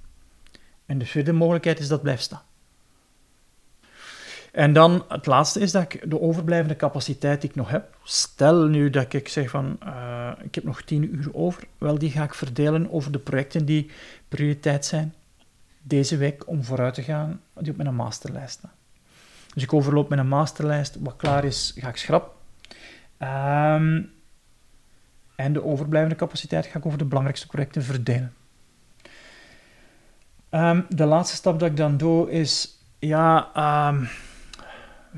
En 0.87 0.99
de 0.99 1.07
vierde 1.07 1.33
mogelijkheid 1.33 1.79
is 1.79 1.89
dat 1.89 2.03
blijft 2.03 2.23
staan. 2.23 2.43
En 4.53 4.73
dan 4.73 5.05
het 5.09 5.27
laatste 5.27 5.61
is 5.61 5.73
dat 5.73 5.83
ik 5.83 6.11
de 6.11 6.21
overblijvende 6.21 6.77
capaciteit 6.77 7.41
die 7.41 7.51
ik 7.51 7.57
nog 7.57 7.71
heb, 7.71 7.97
stel 8.03 8.67
nu 8.67 8.91
dat 8.91 9.13
ik 9.13 9.29
zeg 9.29 9.51
van, 9.51 9.77
eh, 9.81 10.31
ik 10.43 10.55
heb 10.55 10.65
nog 10.65 10.83
tien 10.83 11.15
uur 11.15 11.29
over. 11.33 11.65
Wel, 11.79 11.99
die 11.99 12.11
ga 12.11 12.23
ik 12.23 12.35
verdelen 12.35 12.93
over 12.93 13.13
de 13.13 13.19
projecten 13.19 13.65
die 13.65 13.91
prioriteit 14.29 14.85
zijn 14.85 15.15
deze 15.83 16.17
week 16.17 16.47
om 16.47 16.65
vooruit 16.65 16.95
te 16.95 17.03
gaan, 17.03 17.41
die 17.59 17.71
op 17.71 17.77
mijn 17.77 17.95
masterlijst 17.95 18.59
staan. 18.59 18.73
Dus 19.55 19.63
ik 19.63 19.73
overloop 19.73 20.09
mijn 20.09 20.29
masterlijst. 20.29 20.97
Wat 21.01 21.17
klaar 21.17 21.45
is, 21.45 21.75
ga 21.77 21.89
ik 21.89 21.97
schrappen. 21.97 22.33
Ehm, 23.19 24.03
en 25.37 25.53
de 25.53 25.65
overblijvende 25.65 26.17
capaciteit 26.17 26.67
ga 26.67 26.79
ik 26.79 26.87
over 26.87 26.99
de 26.99 27.05
belangrijkste 27.05 27.47
projecten 27.47 27.83
verdelen. 27.83 28.35
Ehm, 30.49 30.83
de 30.89 31.05
laatste 31.05 31.37
stap 31.37 31.59
dat 31.59 31.71
ik 31.71 31.77
dan 31.77 31.97
doe 31.97 32.31
is, 32.31 32.79
ja, 32.99 33.51
um, 33.89 34.09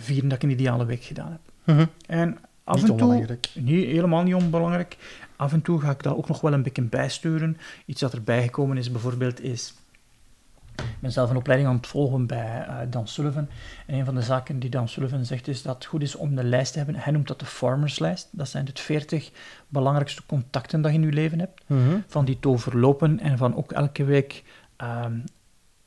vieren 0.01 0.29
dat 0.29 0.43
ik 0.43 0.43
een 0.43 0.57
ideale 0.57 0.85
week 0.85 1.05
gedaan 1.05 1.31
heb. 1.31 1.41
Mhm. 1.65 1.87
En 2.07 2.39
af 2.65 2.75
Niet 2.75 2.83
en 2.83 2.91
toe, 2.91 3.01
onbelangrijk. 3.01 3.51
niet, 3.55 3.87
helemaal 3.87 4.23
niet 4.23 4.35
onbelangrijk. 4.35 4.97
Af 5.37 5.53
en 5.53 5.63
toe 5.63 5.81
ga 5.81 5.91
ik 5.91 6.03
daar 6.03 6.17
ook 6.17 6.29
nog 6.29 6.41
wel 6.41 6.53
een 6.53 6.63
beetje 6.63 6.83
bijsturen. 6.83 7.57
Iets 7.87 8.01
dat 8.01 8.13
erbij 8.13 8.43
gekomen 8.43 8.77
is 8.77 8.91
bijvoorbeeld 8.91 9.41
is... 9.43 9.75
Ik 10.77 11.01
ben 11.01 11.13
zelf 11.13 11.31
een 11.31 11.37
opleiding 11.37 11.71
aan 11.71 11.77
het 11.77 11.87
volgen 11.87 12.27
bij 12.27 12.65
eh, 12.69 12.77
Dan 12.91 13.09
Sullivan. 13.09 13.49
En 13.87 13.95
een 13.95 14.05
van 14.05 14.15
de 14.15 14.23
zaken 14.23 14.59
die 14.59 14.71
Dan 14.71 14.89
Sullivan 14.89 15.25
zegt 15.25 15.49
is 15.49 15.63
dat 15.63 15.75
het 15.75 15.85
goed 15.85 16.03
is 16.03 16.17
om 16.17 16.39
een 16.39 16.49
lijst 16.49 16.73
te 16.73 16.79
hebben. 16.79 16.97
Hij 16.97 17.13
noemt 17.13 17.29
dat 17.29 17.39
de 17.39 17.47
farmerslijst. 17.47 18.29
Dat 18.33 18.49
zijn 18.49 18.65
de 18.65 18.73
40 18.75 19.31
belangrijkste 19.69 20.23
contacten 20.27 20.81
dat 20.81 20.93
je 20.93 20.99
in 20.99 21.05
je 21.05 21.13
leven 21.13 21.39
hebt. 21.39 21.63
Mhm. 21.67 21.99
Van 22.07 22.25
die 22.25 22.41
te 22.41 22.49
overlopen 22.49 23.21
en 23.21 23.39
van 23.39 23.57
ook 23.57 23.73
elke 23.73 24.05
week 24.05 24.45
ehm, 24.77 25.19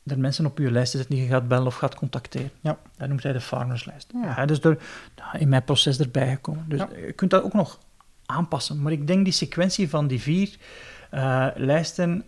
er 0.06 0.20
mensen 0.20 0.46
op 0.46 0.58
je 0.58 0.72
lijst 0.72 0.92
te 0.92 0.98
zetten 0.98 1.16
die 1.16 1.26
je 1.26 1.30
gaat 1.32 1.48
bellen 1.48 1.68
of 1.68 1.76
gaat 1.76 1.96
contacteren. 1.96 2.52
Ja. 2.62 2.78
Dat 2.98 3.08
noemt 3.08 3.24
hij 3.24 3.34
de 3.34 3.42
farmerslijst. 3.42 4.12
Ja. 4.14 4.34
Ja, 4.38 4.46
dus 4.46 4.60
er, 4.60 4.78
nou, 5.16 5.38
in 5.38 5.50
mijn 5.50 5.64
proces 5.64 6.00
erbij 6.00 6.30
gekomen. 6.30 6.66
Dus 6.68 6.80
Ja. 6.80 6.90
je 7.06 7.12
kunt 7.12 7.32
dat 7.32 7.44
ook 7.44 7.54
nog 7.54 7.80
aanpassen. 8.26 8.82
Maar 8.82 8.92
ik 8.92 9.08
denk 9.08 9.24
die 9.24 9.34
sequentie 9.34 9.90
van 9.90 10.08
die 10.08 10.22
vier 10.22 10.58
eh, 11.10 11.48
lijsten 11.56 12.24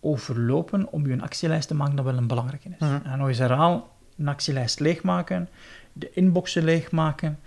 overlopen 0.00 0.92
om 0.92 1.06
je 1.06 1.12
een 1.12 1.22
actielijst 1.22 1.68
te 1.68 1.74
maken, 1.74 1.96
dat 1.96 2.04
wel 2.04 2.16
een 2.16 2.26
belangrijke 2.26 2.68
is. 2.68 2.78
Mhm. 2.78 2.98
En 3.04 3.18
nog 3.18 3.28
eens 3.28 3.38
herhaal, 3.38 3.96
een 4.18 4.28
actielijst 4.28 4.80
leegmaken, 4.80 5.48
de 5.92 6.10
inboxen 6.12 6.64
leegmaken, 6.64 7.38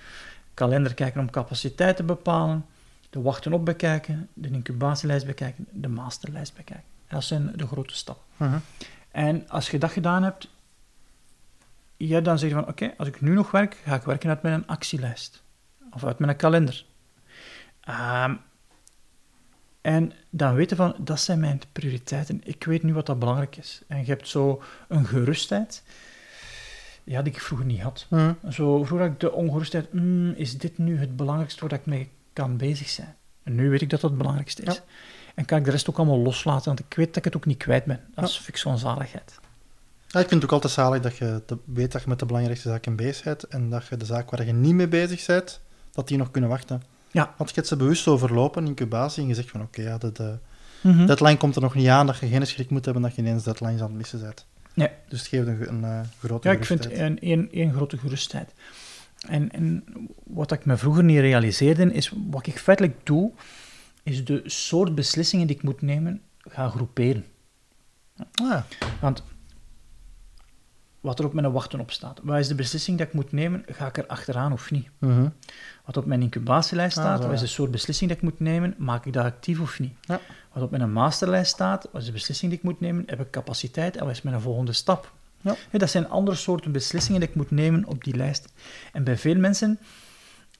kalender 0.53 0.93
kijken 0.93 1.21
om 1.21 1.29
capaciteit 1.29 1.95
te 1.95 2.03
bepalen, 2.03 2.65
de 3.09 3.21
wachten 3.21 3.53
op 3.53 3.65
bekijken, 3.65 4.29
de 4.33 4.49
incubatielijst 4.49 5.25
bekijken, 5.25 5.67
de 5.71 5.87
masterlijst 5.87 6.55
bekijken. 6.55 6.85
Dat 7.07 7.23
zijn 7.23 7.51
de 7.55 7.67
grote 7.67 7.95
stappen. 7.95 8.23
Mhm. 8.37 8.57
En 9.11 9.49
als 9.49 9.69
je 9.69 9.77
dat 9.77 9.91
gedaan 9.91 10.23
hebt, 10.23 10.49
ja, 11.97 12.21
dan 12.21 12.39
zeg 12.39 12.49
je 12.49 12.55
van, 12.55 12.67
oké, 12.67 12.93
als 12.97 13.07
ik 13.07 13.21
nu 13.21 13.33
nog 13.33 13.51
werk, 13.51 13.81
ga 13.85 13.95
ik 13.95 14.03
werken 14.03 14.29
uit 14.29 14.41
mijn 14.41 14.67
actielijst. 14.67 15.43
Of 15.91 16.03
uit 16.03 16.19
mijn 16.19 16.35
kalender. 16.35 16.85
Ehm, 17.81 18.35
en 19.81 20.11
dan 20.29 20.55
weten 20.55 20.77
van, 20.77 20.95
dat 20.99 21.19
zijn 21.19 21.39
mijn 21.39 21.61
prioriteiten. 21.71 22.41
Ik 22.43 22.63
weet 22.63 22.83
nu 22.83 22.93
wat 22.93 23.05
dat 23.05 23.19
belangrijk 23.19 23.57
is. 23.57 23.81
En 23.87 23.99
je 23.99 24.05
hebt 24.05 24.27
zo 24.27 24.63
een 24.87 25.05
gerustheid, 25.05 25.83
ja, 27.03 27.21
die 27.21 27.33
ik 27.33 27.41
vroeger 27.41 27.67
niet 27.67 27.81
had. 27.81 28.05
Mhm. 28.09 28.33
Zo 28.49 28.83
vroeger 28.83 29.05
had 29.05 29.13
ik 29.13 29.19
de 29.19 29.31
ongerustheid, 29.31 29.87
"Hmm, 29.91 30.31
is 30.31 30.57
dit 30.57 30.77
nu 30.77 30.99
het 30.99 31.15
belangrijkste 31.15 31.67
waar 31.67 31.79
ik 31.79 31.85
mee 31.85 32.09
kan 32.33 32.57
bezig 32.57 32.89
zijn? 32.89 33.15
En 33.43 33.55
nu 33.55 33.69
weet 33.69 33.81
ik 33.81 33.89
dat 33.89 34.01
dat 34.01 34.09
het 34.09 34.19
belangrijkste 34.19 34.61
is. 34.61 34.75
Ja. 34.75 34.81
En 35.35 35.45
kan 35.45 35.57
ik 35.57 35.65
de 35.65 35.71
rest 35.71 35.89
ook 35.89 35.97
allemaal 35.97 36.19
loslaten, 36.19 36.65
want 36.65 36.79
ik 36.79 36.93
weet 36.95 37.07
dat 37.07 37.15
ik 37.17 37.23
het 37.23 37.35
ook 37.35 37.45
niet 37.45 37.57
kwijt 37.57 37.85
ben. 37.85 37.99
Dat 38.15 38.29
is 38.29 38.35
vind 38.35 38.47
ik 38.47 38.57
zo'n 38.57 38.77
zaligheid. 38.77 39.39
Ja, 40.07 40.19
ik 40.19 40.27
vind 40.27 40.41
het 40.41 40.43
ook 40.43 40.51
altijd 40.51 40.73
zalig 40.73 41.01
dat 41.01 41.17
je 41.17 41.41
weet 41.65 41.91
dat 41.91 42.01
je 42.03 42.09
met 42.09 42.19
de 42.19 42.25
belangrijkste 42.25 42.69
zaken 42.69 42.95
bezig 42.95 43.23
bent 43.23 43.43
en 43.43 43.69
dat 43.69 43.87
je 43.87 43.97
de 43.97 44.05
zaak 44.05 44.29
waar 44.29 44.45
je 44.45 44.53
niet 44.53 44.73
mee 44.73 44.87
bezig 44.87 45.25
bent, 45.25 45.61
dat 45.91 46.07
die 46.07 46.17
nog 46.17 46.31
kunnen 46.31 46.49
wachten. 46.49 46.81
Ja. 47.11 47.33
Want 47.37 47.49
je 47.49 47.55
hebt 47.55 47.67
ze 47.67 47.75
bewust 47.75 48.07
overlopen, 48.07 48.65
incubatie, 48.65 49.21
en 49.21 49.27
je 49.27 49.35
zegt 49.35 49.49
van 49.51 49.61
oké, 49.61 49.81
ja, 49.81 49.97
de, 49.97 50.11
de 50.11 50.37
Mhm. 50.81 51.05
deadline 51.05 51.37
komt 51.37 51.55
er 51.55 51.61
nog 51.61 51.75
niet 51.75 51.87
aan, 51.87 52.05
dat 52.05 52.17
je 52.17 52.27
geen 52.27 52.47
schrik 52.47 52.69
moet 52.69 52.85
hebben 52.85 53.03
dat 53.03 53.15
je 53.15 53.21
ineens 53.21 53.43
deadlines 53.43 53.81
aan 53.81 53.87
het 53.87 53.95
missen 53.97 54.21
bent. 54.21 54.45
Nee. 54.73 54.89
Dus 55.07 55.19
het 55.19 55.27
geeft 55.27 55.47
een, 55.47 55.67
een 55.67 55.83
eh, 55.83 55.99
grote 56.19 56.47
Ja, 56.47 56.53
ik 56.53 56.65
vind 56.65 56.81
gerustheid. 56.81 57.09
een, 57.11 57.19
één, 57.19 57.51
één 57.51 57.73
grote 57.73 57.97
gerustheid. 57.97 58.53
En, 59.27 59.51
en 59.51 59.83
wat 60.23 60.51
ik 60.51 60.65
me 60.65 60.77
vroeger 60.77 61.03
niet 61.03 61.19
realiseerde, 61.19 61.93
is 61.93 62.11
wat 62.29 62.47
ik 62.47 62.57
feitelijk 62.59 62.95
doe, 63.05 63.31
is 64.05 64.25
de 64.25 64.41
soort 64.45 64.95
beslissingen 64.95 65.47
die 65.47 65.55
ik 65.55 65.63
moet 65.63 65.81
nemen, 65.81 66.21
gaan 66.37 66.71
groeperen. 66.71 67.25
Ah, 68.17 68.49
ja. 68.49 68.65
Want 69.01 69.23
wat 70.99 71.19
er 71.19 71.25
op 71.25 71.33
mijn 71.33 71.51
wachten 71.51 71.79
op 71.79 71.91
staat, 71.91 72.19
wat 72.23 72.37
is 72.37 72.47
de 72.47 72.55
beslissing 72.55 72.97
dat 72.97 73.07
ik 73.07 73.13
moet 73.13 73.31
nemen, 73.31 73.63
ga 73.67 73.87
ik 73.87 73.97
er 73.97 74.07
achteraan 74.07 74.51
of 74.51 74.71
niet? 74.71 74.89
Mhm. 74.97 75.29
Wat 75.85 75.97
op 75.97 76.05
mijn 76.05 76.21
incubatielijst 76.21 76.97
Ah, 76.97 77.03
staat, 77.03 77.23
wat 77.23 77.33
is 77.33 77.39
de 77.39 77.47
soort 77.47 77.71
beslissing 77.71 78.09
dat 78.09 78.17
ik 78.17 78.23
moet 78.23 78.39
nemen, 78.39 78.75
maak 78.77 79.05
ik 79.05 79.13
dat 79.13 79.25
actief 79.25 79.59
of 79.59 79.79
niet? 79.79 79.93
Ja. 80.01 80.19
Wat 80.53 80.63
op 80.63 80.71
mijn 80.71 80.91
masterlijst 80.91 81.51
staat, 81.51 81.87
wat 81.91 82.01
is 82.01 82.07
de 82.07 82.13
beslissing 82.13 82.49
die 82.51 82.59
ik 82.59 82.65
moet 82.65 82.79
nemen, 82.79 83.03
heb 83.05 83.19
ik 83.19 83.29
capaciteit 83.29 83.95
en 83.95 84.05
wat 84.05 84.13
is 84.13 84.21
mijn 84.21 84.41
volgende 84.41 84.73
stap? 84.73 85.13
Ja. 85.41 85.55
Dat 85.71 85.89
zijn 85.89 86.09
andere 86.09 86.37
soorten 86.37 86.71
beslissingen 86.71 87.19
die 87.19 87.29
ik 87.29 87.35
moet 87.35 87.51
nemen 87.51 87.85
op 87.85 88.03
die 88.03 88.15
lijst. 88.15 88.53
En 88.93 89.03
bij 89.03 89.17
veel 89.17 89.35
mensen 89.35 89.79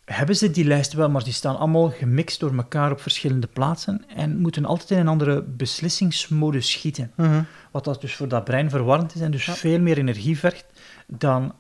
hebben 0.06 0.36
ze 0.36 0.52
die 0.52 0.66
lijst 0.66 0.94
wel, 0.94 1.10
maar 1.10 1.24
die 1.24 1.34
staan 1.34 1.58
allemaal 1.58 1.90
gemixt 1.90 2.40
door 2.40 2.56
elkaar 2.56 2.92
op 2.92 3.02
verschillende 3.02 3.48
plaatsen 3.48 4.04
en 4.16 4.38
moeten 4.40 4.66
altijd 4.66 4.92
in 4.92 4.98
een 4.98 5.08
andere 5.08 5.42
beslissingsmodus 5.42 6.72
schieten. 6.72 7.12
Mhm. 7.16 7.44
Wat 7.72 7.84
dat 7.84 8.02
dus 8.02 8.16
voor 8.16 8.28
dat 8.28 8.44
brein 8.44 8.70
verwarrend 8.70 9.16
is 9.16 9.22
en 9.22 9.32
dus 9.32 9.46
Ja. 9.46 9.54
veel 9.54 9.80
meer 9.80 9.98
energie 9.98 10.40
vergt 10.40 10.66
dan 11.08 11.54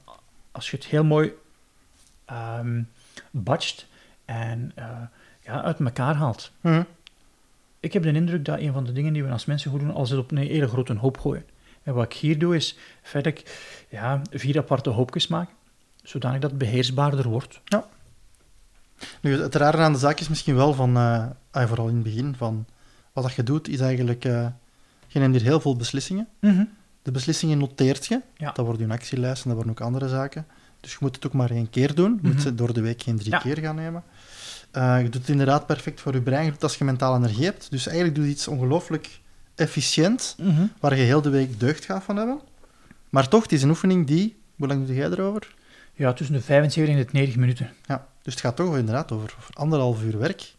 als 0.52 0.70
je 0.70 0.76
het 0.78 0.86
heel 0.86 1.04
mooi 1.04 1.32
ehm 2.26 2.82
batcht 3.32 3.88
en 4.26 4.72
eh, 4.76 4.86
ja, 5.42 5.62
uit 5.64 5.80
elkaar 5.80 6.16
haalt. 6.16 6.52
Mhm. 6.62 6.84
Ik 7.80 7.94
heb 7.94 8.04
de 8.04 8.12
indruk 8.12 8.46
dat 8.46 8.60
een 8.60 8.74
van 8.74 8.84
de 8.84 8.92
dingen 8.92 9.14
die 9.14 9.24
we 9.24 9.32
als 9.32 9.46
mensen 9.46 9.72
goed 9.72 9.80
doen, 9.80 9.94
als 9.94 10.10
het 10.10 10.20
op 10.20 10.32
een 10.32 10.38
hele 10.38 10.68
grote 10.68 10.94
hoop 10.94 11.18
gooien. 11.18 11.46
En 11.84 11.94
wat 11.94 12.06
ik 12.06 12.14
hier 12.14 12.40
doe, 12.40 12.56
is 12.56 12.78
verder 13.02 13.42
ja, 13.90 14.22
vier 14.32 14.58
aparte 14.58 14.90
hoopjes 14.90 15.28
maken, 15.28 15.54
zodanig 16.04 16.40
dat 16.40 16.50
het 16.50 16.60
beheersbaarder 16.60 17.28
wordt. 17.30 17.62
Nu, 19.22 19.42
het 19.42 19.56
rare 19.56 19.78
aan 19.78 19.94
de 19.94 20.00
zaak 20.00 20.20
is 20.20 20.28
misschien 20.30 20.56
wel 20.56 20.74
van, 20.74 20.98
eh, 20.98 21.26
ah, 21.52 21.68
vooral 21.68 21.88
in 21.88 21.94
het 21.96 22.04
begin, 22.04 22.36
van 22.38 22.66
wat 23.14 23.24
dat 23.24 23.34
je 23.34 23.44
doet, 23.44 23.68
is 23.68 23.80
eigenlijk, 23.80 24.26
eh, 24.26 24.48
je 25.08 25.20
neemt 25.20 25.36
hier 25.36 25.44
heel 25.44 25.60
veel 25.60 25.76
beslissingen. 25.76 26.28
De 27.02 27.12
beslissingen 27.12 27.58
noteert 27.58 28.06
je. 28.06 28.22
Ja. 28.38 28.52
Dat 28.52 28.66
wordt 28.66 28.82
een 28.82 28.92
actielijst 28.92 29.44
en 29.44 29.48
dat 29.50 29.56
worden 29.58 29.72
ook 29.72 29.82
andere 29.88 30.08
zaken. 30.08 30.46
Dus 30.80 30.92
je 30.92 30.98
moet 31.02 31.16
het 31.16 31.26
ook 31.26 31.34
maar 31.34 31.50
één 31.52 31.70
keer 31.70 31.96
doen. 31.96 32.12
Je 32.12 32.20
moet 32.28 32.34
Mhm. 32.34 32.42
ze 32.42 32.56
door 32.56 32.74
de 32.74 32.82
week 32.82 33.02
geen 33.04 33.18
drie 33.18 33.32
Ja. 33.32 33.38
keer 33.40 33.58
gaan 33.58 33.76
nemen. 33.76 34.04
Eh, 34.72 34.98
je 34.98 35.04
doet 35.04 35.14
het 35.22 35.30
inderdaad 35.30 35.66
perfect 35.66 36.02
voor 36.02 36.14
je 36.14 36.22
brein, 36.22 36.40
je 36.44 36.46
doet 36.46 36.54
het 36.54 36.64
als 36.64 36.78
je 36.78 36.84
mentale 36.84 37.18
energie 37.18 37.44
hebt. 37.46 37.72
Dus 37.72 37.86
eigenlijk 37.88 38.16
doe 38.16 38.26
je 38.26 38.32
iets 38.32 38.48
ongelooflijk 38.48 39.20
efficiënt, 39.56 40.36
waar 40.80 40.96
je 40.96 41.04
heel 41.04 41.22
de 41.22 41.30
week 41.30 41.60
deugd 41.60 41.86
gaat 41.86 42.04
van 42.04 42.16
hebben. 42.16 42.40
Maar 43.10 43.28
toch, 43.28 43.44
het 43.44 43.52
is 43.52 43.64
een 43.64 43.70
oefening 43.70 44.08
die... 44.08 44.38
Hoe 44.56 44.68
lang 44.68 44.86
doe 44.86 44.96
jij 44.96 45.10
erover? 45.10 45.54
Ja, 45.94 46.14
tussen 46.14 46.36
de 46.36 46.42
75 46.42 46.96
en 46.96 47.02
de 47.02 47.08
90 47.12 47.36
minuten. 47.40 47.70
Ja, 47.86 48.08
dus 48.26 48.34
het 48.34 48.44
gaat 48.44 48.56
toch 48.56 48.78
inderdaad 48.78 49.12
over, 49.12 49.36
over 49.40 49.54
anderhalf 49.54 50.04
uur 50.04 50.18
werk, 50.20 50.56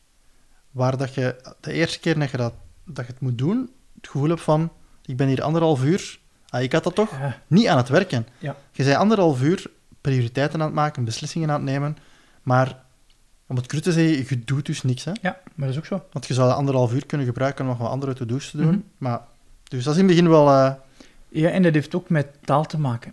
waar 0.70 0.96
dat 0.96 1.14
je 1.14 1.54
de 1.60 1.72
eerste 1.72 2.00
keer 2.00 2.18
dat 2.18 2.30
je, 2.30 2.36
dat, 2.36 2.54
dat 2.84 3.06
je 3.06 3.12
het 3.12 3.20
moet 3.20 3.38
doen, 3.38 3.70
het 3.94 4.08
gevoel 4.08 4.28
hebt 4.28 4.40
van, 4.40 4.72
ik 5.04 5.16
ben 5.16 5.28
hier 5.28 5.42
anderhalf 5.42 5.84
uur, 5.84 6.18
ah, 6.48 6.62
ik 6.62 6.72
had 6.72 6.84
dat 6.84 6.94
toch, 6.94 7.10
Ja, 7.10 7.40
niet 7.46 7.66
aan 7.66 7.76
het 7.76 7.88
werken. 7.88 8.26
Ja. 8.38 8.56
Je 8.72 8.84
bent 8.84 8.96
anderhalf 8.96 9.42
uur 9.42 9.70
prioriteiten 10.00 10.60
aan 10.60 10.66
het 10.66 10.74
maken, 10.74 11.04
beslissingen 11.04 11.50
aan 11.50 11.54
het 11.60 11.70
nemen, 11.70 11.96
maar 12.42 12.84
om 13.46 13.56
het 13.56 13.66
cru 13.66 13.80
te 13.80 13.92
zeggen, 13.92 14.26
je 14.28 14.44
doet 14.44 14.66
dus 14.66 14.82
niks. 14.82 15.04
Hè? 15.04 15.12
ja, 15.20 15.38
maar 15.54 15.66
dat 15.66 15.68
is 15.68 15.78
ook 15.78 15.86
zo. 15.86 16.04
Want 16.12 16.26
je 16.26 16.34
zou 16.34 16.48
dat 16.48 16.56
anderhalf 16.56 16.92
uur 16.92 17.06
kunnen 17.06 17.26
gebruiken 17.26 17.64
om 17.64 17.70
nog 17.70 17.78
wat 17.78 17.90
andere 17.90 18.14
to-do's 18.14 18.50
te 18.50 18.56
doen. 18.56 18.66
Mhm. 18.66 18.78
maar, 18.98 19.20
dus 19.64 19.84
dat 19.84 19.94
is 19.94 20.00
in 20.00 20.06
het 20.06 20.16
begin 20.16 20.30
wel... 20.30 20.48
eh, 20.50 20.72
Ja, 21.28 21.50
en 21.50 21.62
dat 21.62 21.74
heeft 21.74 21.94
ook 21.94 22.08
met 22.08 22.26
taal 22.44 22.64
te 22.64 22.78
maken. 22.78 23.12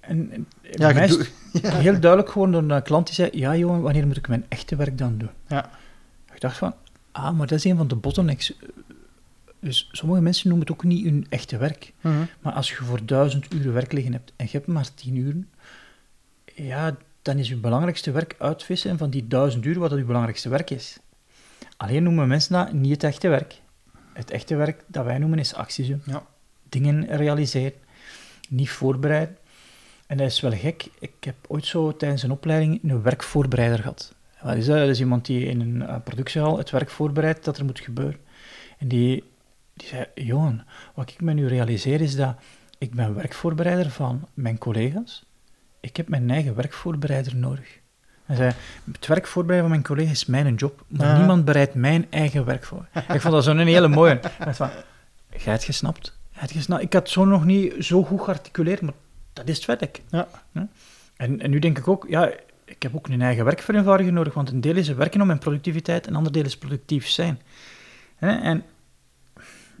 En, 0.00 0.30
en 0.30 0.46
ja, 0.70 0.92
mij 0.92 1.04
is 1.04 1.16
heel 1.62 2.00
duidelijk 2.00 2.30
gewoon 2.30 2.52
door 2.52 2.62
een 2.62 2.82
klant 2.82 3.06
die 3.06 3.14
zei, 3.14 3.28
ja 3.32 3.56
Johan, 3.56 3.80
wanneer 3.80 4.06
moet 4.06 4.16
ik 4.16 4.28
mijn 4.28 4.44
echte 4.48 4.76
werk 4.76 4.98
dan 4.98 5.18
doen? 5.18 5.30
Ja. 5.48 5.70
Ik 6.34 6.40
dacht 6.40 6.56
van, 6.56 6.74
ah, 7.12 7.36
maar 7.36 7.46
dat 7.46 7.58
is 7.58 7.64
een 7.64 7.76
van 7.76 7.88
de 7.88 7.94
bottlenecks. 7.94 8.52
Dus 9.60 9.88
sommige 9.92 10.20
mensen 10.20 10.48
noemen 10.48 10.66
het 10.66 10.76
ook 10.76 10.84
niet 10.84 11.04
hun 11.04 11.26
echte 11.28 11.56
werk. 11.56 11.92
Mhm. 12.00 12.14
Maar 12.40 12.52
als 12.52 12.68
je 12.68 12.74
voor 12.74 13.06
duizend 13.06 13.54
uren 13.54 13.72
werk 13.72 13.92
liggen 13.92 14.12
hebt 14.12 14.32
en 14.36 14.44
je 14.44 14.50
hebt 14.52 14.66
maar 14.66 14.94
tien 14.94 15.16
uren, 15.16 15.48
ja, 16.54 16.96
dan 17.22 17.38
is 17.38 17.48
je 17.48 17.56
belangrijkste 17.56 18.10
werk 18.10 18.34
uitvissen 18.38 18.98
van 18.98 19.10
die 19.10 19.26
duizend 19.28 19.64
uur 19.64 19.78
wat 19.78 19.90
dat 19.90 19.98
je 19.98 20.04
belangrijkste 20.04 20.48
werk 20.48 20.70
is. 20.70 20.98
Alleen 21.76 22.02
noemen 22.02 22.28
mensen 22.28 22.52
dat 22.52 22.72
niet 22.72 22.92
het 22.92 23.02
echte 23.02 23.28
werk. 23.28 23.60
Het 24.12 24.30
echte 24.30 24.56
werk 24.56 24.84
dat 24.86 25.04
wij 25.04 25.18
noemen 25.18 25.38
is 25.38 25.54
acties. 25.54 25.92
Ja. 26.04 26.26
Dingen 26.68 27.16
realiseren, 27.16 27.78
niet 28.48 28.70
voorbereiden. 28.70 29.36
En 30.06 30.16
dat 30.16 30.26
is 30.26 30.40
wel 30.40 30.52
gek. 30.52 30.86
Ik 30.98 31.12
heb 31.20 31.34
ooit 31.46 31.66
zo 31.66 31.96
tijdens 31.96 32.22
een 32.22 32.30
opleiding 32.30 32.80
een 32.82 33.02
werkvoorbereider 33.02 33.78
gehad. 33.78 34.14
Wat 34.42 34.54
is 34.56 34.66
dat? 34.66 34.78
Dat 34.78 34.88
is 34.88 35.00
iemand 35.00 35.26
die 35.26 35.46
in 35.46 35.60
een 35.60 35.82
eh, 35.86 35.96
productiehal 36.04 36.58
het 36.58 36.70
werk 36.70 36.90
voorbereidt 36.90 37.44
dat 37.44 37.58
er 37.58 37.64
moet 37.64 37.80
gebeuren. 37.80 38.16
En 38.78 38.88
die, 38.88 39.24
die 39.74 39.88
zei, 39.88 40.06
Johan, 40.14 40.62
wat 40.94 41.10
ik 41.10 41.20
me 41.20 41.32
nu 41.32 41.46
realiseer 41.48 42.00
is 42.00 42.16
dat 42.16 42.34
ik 42.78 42.94
ben 42.94 43.14
werkvoorbereider 43.14 43.90
van 43.90 44.28
mijn 44.34 44.58
collega's. 44.58 45.24
Ik 45.80 45.96
heb 45.96 46.08
mijn 46.08 46.30
eigen 46.30 46.54
werkvoorbereider 46.54 47.36
nodig. 47.36 47.78
Hij 48.24 48.36
zei, 48.36 48.52
het 48.92 49.06
werk 49.06 49.26
voorbereiden 49.26 49.70
van 49.70 49.78
mijn 49.80 49.86
collega 49.96 50.10
is 50.10 50.26
mijn 50.26 50.54
job, 50.54 50.84
maar 50.86 51.06
Ja. 51.06 51.16
niemand 51.16 51.44
bereidt 51.44 51.74
mijn 51.74 52.06
eigen 52.10 52.44
werk 52.44 52.64
voor. 52.64 52.86
ik 53.12 53.20
vond 53.20 53.34
dat 53.34 53.44
zo'n 53.44 53.58
hele 53.58 53.88
mooie. 53.88 54.20
Dacht 54.38 54.56
van, 54.56 54.70
jij 55.30 55.52
hebt 55.52 55.64
gesnapt. 55.64 56.18
Jij 56.30 56.48
gesnapt. 56.48 56.82
Ik 56.82 56.92
had 56.92 57.02
het 57.02 57.10
zo 57.10 57.24
nog 57.24 57.44
niet 57.44 57.74
zo 57.84 58.02
goed 58.02 58.20
gearticuleerd, 58.20 58.80
maar 58.80 58.94
dat 59.34 59.48
is 59.48 59.56
het 59.66 59.80
werk. 59.80 60.02
Ja. 60.10 60.28
En, 61.16 61.40
en 61.40 61.50
nu 61.50 61.58
denk 61.58 61.78
ik 61.78 61.88
ook, 61.88 62.06
ja, 62.08 62.30
ik 62.64 62.82
heb 62.82 62.94
ook 62.94 63.08
een 63.08 63.22
eigen 63.22 63.44
werkvereenvoudiger 63.44 64.12
nodig, 64.12 64.34
want 64.34 64.50
een 64.50 64.60
deel 64.60 64.76
is 64.76 64.88
werken 64.88 65.20
om 65.20 65.26
mijn 65.26 65.38
productiviteit, 65.38 66.06
een 66.06 66.16
ander 66.16 66.32
deel 66.32 66.44
is 66.44 66.58
productief 66.58 67.08
zijn. 67.08 67.40
En 68.18 68.64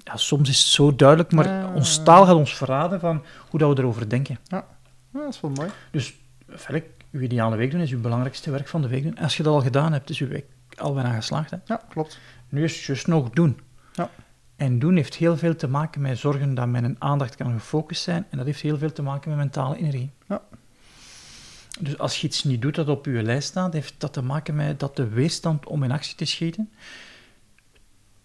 ja, 0.04 0.16
soms 0.16 0.48
is 0.48 0.58
het 0.58 0.66
zo 0.66 0.94
duidelijk, 0.96 1.32
maar 1.32 1.46
Ja. 1.48 1.72
ons 1.74 2.02
taal 2.02 2.24
gaat 2.26 2.34
ons 2.34 2.56
verraden 2.56 3.00
van 3.00 3.24
hoe 3.50 3.60
dat 3.60 3.76
we 3.76 3.82
erover 3.82 4.08
denken. 4.08 4.38
Ja, 4.44 4.66
dat 5.12 5.28
is 5.34 5.40
wel 5.40 5.50
mooi. 5.50 5.70
Dus 5.90 6.14
verder, 6.48 6.84
uw 7.10 7.20
ideale 7.20 7.56
week 7.56 7.70
doen 7.70 7.80
is 7.80 7.90
uw 7.90 8.00
belangrijkste 8.00 8.50
werk 8.50 8.68
van 8.68 8.82
de 8.82 8.88
week 8.88 9.02
doen. 9.02 9.18
Als 9.18 9.36
je 9.36 9.42
dat 9.42 9.54
al 9.54 9.60
gedaan 9.60 9.92
hebt, 9.92 10.10
is 10.10 10.18
uw 10.18 10.28
week 10.28 10.44
al 10.76 10.94
bijna 10.94 11.12
geslaagd. 11.14 11.50
Hè? 11.50 11.56
Ja, 11.64 11.80
klopt. 11.88 12.18
Nu 12.48 12.64
is 12.64 12.76
het 12.76 12.84
juist 12.84 13.06
nog 13.06 13.30
doen. 13.30 13.60
Ja. 13.92 14.10
En 14.56 14.78
doen 14.78 14.96
heeft 14.96 15.14
heel 15.14 15.36
veel 15.36 15.56
te 15.56 15.68
maken 15.68 16.00
met 16.00 16.18
zorgen 16.18 16.54
dat 16.54 16.68
mijn 16.68 16.96
aandacht 16.98 17.36
kan 17.36 17.52
gefocust 17.52 18.02
zijn. 18.02 18.26
En 18.30 18.36
dat 18.36 18.46
heeft 18.46 18.60
heel 18.60 18.78
veel 18.78 18.92
te 18.92 19.02
maken 19.02 19.28
met 19.30 19.38
mentale 19.38 19.76
energie. 19.76 20.10
Ja. 20.28 20.42
Dus 21.80 21.98
als 21.98 22.20
je 22.20 22.26
iets 22.26 22.44
niet 22.44 22.62
doet 22.62 22.74
dat 22.74 22.88
op 22.88 23.06
je 23.06 23.22
lijst 23.22 23.48
staat, 23.48 23.72
heeft 23.72 23.94
dat 23.98 24.12
te 24.12 24.22
maken 24.22 24.54
met 24.54 24.80
dat 24.80 24.96
de 24.96 25.08
weerstand 25.08 25.66
om 25.66 25.82
in 25.82 25.90
actie 25.90 26.16
te 26.16 26.24
schieten 26.24 26.70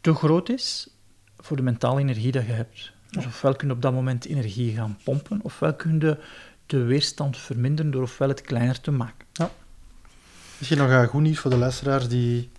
te 0.02 0.14
groot 0.14 0.50
is 0.50 0.90
voor 1.38 1.58
de 1.58 1.64
mentale 1.64 2.00
energie 2.00 2.32
dat 2.32 2.46
je 2.46 2.52
hebt. 2.52 2.92
Dus 3.10 3.26
ofwel 3.26 3.56
kun 3.56 3.68
je 3.68 3.74
op 3.74 3.82
dat 3.82 3.94
moment 3.94 4.26
energie 4.26 4.74
gaan 4.74 4.98
pompen, 5.04 5.40
ofwel 5.42 5.74
kun 5.74 6.00
je 6.00 6.18
de 6.66 6.84
weerstand 6.84 7.38
verminderen 7.38 7.92
door 7.92 8.02
ofwel 8.02 8.28
het 8.28 8.42
kleiner 8.42 8.82
te 8.82 8.92
maken. 8.92 9.28
Misschien 10.58 10.78
nog 10.78 11.10
goed 11.10 11.22
nieuws 11.22 11.40
voor 11.40 11.52
de 11.52 11.58
luisteraars 11.58 12.08
die 12.08 12.50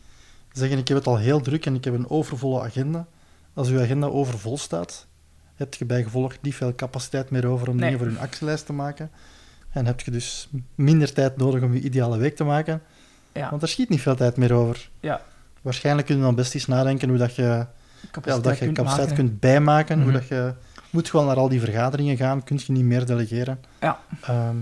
zeggen: 0.53 0.79
Ik 0.79 0.89
heb 0.89 0.97
het 0.97 1.07
al 1.07 1.19
heel 1.19 1.41
druk 1.41 1.67
en 1.67 1.75
ik 1.75 1.85
heb 1.85 1.95
een 1.95 2.09
overvolle 2.09 2.61
agenda. 2.61 3.07
Als 3.55 3.69
uw 3.69 3.81
agenda 3.81 4.07
overvol 4.07 4.59
staat, 4.59 5.07
heb 5.55 5.75
je 5.75 5.85
bijgevolg 5.85 6.35
niet 6.41 6.55
veel 6.55 6.75
capaciteit 6.75 7.31
meer 7.31 7.47
over 7.47 7.69
om 7.69 7.77
Nee. 7.77 7.85
dingen 7.85 7.99
voor 7.99 8.09
een 8.09 8.19
actielijst 8.29 8.67
te 8.67 8.73
maken. 8.73 9.11
En 9.71 9.87
heb 9.87 10.01
je 10.01 10.11
dus 10.11 10.49
minder 10.75 11.13
tijd 11.13 11.37
nodig 11.37 11.63
om 11.63 11.75
je 11.75 11.81
ideale 11.81 12.19
week 12.19 12.37
te 12.37 12.45
maken. 12.45 12.83
Ja, 13.33 13.51
Want 13.51 13.63
er 13.63 13.69
schiet 13.69 13.89
niet 13.89 14.01
veel 14.01 14.15
tijd 14.17 14.37
meer 14.37 14.53
over. 14.53 14.91
ja. 15.01 15.21
Waarschijnlijk 15.63 16.07
kun 16.07 16.17
je 16.17 16.23
dan 16.23 16.35
best 16.35 16.55
eens 16.55 16.67
nadenken 16.67 17.09
hoe 17.09 17.19
dat 17.19 17.35
je 17.35 17.43
ja, 17.43 17.71
capaciteit, 18.11 18.45
dat 18.45 18.59
je 18.59 18.65
kunt 18.65 18.77
capaciteit 18.77 19.09
maken, 19.09 19.25
kunt 19.25 19.41
bijmaken. 19.41 19.97
Hoe 19.97 20.05
Mhm. 20.11 20.15
dat 20.15 20.29
je 20.29 20.53
moet 20.91 21.11
gewoon 21.11 21.27
naar 21.27 21.37
al 21.37 21.49
die 21.49 21.61
vergaderingen 21.61 22.17
gaan, 22.17 22.45
kun 22.45 22.61
je 22.67 22.73
niet 22.73 22.85
meer 22.85 23.07
delegeren. 23.07 23.61
Ja. 23.81 23.99
Ehm, 24.23 24.57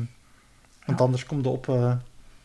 want 0.86 0.98
Ja. 0.98 1.04
anders 1.04 1.26
komt 1.26 1.44
er 1.44 1.50
op, 1.50 1.68
eh, 1.68 1.92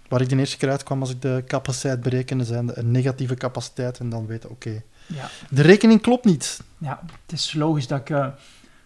waar 0.08 0.22
ik 0.22 0.30
de 0.30 0.36
eerste 0.38 0.58
keer 0.58 0.70
uitkwam 0.70 1.00
als 1.02 1.10
ik 1.12 1.22
de 1.22 1.44
capaciteit 1.48 2.02
berekende, 2.02 2.44
zijn 2.46 2.66
de, 2.68 2.78
een 2.78 2.92
negatieve 2.92 3.34
capaciteit. 3.36 4.00
En 4.00 4.10
dan 4.10 4.26
weten, 4.26 4.50
oké, 4.50 4.82
Ja. 5.08 5.30
de 5.50 5.62
rekening 5.62 6.02
klopt 6.02 6.26
niet. 6.26 6.62
Ja, 6.78 7.00
het 7.26 7.32
is 7.32 7.54
logisch 7.54 7.88
dat 7.88 8.00
ik 8.00 8.10
eh, 8.10 8.28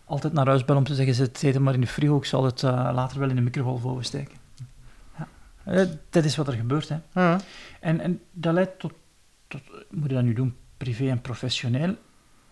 altijd 0.05 0.34
naar 0.34 0.45
huis 0.45 0.65
bel 0.65 0.76
om 0.76 0.84
te 0.84 0.95
zeggen, 0.95 1.15
zet 1.15 1.41
het 1.41 1.59
maar 1.59 1.74
in 1.74 1.82
de 1.82 1.88
frigo, 1.88 2.18
ik 2.18 2.26
zal 2.26 2.43
het 2.43 2.63
eh, 2.63 2.72
later 2.93 3.20
wel 3.20 3.30
in 3.30 3.36
de 3.36 3.41
microgolf 3.41 3.86
oversteken. 3.86 4.38
Ja. 5.18 5.28
Eh, 5.63 5.88
dat 6.09 6.24
is 6.24 6.36
wat 6.36 6.47
er 6.47 6.53
gebeurt. 6.53 6.89
Hè. 6.89 7.38
En, 7.80 7.99
en 7.99 8.22
dat 8.32 8.53
leidt 8.53 8.80
tot, 8.80 8.93
tot, 9.47 9.61
moet 9.89 10.09
je 10.09 10.15
dat 10.15 10.24
nu 10.24 10.34
doen, 10.34 10.55
privé 10.78 11.09
en 11.09 11.22
professioneel? 11.22 11.95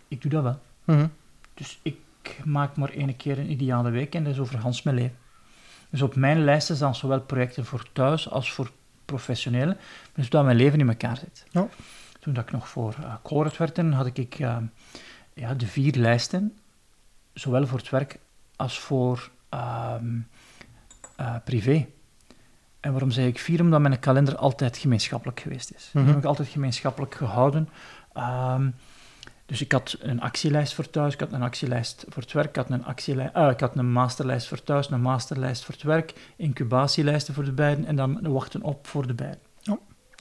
Ik 0.08 0.22
doe 0.22 0.30
dat 0.30 0.42
wel. 0.42 0.60
Mhm. 0.84 1.06
Dus 1.54 1.78
ik 1.82 1.96
maak 2.44 2.76
maar 2.76 2.90
één 2.90 3.16
keer 3.16 3.38
een 3.38 3.50
ideale 3.50 3.90
week 3.90 4.14
en 4.14 4.24
dat 4.24 4.32
is 4.32 4.38
over 4.38 4.58
Hans 4.58 4.82
mijn 4.82 4.96
leven. 4.96 5.16
Dus 5.90 6.02
op 6.02 6.16
mijn 6.16 6.44
lijsten 6.44 6.76
staan 6.76 6.94
zowel 6.94 7.20
projecten 7.20 7.64
voor 7.64 7.92
thuis 7.92 8.30
als 8.30 8.52
voor 8.52 8.70
professionele, 9.04 9.76
dus 10.14 10.28
dat 10.28 10.44
mijn 10.44 10.56
leven 10.56 10.80
in 10.80 10.88
elkaar 10.88 11.16
zit. 11.16 11.44
Ja. 11.50 11.68
Toen 12.26 12.34
dat 12.34 12.44
ik 12.44 12.52
nog 12.52 12.68
voor 12.68 12.96
uh, 13.00 13.14
Colruyt 13.22 13.56
werkte, 13.56 13.82
had 13.82 14.06
ik 14.06 14.38
eh, 14.38 14.56
ja, 15.34 15.54
de 15.54 15.66
vier 15.66 15.94
lijsten, 15.94 16.58
zowel 17.32 17.66
voor 17.66 17.78
het 17.78 17.90
werk 17.90 18.18
als 18.56 18.80
voor 18.80 19.30
ehm, 19.48 20.18
eh, 21.16 21.34
privé. 21.44 21.86
En 22.80 22.90
waarom 22.90 23.10
zeg 23.10 23.26
ik 23.26 23.38
vier? 23.38 23.60
Omdat 23.60 23.80
mijn 23.80 23.98
kalender 23.98 24.36
altijd 24.36 24.76
gemeenschappelijk 24.76 25.40
geweest 25.40 25.72
is. 25.74 25.88
Die 25.92 26.00
Mhm. 26.02 26.10
heb 26.10 26.18
ik 26.18 26.24
altijd 26.24 26.48
gemeenschappelijk 26.48 27.14
gehouden. 27.14 27.68
Ehm, 28.12 28.70
dus 29.46 29.60
ik 29.60 29.72
had 29.72 29.96
een 30.00 30.20
actielijst 30.20 30.74
voor 30.74 30.90
thuis, 30.90 31.14
ik 31.14 31.20
had 31.20 31.32
een 31.32 31.42
actielijst 31.42 32.04
voor 32.08 32.22
het 32.22 32.32
werk, 32.32 32.48
ik 32.48 32.56
had 32.56 32.70
een, 32.70 32.84
actielijst, 32.84 33.36
ik 33.36 33.60
had 33.60 33.76
een 33.76 33.92
masterlijst 33.92 34.48
voor 34.48 34.62
thuis, 34.62 34.90
een 34.90 35.00
masterlijst 35.00 35.64
voor 35.64 35.74
het 35.74 35.82
werk, 35.82 36.14
incubatielijsten 36.36 37.34
voor 37.34 37.44
de 37.44 37.52
beiden 37.52 37.84
en 37.84 37.96
dan 37.96 38.32
wachten 38.32 38.62
op 38.62 38.86
voor 38.86 39.06
de 39.06 39.14
beiden. 39.14 39.45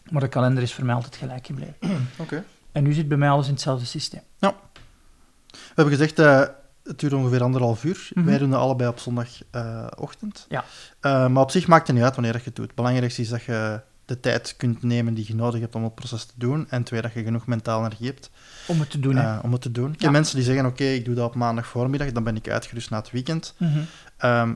Ja. 0.06 0.12
Maar 0.12 0.22
de 0.22 0.28
kalender 0.28 0.64
is 0.64 0.74
voor 0.74 0.86
mij 0.86 0.96
altijd 0.96 1.16
gelijk 1.16 1.46
gebleven. 1.46 1.76
Oké. 2.18 2.44
En 2.72 2.84
nu 2.84 2.94
zit 2.94 3.08
bij 3.08 3.18
mij 3.18 3.30
alles 3.30 3.46
in 3.48 3.54
hetzelfde 3.54 3.86
systeem. 3.86 4.22
We 4.40 5.82
hebben 5.82 5.94
gezegd, 5.98 6.20
eh, 6.20 6.42
het 6.84 7.00
duurt 7.00 7.14
ongeveer 7.14 7.44
anderhalf 7.44 7.84
uur. 7.84 8.10
Mhm. 8.14 8.26
Wij 8.26 8.38
doen 8.38 8.50
dat 8.50 8.60
allebei 8.60 8.90
op 8.90 9.00
zondagochtend. 9.00 10.46
Ja. 10.50 10.64
Eh, 11.00 11.28
maar 11.28 11.44
op 11.44 11.52
zich 11.52 11.68
maakt 11.68 11.88
het 11.88 11.96
niet 11.96 12.06
uit 12.06 12.14
wanneer 12.16 12.32
dat 12.34 12.42
je 12.42 12.48
het 12.48 12.56
doet. 12.58 12.66
Het 12.68 12.76
belangrijkste 12.76 13.22
is 13.22 13.30
dat 13.30 13.44
je 13.44 13.82
de 14.06 14.20
tijd 14.20 14.54
kunt 14.58 14.84
nemen 14.84 15.14
die 15.14 15.26
je 15.28 15.36
nodig 15.36 15.60
hebt 15.62 15.76
om 15.76 15.84
het 15.84 15.96
proces 15.96 16.26
te 16.26 16.34
doen. 16.36 16.70
En 16.70 16.84
twee, 16.84 17.02
dat 17.02 17.14
je 17.14 17.24
genoeg 17.24 17.46
mentale 17.48 17.86
energie 17.86 18.08
hebt 18.08 18.30
Om 18.68 18.80
het 18.80 18.90
te 18.92 19.00
doen, 19.00 19.16
hè. 19.16 19.24
eh, 19.38 19.40
om 19.44 19.52
het 19.52 19.62
te 19.62 19.72
doen. 19.72 19.88
Ik 19.94 19.98
Ja. 20.00 20.04
heb 20.04 20.12
mensen 20.12 20.36
die 20.36 20.46
zeggen, 20.46 20.66
oké, 20.66 20.84
ik 20.84 21.06
doe 21.06 21.16
dat 21.16 21.26
op 21.28 21.36
maandag 21.36 21.68
voormiddag, 21.68 22.12
dan 22.12 22.24
ben 22.24 22.36
ik 22.36 22.50
uitgerust 22.50 22.90
na 22.90 22.98
het 22.98 23.12
weekend. 23.12 23.54
Mhm. 23.58 23.80
Ehm, 24.18 24.54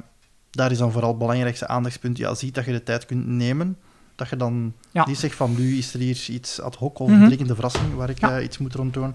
daar 0.50 0.72
is 0.72 0.78
dan 0.78 0.92
vooral 0.92 1.10
het 1.10 1.20
belangrijkste 1.20 1.68
aandachtspunt. 1.68 2.18
Ja, 2.18 2.34
ziet 2.36 2.56
dat 2.56 2.66
je 2.66 2.72
de 2.72 2.84
tijd 2.84 3.06
kunt 3.06 3.28
nemen. 3.28 3.78
Dat 4.20 4.30
je 4.30 4.36
dan 4.36 4.74
Ja. 4.92 5.06
niet 5.08 5.18
zegt 5.18 5.36
van, 5.36 5.56
nu 5.58 5.78
is 5.78 5.94
er 5.94 6.00
hier 6.00 6.26
iets 6.30 6.62
ad 6.62 6.76
hoc 6.76 7.00
of 7.00 7.10
Mhm. 7.10 7.22
een 7.22 7.28
dringende 7.28 7.54
verrassing 7.54 7.94
waar 7.94 8.10
ik 8.10 8.20
Ja. 8.20 8.38
eh, 8.38 8.44
iets 8.44 8.58
moet 8.58 8.74
rond 8.76 8.94
doen. 8.94 9.14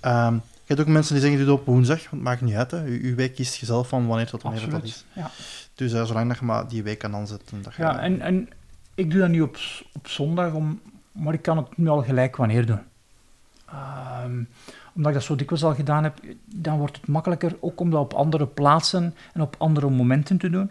Ehm, 0.00 0.34
je 0.34 0.40
hebt 0.74 0.80
ook 0.80 0.86
mensen 0.86 1.12
die 1.14 1.22
zeggen, 1.22 1.40
doe 1.44 1.50
het 1.50 1.60
op 1.60 1.66
woensdag. 1.66 1.98
Want 1.98 2.10
het 2.10 2.22
maakt 2.22 2.40
niet 2.40 2.54
uit, 2.54 2.70
hè. 2.70 2.84
U- 2.86 3.00
Uw 3.08 3.14
week 3.14 3.34
kiest 3.34 3.54
je 3.56 3.66
zelf 3.66 3.88
van 3.88 4.06
wanneer 4.06 4.26
tot 4.26 4.42
wanneer 4.42 4.70
dat 4.70 4.82
is. 4.82 5.04
Ja. 5.12 5.30
Dus 5.74 5.92
eh, 5.92 6.04
zolang 6.04 6.28
dat 6.28 6.38
je 6.38 6.44
maar 6.44 6.68
die 6.68 6.82
week 6.82 6.98
kan 6.98 7.14
aanzetten. 7.14 7.62
Dat 7.62 7.74
je, 7.74 7.82
Ja, 7.82 7.98
en, 8.00 8.20
en 8.20 8.48
ik 8.94 9.10
doe 9.10 9.20
dat 9.20 9.28
nu 9.28 9.40
op, 9.40 9.56
op 9.92 10.08
zondag, 10.08 10.52
om, 10.52 10.80
maar 11.12 11.34
ik 11.34 11.42
kan 11.42 11.56
het 11.56 11.76
nu 11.76 11.88
al 11.88 12.02
gelijk 12.02 12.36
wanneer 12.36 12.66
doen. 12.66 12.80
Ehm, 13.68 14.42
omdat 14.94 15.12
ik 15.12 15.18
dat 15.18 15.22
zo 15.22 15.34
dikwijls 15.36 15.64
al 15.64 15.74
gedaan 15.74 16.02
heb, 16.02 16.20
dan 16.44 16.78
wordt 16.78 16.96
het 16.96 17.06
makkelijker, 17.06 17.56
ook 17.60 17.80
om 17.80 17.90
dat 17.90 18.00
op 18.00 18.12
andere 18.14 18.46
plaatsen 18.46 19.14
en 19.32 19.40
op 19.40 19.54
andere 19.58 19.90
momenten 19.90 20.38
te 20.38 20.50
doen. 20.50 20.70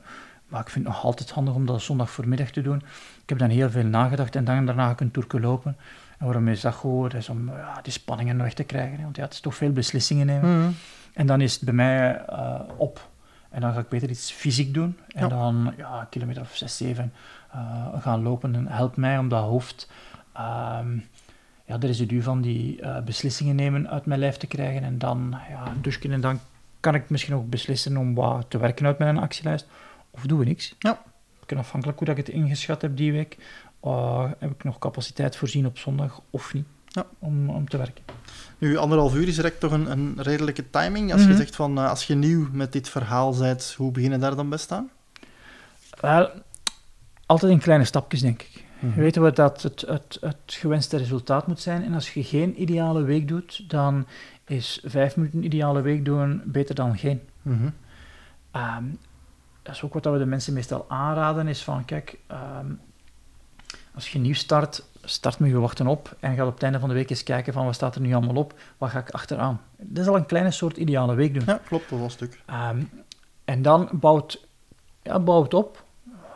Maar 0.52 0.62
ik 0.62 0.70
vind 0.70 0.86
het 0.86 0.94
nog 0.94 1.04
altijd 1.04 1.30
handig 1.32 1.54
om 1.54 1.66
dat 1.66 1.82
zondag 1.82 2.10
voormiddag 2.10 2.50
te 2.50 2.62
doen. 2.62 2.78
Ik 3.22 3.30
heb 3.30 3.38
dan 3.38 3.50
heel 3.50 3.70
veel 3.70 3.84
nagedacht 3.84 4.36
en 4.36 4.44
dan 4.46 4.66
daarna 4.66 4.94
een 4.98 5.12
toerke 5.12 5.40
lopen. 5.40 5.78
En 6.18 6.26
waarom 6.26 6.48
is 6.48 6.62
dat 6.62 6.74
goed? 6.74 7.12
Dat 7.12 7.22
is 7.22 7.30
om 7.30 7.50
ja, 7.50 7.80
die 7.82 7.94
spanningen 7.94 8.38
weg 8.38 8.54
te 8.54 8.64
krijgen. 8.64 8.98
hè. 8.98 9.04
Want 9.04 9.16
ja, 9.16 9.24
het 9.24 9.34
is 9.34 9.40
toch 9.40 9.56
veel 9.56 9.72
beslissingen 9.72 10.26
nemen. 10.26 10.60
Mhm. 10.60 10.70
En 11.14 11.26
dan 11.26 11.42
is 11.42 11.54
het 11.54 11.64
bij 11.64 11.74
mij 11.74 12.26
eh, 12.26 12.60
op. 12.78 13.10
En 13.50 13.62
dan 13.62 13.74
ga 13.74 13.80
ik 13.80 13.90
beter 13.90 14.10
iets 14.10 14.32
fysiek 14.32 14.74
doen. 14.74 14.98
En 15.08 15.22
Ja. 15.22 15.28
dan 15.28 15.74
ja, 15.78 16.00
een 16.00 16.10
kilometer 16.10 16.42
of 16.42 16.56
zes, 16.56 16.78
zeven 16.78 17.14
eh, 17.52 17.88
gaan 18.00 18.22
lopen. 18.24 18.56
En 18.56 18.68
helpt 18.68 18.98
mij 18.98 19.18
om 19.18 19.30
dat 19.30 19.44
hoofd, 19.44 19.90
ehm, 20.34 20.98
ja, 21.66 21.78
de 21.78 21.88
residu 21.88 22.22
van 22.22 22.42
die 22.42 22.82
eh, 22.82 23.02
beslissingen 23.04 23.56
nemen 23.56 23.90
uit 23.90 24.06
mijn 24.06 24.20
lijf 24.20 24.38
te 24.38 24.48
krijgen. 24.48 24.84
En 24.84 24.98
dan 24.98 25.36
ja, 25.50 25.66
een 25.68 25.82
douche 25.82 26.10
en 26.10 26.22
dan 26.22 26.40
kan 26.80 26.96
ik 26.96 27.10
misschien 27.10 27.36
ook 27.36 27.50
beslissen 27.50 27.98
om 27.98 28.16
wat 28.16 28.46
te 28.50 28.58
werken 28.58 28.86
uit 28.86 28.98
mijn 28.98 29.18
actielijst. 29.18 29.68
Of 30.12 30.22
doen 30.26 30.40
we 30.40 30.46
niks. 30.46 30.76
Ja. 30.80 31.02
Ik 31.42 31.48
ben 31.48 31.58
afhankelijk 31.58 31.98
hoe 32.00 32.08
dat 32.08 32.18
ik 32.18 32.26
het 32.26 32.36
ingeschat 32.36 32.82
heb 32.82 32.98
die 32.98 33.12
week. 33.12 33.38
eh, 33.84 34.30
heb 34.40 34.52
ik 34.52 34.64
nog 34.64 34.80
capaciteit 34.80 35.36
voorzien 35.36 35.66
op 35.66 35.78
zondag 35.78 36.22
of 36.30 36.54
niet 36.54 36.66
Ja. 36.88 37.06
om, 37.20 37.50
om 37.50 37.70
te 37.70 37.78
werken. 37.78 38.04
Nu, 38.58 38.78
anderhalf 38.78 39.16
uur 39.16 39.28
is 39.28 39.36
direct 39.36 39.60
toch 39.60 39.72
een, 39.72 39.92
een 39.92 40.14
redelijke 40.18 40.70
timing. 40.70 41.12
Als 41.12 41.22
Mhm. 41.22 41.30
je 41.32 41.38
zegt 41.38 41.56
van, 41.56 41.78
eh, 41.78 41.90
als 41.90 42.08
je 42.08 42.16
nieuw 42.16 42.48
met 42.52 42.72
dit 42.72 42.90
verhaal 42.90 43.38
bent, 43.38 43.74
hoe 43.78 43.92
begin 43.92 44.12
je 44.12 44.18
daar 44.18 44.36
dan 44.36 44.50
best 44.50 44.72
aan? 44.72 44.90
Wel, 46.02 46.30
altijd 47.26 47.52
in 47.52 47.60
kleine 47.60 47.86
stapjes, 47.86 48.22
denk 48.22 48.42
ik. 48.42 48.64
Mhm. 48.80 48.96
Je 48.96 49.02
weet 49.02 49.16
wat 49.16 49.36
dat 49.36 49.62
het, 49.62 49.82
het, 49.88 50.18
het 50.22 50.38
gewenste 50.46 50.98
resultaat 50.98 51.48
moet 51.48 51.60
zijn. 51.60 51.84
En 51.84 51.94
als 51.94 52.14
je 52.14 52.24
geen 52.24 52.62
ideale 52.62 53.02
week 53.04 53.28
doet, 53.28 53.70
dan 53.70 54.08
is 54.46 54.82
vijf 54.86 55.16
minuten 55.16 55.44
ideale 55.44 55.82
week 55.82 56.06
doen 56.06 56.42
beter 56.46 56.76
dan 56.76 56.98
geen. 56.98 57.22
Mhm. 57.42 57.70
Ehm, 58.52 58.84
dat 59.62 59.76
is 59.76 59.84
ook 59.84 59.94
wat 59.94 60.06
we 60.06 60.18
de 60.18 60.26
mensen 60.26 60.54
meestal 60.54 60.86
aanraden, 60.88 61.48
is 61.48 61.64
van, 61.64 61.86
kijk, 61.86 62.20
ehm, 62.28 62.66
als 63.94 64.12
je 64.12 64.20
nieuw 64.20 64.34
start, 64.34 64.84
start 65.04 65.40
met 65.40 65.50
je 65.50 65.60
wachten 65.60 65.88
op 65.88 66.16
en 66.20 66.36
gaat 66.36 66.48
op 66.48 66.54
het 66.54 66.64
einde 66.64 66.80
van 66.80 66.90
de 66.90 66.96
week 66.96 67.10
eens 67.10 67.24
kijken 67.24 67.54
van, 67.54 67.66
wat 67.66 67.76
staat 67.76 67.96
er 67.96 68.02
nu 68.02 68.14
allemaal 68.14 68.36
op, 68.36 68.54
wat 68.78 68.90
ga 68.90 69.00
ik 69.00 69.10
achteraan. 69.10 69.62
Dat 69.78 70.04
is 70.04 70.10
al 70.10 70.16
een 70.16 70.26
kleine 70.26 70.52
soort 70.52 70.78
ideale 70.78 71.16
week 71.16 71.34
doen. 71.34 71.44
Ja, 71.46 71.62
klopt, 71.66 71.90
dat 71.90 72.00
was 72.00 72.08
een 72.08 72.28
stuk. 72.28 72.42
Ehm, 72.46 72.84
en 73.46 73.62
dan 73.62 73.90
bouwt, 73.92 74.48
ja, 75.04 75.20
bouw 75.20 75.44
het 75.44 75.54
op. 75.54 75.84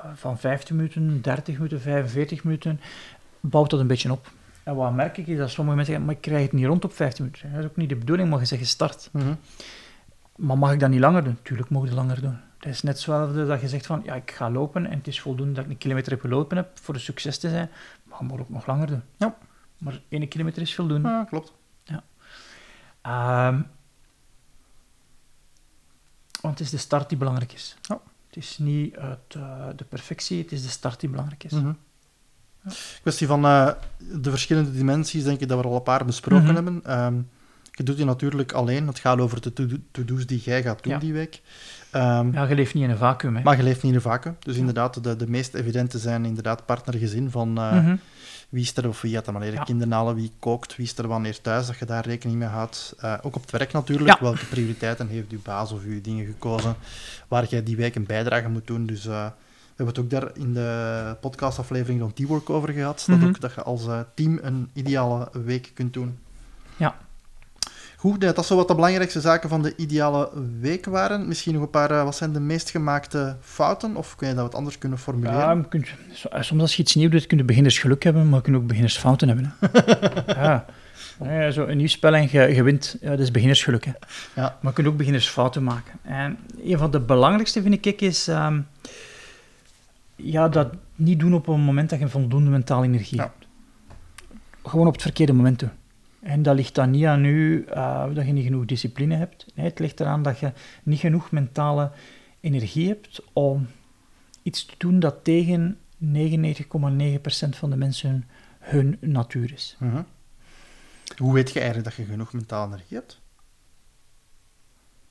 Eh, 0.01 0.09
Van 0.15 0.37
15 0.37 0.75
minuten, 0.75 1.21
30 1.21 1.55
minuten, 1.55 1.81
45 1.81 2.43
minuten. 2.43 2.79
Bouwt 3.39 3.69
dat 3.69 3.79
een 3.79 3.87
beetje 3.87 4.11
op. 4.11 4.31
En 4.63 4.75
wat 4.75 4.93
merk 4.93 5.17
ik 5.17 5.27
is 5.27 5.37
dat 5.37 5.49
sommige 5.49 5.75
mensen 5.75 5.93
zeggen, 5.93 6.05
maar 6.05 6.15
ik 6.15 6.21
krijg 6.21 6.43
het 6.43 6.51
niet 6.53 6.65
rond 6.65 6.85
op 6.85 6.93
15 6.93 7.25
minuten. 7.25 7.51
Dat 7.51 7.59
is 7.63 7.69
ook 7.69 7.75
niet 7.75 7.89
de 7.89 7.95
bedoeling, 7.95 8.29
maar 8.29 8.39
je 8.39 8.45
zegt 8.45 8.61
gestart. 8.61 9.09
Mhm. 9.11 9.33
Maar 10.35 10.57
mag 10.57 10.73
ik 10.73 10.79
dat 10.79 10.89
niet 10.89 10.99
langer 10.99 11.23
doen? 11.23 11.37
Tuurlijk 11.41 11.69
mogen 11.69 11.89
we 11.89 11.95
langer 11.95 12.21
doen. 12.21 12.37
Dat 12.65 12.73
is 12.73 12.81
net 12.81 12.93
hetzelfde 12.93 13.45
dat 13.45 13.61
je 13.61 13.67
zegt 13.69 13.85
van, 13.85 14.01
ja, 14.05 14.13
ik 14.15 14.31
ga 14.31 14.51
lopen 14.51 14.85
en 14.85 14.97
het 14.97 15.07
is 15.07 15.21
voldoende 15.21 15.53
dat 15.53 15.63
ik 15.65 15.69
een 15.69 15.77
kilometer 15.77 16.11
heb 16.11 16.21
gelopen 16.21 16.57
heb 16.57 16.79
voor 16.79 16.93
een 16.93 16.99
succes 16.99 17.37
te 17.37 17.49
zijn, 17.49 17.69
maar 18.03 18.17
je 18.19 18.25
moet 18.25 18.39
ook 18.39 18.49
nog 18.49 18.65
langer 18.67 18.87
doen. 18.87 19.01
Ja. 19.17 19.37
Maar 19.77 20.01
één 20.09 20.27
kilometer 20.27 20.61
is 20.61 20.75
voldoende. 20.75 21.07
Ja, 21.09 21.23
klopt. 21.29 21.53
Ehm, 23.01 23.61
want 26.41 26.57
het 26.57 26.59
is 26.59 26.69
de 26.69 26.77
start 26.77 27.09
die 27.09 27.17
belangrijk 27.17 27.53
is. 27.53 27.75
Ja. 27.81 27.99
Het 28.27 28.35
is 28.37 28.57
niet 28.57 28.95
het, 28.95 29.35
eh, 29.35 29.67
de 29.75 29.83
perfectie, 29.83 30.41
het 30.41 30.51
is 30.51 30.63
de 30.63 30.69
start 30.69 30.99
die 30.99 31.09
belangrijk 31.09 31.43
is. 31.43 31.51
Mhm. 31.51 31.73
Kwestie 33.01 33.27
van 33.27 33.45
eh, 33.45 33.71
de 33.97 34.29
verschillende 34.29 34.71
dimensies, 34.71 35.23
denk 35.23 35.39
ik 35.39 35.47
dat 35.47 35.59
we 35.61 35.67
al 35.67 35.75
een 35.75 35.83
paar 35.83 36.05
besproken 36.05 36.45
Mhm. 36.45 36.55
hebben. 36.55 36.83
Ehm, 36.83 37.15
je 37.71 37.83
doet 37.83 37.95
die 37.95 38.05
natuurlijk 38.05 38.51
alleen. 38.51 38.87
Het 38.87 38.99
gaat 38.99 39.19
over 39.19 39.41
de 39.41 39.53
to- 39.53 39.67
to-do's 39.91 40.25
die 40.25 40.39
jij 40.39 40.61
gaat 40.63 40.83
doen 40.83 40.93
Ja. 40.93 40.99
die 40.99 41.13
week. 41.13 41.41
Ehm, 41.95 42.31
Ja, 42.33 42.43
je 42.43 42.55
leeft 42.55 42.73
niet 42.73 42.83
in 42.83 42.89
een 42.89 42.97
vacuüm. 42.97 43.35
Hè. 43.35 43.43
Maar 43.43 43.57
je 43.57 43.63
leeft 43.63 43.81
niet 43.81 43.91
in 43.91 43.97
een 43.97 44.01
vacuüm. 44.03 44.35
Dus 44.39 44.57
inderdaad, 44.57 45.03
de, 45.03 45.15
de 45.15 45.29
meest 45.29 45.53
evidente 45.53 45.99
zijn 45.99 46.25
inderdaad 46.25 46.65
partnergezin 46.65 47.31
van 47.31 47.57
eh, 47.57 47.71
Mhm. 47.71 47.95
wie 48.49 48.61
is 48.63 48.75
er 48.77 48.87
of 48.87 49.01
wie 49.01 49.13
gaat 49.13 49.27
er 49.27 49.33
maar 49.33 49.41
leren 49.41 49.87
Ja. 49.89 50.13
wie 50.13 50.31
kookt, 50.39 50.75
wie 50.75 50.85
is 50.85 50.97
er 50.97 51.07
wanneer 51.07 51.41
thuis, 51.41 51.67
dat 51.67 51.77
je 51.77 51.85
daar 51.85 52.05
rekening 52.05 52.39
mee 52.39 52.47
houdt. 52.47 52.93
Eh, 52.99 53.13
ook 53.21 53.35
op 53.35 53.41
het 53.41 53.51
werk 53.51 53.71
natuurlijk. 53.71 54.09
Ja. 54.09 54.17
Welke 54.23 54.45
prioriteiten 54.45 55.07
heeft 55.07 55.31
uw 55.31 55.39
baas 55.43 55.71
of 55.71 55.83
uw 55.83 56.01
dingen 56.01 56.25
gekozen 56.25 56.75
waar 57.27 57.45
jij 57.45 57.63
die 57.63 57.75
week 57.75 57.95
een 57.95 58.05
bijdrage 58.05 58.49
moet 58.49 58.67
doen. 58.67 58.85
Dus 58.85 59.05
eh, 59.05 59.25
we 59.25 59.83
hebben 59.83 59.95
het 59.95 59.99
ook 60.03 60.09
daar 60.09 60.29
in 60.33 60.53
de 60.53 61.15
podcastaflevering 61.21 61.99
rond 62.01 62.15
Teamwork 62.15 62.49
over 62.49 62.69
gehad. 62.73 63.03
Dat, 63.07 63.17
Mhm. 63.17 63.27
ook, 63.27 63.39
dat 63.41 63.53
je 63.53 63.63
als 63.63 63.83
team 64.13 64.39
een 64.41 64.69
ideale 64.73 65.29
week 65.43 65.71
kunt 65.73 65.93
doen. 65.93 66.17
Ja. 66.77 66.95
Goed, 67.97 68.21
dat 68.21 68.45
zo 68.45 68.55
wat 68.55 68.67
de 68.67 68.75
belangrijkste 68.75 69.21
zaken 69.21 69.49
van 69.49 69.61
de 69.61 69.73
ideale 69.75 70.29
week 70.59 70.85
waren. 70.85 71.27
Misschien 71.27 71.53
nog 71.53 71.61
een 71.61 71.69
paar, 71.69 71.91
eh, 71.91 72.03
wat 72.03 72.15
zijn 72.15 72.33
de 72.33 72.39
meest 72.39 72.69
gemaakte 72.69 73.35
fouten? 73.41 73.95
Of 73.95 74.15
kun 74.15 74.27
je 74.27 74.33
dat 74.33 74.43
wat 74.43 74.55
anders 74.55 74.77
kunnen 74.77 74.97
formuleren? 74.97 75.39
Ja, 75.39 75.51
je 75.51 75.67
kunt, 75.67 75.87
so- 76.11 76.29
soms 76.39 76.61
als 76.61 76.75
je 76.75 76.81
iets 76.81 76.95
nieuw 76.95 77.09
doet, 77.09 77.27
kun 77.27 77.37
je 77.37 77.43
beginnersgeluk 77.43 78.03
hebben, 78.03 78.29
maar 78.29 78.41
kunt 78.41 78.55
ook 78.55 78.67
beginnersfouten 78.67 79.27
hebben. 79.27 79.53
Hè. 79.59 80.33
ja. 80.43 80.65
Ja, 81.23 81.51
zo 81.51 81.65
een 81.65 81.77
nieuw 81.77 81.87
spel 81.87 82.15
en 82.15 82.27
je, 82.31 82.39
je 82.55 82.63
wint, 82.63 82.97
ja, 83.01 83.09
dat 83.09 83.19
is 83.19 83.31
beginnersgeluk. 83.31 83.85
Hè. 83.85 83.91
Ja. 84.33 84.41
Maar 84.41 84.57
je 84.61 84.73
kunt 84.73 84.87
ook 84.87 84.97
beginnersfouten 84.97 85.63
maken. 85.63 85.93
En 86.01 86.37
een 86.63 86.77
van 86.77 86.91
de 86.91 86.99
belangrijkste, 86.99 87.61
vind 87.61 87.85
ik, 87.85 88.01
is 88.01 88.27
ehm, 88.27 88.59
ja, 90.15 90.49
dat 90.49 90.73
niet 90.95 91.19
doen 91.19 91.33
op 91.33 91.47
een 91.47 91.59
moment 91.59 91.89
dat 91.89 91.99
je 91.99 92.07
voldoende 92.07 92.49
mentale 92.49 92.85
energie 92.85 93.19
hebt. 93.19 93.47
Gewoon 94.63 94.87
op 94.87 94.93
het 94.93 95.01
verkeerde 95.01 95.33
moment 95.33 95.59
doen. 95.59 95.71
En 96.25 96.41
dat 96.43 96.55
ligt 96.55 96.75
dan 96.75 96.89
niet 96.91 97.05
aan 97.05 97.25
u 97.25 97.65
eh, 97.65 98.05
dat 98.13 98.25
je 98.25 98.31
niet 98.31 98.43
genoeg 98.45 98.65
discipline 98.65 99.15
hebt. 99.15 99.45
Nee, 99.55 99.65
het 99.65 99.79
ligt 99.79 99.99
eraan 99.99 100.21
dat 100.21 100.39
je 100.39 100.51
niet 100.83 100.99
genoeg 100.99 101.31
mentale 101.31 101.91
energie 102.39 102.87
hebt 102.87 103.21
om 103.33 103.67
iets 104.43 104.65
te 104.65 104.73
doen 104.77 104.99
dat 104.99 105.23
tegen 105.23 105.77
99,9% 106.05 106.09
van 107.49 107.69
de 107.69 107.75
mensen 107.77 108.25
hun 108.59 108.97
natuur 108.99 109.53
is. 109.53 109.75
Mhm. 109.79 110.01
Hoe 111.17 111.33
weet 111.33 111.51
je 111.51 111.59
eigenlijk 111.59 111.87
dat 111.95 112.05
je 112.05 112.11
genoeg 112.11 112.33
mentale 112.33 112.65
energie 112.73 112.97
hebt? 112.97 113.21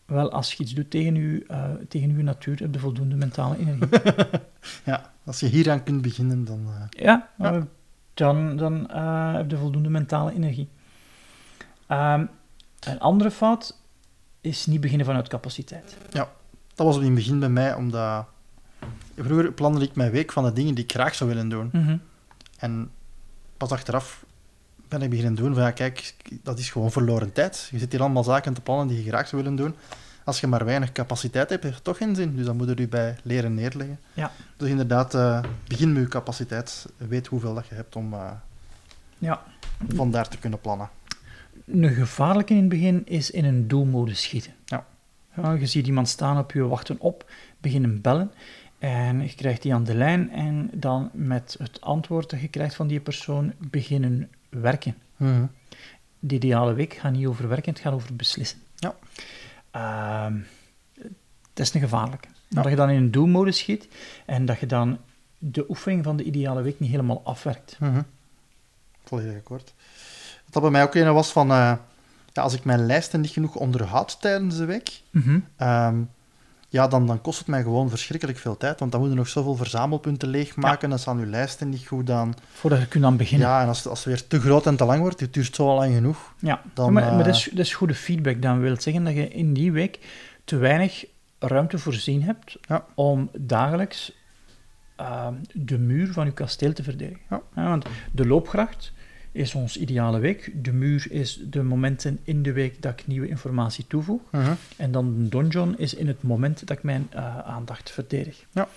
Wel, 0.06 0.30
als 0.32 0.52
je 0.52 0.62
iets 0.62 0.74
doet 0.74 0.90
tegen 0.90 1.14
je, 1.14 1.44
eh, 1.48 1.70
tegen 1.88 2.10
uw 2.10 2.22
natuur, 2.22 2.58
heb 2.60 2.74
je 2.74 2.80
voldoende 2.80 3.16
mentale 3.16 3.58
energie. 3.58 3.88
Ja, 4.84 5.12
als 5.24 5.40
je 5.40 5.46
hieraan 5.46 5.82
kunt 5.82 6.02
beginnen, 6.02 6.44
dan... 6.44 6.66
eh, 6.66 7.02
Ja, 7.04 7.28
Ja. 7.38 7.66
dan, 8.14 8.56
dan 8.56 8.90
heb 9.36 9.50
je 9.50 9.56
voldoende 9.56 9.88
mentale 9.88 10.32
energie. 10.32 10.68
Ehm, 11.86 12.26
een 12.80 13.00
andere 13.00 13.30
fout 13.30 13.76
is 14.40 14.66
niet 14.66 14.80
beginnen 14.80 15.06
vanuit 15.06 15.28
capaciteit. 15.28 15.96
dat 16.74 16.86
was 16.86 16.96
in 16.96 17.04
het 17.04 17.14
begin 17.14 17.38
bij 17.38 17.48
mij, 17.48 17.74
omdat... 17.74 18.26
Vroeger 19.16 19.52
plande 19.52 19.80
ik 19.84 19.94
mijn 19.94 20.10
week 20.10 20.32
van 20.32 20.44
de 20.44 20.52
dingen 20.52 20.74
die 20.74 20.84
ik 20.84 20.92
graag 20.92 21.14
zou 21.14 21.30
willen 21.30 21.48
doen. 21.48 21.68
Mhm. 21.72 21.96
En 22.58 22.90
pas 23.56 23.70
achteraf 23.70 24.24
ben 24.88 25.02
ik 25.02 25.10
beginnen 25.10 25.34
doen 25.34 25.54
van, 25.54 25.62
ja, 25.62 25.70
kijk, 25.70 26.14
dat 26.42 26.58
is 26.58 26.70
gewoon 26.70 26.92
verloren 26.92 27.32
tijd. 27.32 27.68
Je 27.70 27.78
zit 27.78 27.92
hier 27.92 28.00
allemaal 28.00 28.24
zaken 28.24 28.54
te 28.54 28.60
plannen 28.60 28.86
die 28.86 29.04
je 29.04 29.08
graag 29.10 29.28
zou 29.28 29.42
willen 29.42 29.56
doen. 29.56 29.74
Als 30.24 30.40
je 30.40 30.46
maar 30.46 30.64
weinig 30.64 30.92
capaciteit 30.92 31.50
hebt, 31.50 31.62
heeft 31.62 31.74
het 31.74 31.84
toch 31.84 31.96
geen 31.96 32.14
zin. 32.14 32.36
Dus 32.36 32.46
dan 32.46 32.56
moet 32.56 32.68
je 32.68 32.74
er 32.74 32.88
bij 32.88 33.16
leren 33.22 33.54
neerleggen. 33.54 34.00
Ja. 34.12 34.30
Dus 34.56 34.68
inderdaad, 34.68 35.14
eh, 35.14 35.42
begin 35.66 35.92
met 35.92 36.02
je 36.02 36.08
capaciteit. 36.08 36.86
Weet 36.96 37.26
hoeveel 37.26 37.54
dat 37.54 37.66
je 37.66 37.74
hebt 37.74 37.96
om 37.96 38.12
eh 38.12 38.30
Ja. 39.18 39.42
vandaar 39.94 40.28
te 40.28 40.38
kunnen 40.38 40.60
plannen. 40.60 40.88
Een 41.64 41.88
gevaarlijke 41.88 42.52
in 42.52 42.60
het 42.60 42.68
begin 42.68 43.06
is 43.06 43.30
in 43.30 43.44
een 43.44 43.68
doelmodus 43.68 44.22
schieten. 44.22 44.54
Ja. 44.64 44.86
Ja, 45.36 45.52
je 45.52 45.66
ziet 45.66 45.86
iemand 45.86 46.08
staan 46.08 46.38
op 46.38 46.52
je 46.52 46.66
wachten 46.66 47.00
op, 47.00 47.30
beginnen 47.58 48.00
bellen 48.00 48.32
en 48.78 49.20
je 49.20 49.34
krijgt 49.34 49.62
die 49.62 49.74
aan 49.74 49.84
de 49.84 49.94
lijn 49.94 50.30
en 50.30 50.70
dan 50.72 51.10
met 51.12 51.56
het 51.58 51.80
antwoord 51.80 52.30
dat 52.30 52.40
je 52.40 52.48
krijgt 52.48 52.74
van 52.74 52.86
die 52.86 53.00
persoon 53.00 53.52
beginnen 53.58 54.30
werken. 54.48 54.96
Mhm. 55.16 55.46
De 56.18 56.34
ideale 56.34 56.72
week 56.72 56.94
gaat 56.94 57.12
niet 57.12 57.26
over 57.26 57.48
werken, 57.48 57.72
het 57.72 57.82
gaat 57.82 57.92
over 57.92 58.16
beslissen. 58.16 58.58
Ja. 58.76 58.94
Ehm, 59.70 60.38
dat 61.52 61.66
is 61.66 61.74
een 61.74 61.80
gevaarlijke. 61.80 62.28
Ja. 62.48 62.62
Dat 62.62 62.70
je 62.70 62.76
dan 62.76 62.90
in 62.90 62.96
een 62.96 63.10
doelmodus 63.10 63.58
schiet 63.58 63.88
en 64.26 64.44
dat 64.44 64.58
je 64.58 64.66
dan 64.66 64.98
de 65.38 65.64
oefening 65.68 66.04
van 66.04 66.16
de 66.16 66.24
ideale 66.24 66.62
week 66.62 66.80
niet 66.80 66.90
helemaal 66.90 67.20
afwerkt. 67.24 67.76
Mhm. 67.80 68.02
Volledig 69.04 69.36
akkoord. 69.36 69.74
Dat 70.54 70.62
bij 70.62 70.70
mij 70.70 70.82
ook 70.82 70.94
een 70.94 71.12
was 71.12 71.32
van... 71.32 71.50
eh, 71.50 71.72
ja, 72.32 72.42
als 72.42 72.54
ik 72.54 72.64
mijn 72.64 72.86
lijsten 72.86 73.20
niet 73.20 73.30
genoeg 73.30 73.54
onderhoud 73.54 74.20
tijdens 74.20 74.56
de 74.56 74.64
week... 74.64 75.00
Ehm, 75.56 75.96
ja, 76.68 76.88
dan, 76.88 77.06
dan 77.06 77.20
kost 77.20 77.38
het 77.38 77.46
mij 77.46 77.62
gewoon 77.62 77.88
verschrikkelijk 77.88 78.38
veel 78.38 78.56
tijd, 78.56 78.78
want 78.78 78.90
dan 78.92 79.00
moeten 79.00 79.18
nog 79.18 79.28
zoveel 79.28 79.56
verzamelpunten 79.56 80.28
leegmaken, 80.28 80.88
dan 80.90 80.98
staan 80.98 81.18
uw 81.18 81.26
lijsten 81.30 81.68
niet 81.68 81.86
goed 81.86 82.10
aan. 82.10 82.34
Voordat 82.52 82.80
je 82.80 82.86
kunt 82.86 83.04
aan 83.04 83.16
beginnen. 83.16 83.48
Ja, 83.48 83.62
en 83.62 83.68
als, 83.68 83.86
als 83.86 83.98
het 83.98 84.08
weer 84.08 84.26
te 84.26 84.40
groot 84.40 84.66
en 84.66 84.76
te 84.76 84.84
lang 84.84 85.00
wordt, 85.00 85.20
het 85.20 85.34
duurt 85.34 85.54
zo 85.54 85.74
lang 85.74 85.94
genoeg. 85.94 86.34
Ja, 86.38 86.62
Dan, 86.74 86.92
maar, 86.92 87.02
maar 87.02 87.18
eh, 87.18 87.24
dat, 87.24 87.34
is, 87.34 87.48
dat 87.50 87.58
is 87.66 87.74
goede 87.74 87.94
feedback. 87.94 88.42
Dan 88.42 88.60
wil 88.60 88.80
zeggen 88.80 89.04
dat 89.04 89.14
je 89.14 89.28
in 89.28 89.52
die 89.52 89.72
week 89.72 89.98
te 90.44 90.56
weinig 90.56 91.04
ruimte 91.38 91.78
voorzien 91.78 92.22
hebt 92.22 92.56
Ja. 92.68 92.84
om 92.94 93.30
dagelijks 93.38 94.12
ehm, 94.96 95.34
de 95.52 95.78
muur 95.78 96.12
van 96.12 96.26
je 96.26 96.32
kasteel 96.32 96.72
te 96.72 96.82
verdedigen. 96.82 97.20
Ja. 97.30 97.68
want 97.68 97.84
de 98.12 98.26
loopgracht 98.26 98.92
is 99.34 99.54
ons 99.54 99.76
ideale 99.78 100.18
week. 100.18 100.50
De 100.64 100.72
muur 100.72 101.06
is 101.10 101.40
de 101.50 101.62
momenten 101.62 102.18
in 102.22 102.42
de 102.42 102.52
week 102.52 102.82
dat 102.82 102.92
ik 102.92 103.06
nieuwe 103.06 103.28
informatie 103.28 103.84
toevoeg. 103.88 104.20
En 104.76 104.92
dan 104.92 105.14
de 105.22 105.28
donjon 105.28 105.78
is 105.78 105.94
in 105.94 106.06
het 106.08 106.22
moment 106.22 106.66
dat 106.66 106.76
ik 106.76 106.82
mijn 106.82 107.06
eh, 107.10 107.38
aandacht 107.38 107.90
verdedig. 107.90 108.44
Ja. 108.52 108.68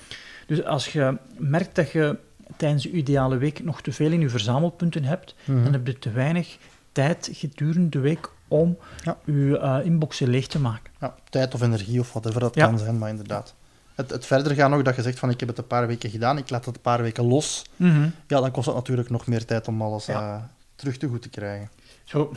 Dus 0.48 0.64
als 0.64 0.88
je 0.94 1.18
merkt 1.38 1.76
dat 1.76 1.92
je 1.92 2.18
tijdens 2.58 2.84
je 2.84 2.92
ideale 2.92 3.38
week 3.38 3.64
nog 3.64 3.82
te 3.82 3.92
veel 3.92 4.12
in 4.12 4.20
je 4.20 4.30
verzamelpunten 4.30 5.04
hebt, 5.04 5.36
Mhm. 5.46 5.64
dan 5.64 5.74
heb 5.74 5.88
je 5.88 6.00
te 6.00 6.12
weinig 6.12 6.58
tijd 6.92 7.30
gedurende 7.34 7.90
de 7.90 8.00
week 8.00 8.30
om 8.48 8.78
Ja. 9.04 9.18
je 9.26 9.58
eh, 9.60 9.80
inboxen 9.86 10.30
leeg 10.30 10.48
te 10.48 10.60
maken. 10.60 10.92
Ja, 11.00 11.16
tijd 11.30 11.54
of 11.54 11.62
energie 11.62 12.00
of 12.00 12.10
whatever 12.14 12.40
dat 12.40 12.56
kan 12.56 12.80
zijn, 12.80 12.98
maar 12.98 13.10
inderdaad. 13.10 13.56
Het, 13.98 14.10
het 14.10 14.26
verder 14.26 14.56
gaan 14.56 14.74
ook, 14.74 14.86
dat 14.86 14.96
je 14.96 15.02
zegt 15.02 15.20
van 15.20 15.30
ik 15.30 15.40
heb 15.40 15.50
het 15.50 15.58
een 15.58 15.68
paar 15.68 15.88
weken 15.88 16.10
gedaan, 16.10 16.38
ik 16.38 16.50
laat 16.50 16.66
het 16.66 16.76
een 16.76 16.82
paar 16.82 17.02
weken 17.02 17.24
los. 17.24 17.64
Ja, 17.76 18.12
dan 18.28 18.52
kost 18.52 18.66
het 18.66 18.76
natuurlijk 18.76 19.10
nog 19.10 19.28
meer 19.28 19.46
tijd 19.46 19.68
om 19.68 19.82
alles 19.82 20.06
Ja. 20.06 20.36
eh, 20.36 20.44
terug 20.76 20.98
te 20.98 21.08
goed 21.08 21.22
te 21.22 21.30
krijgen. 21.30 21.70
Zo. 22.04 22.34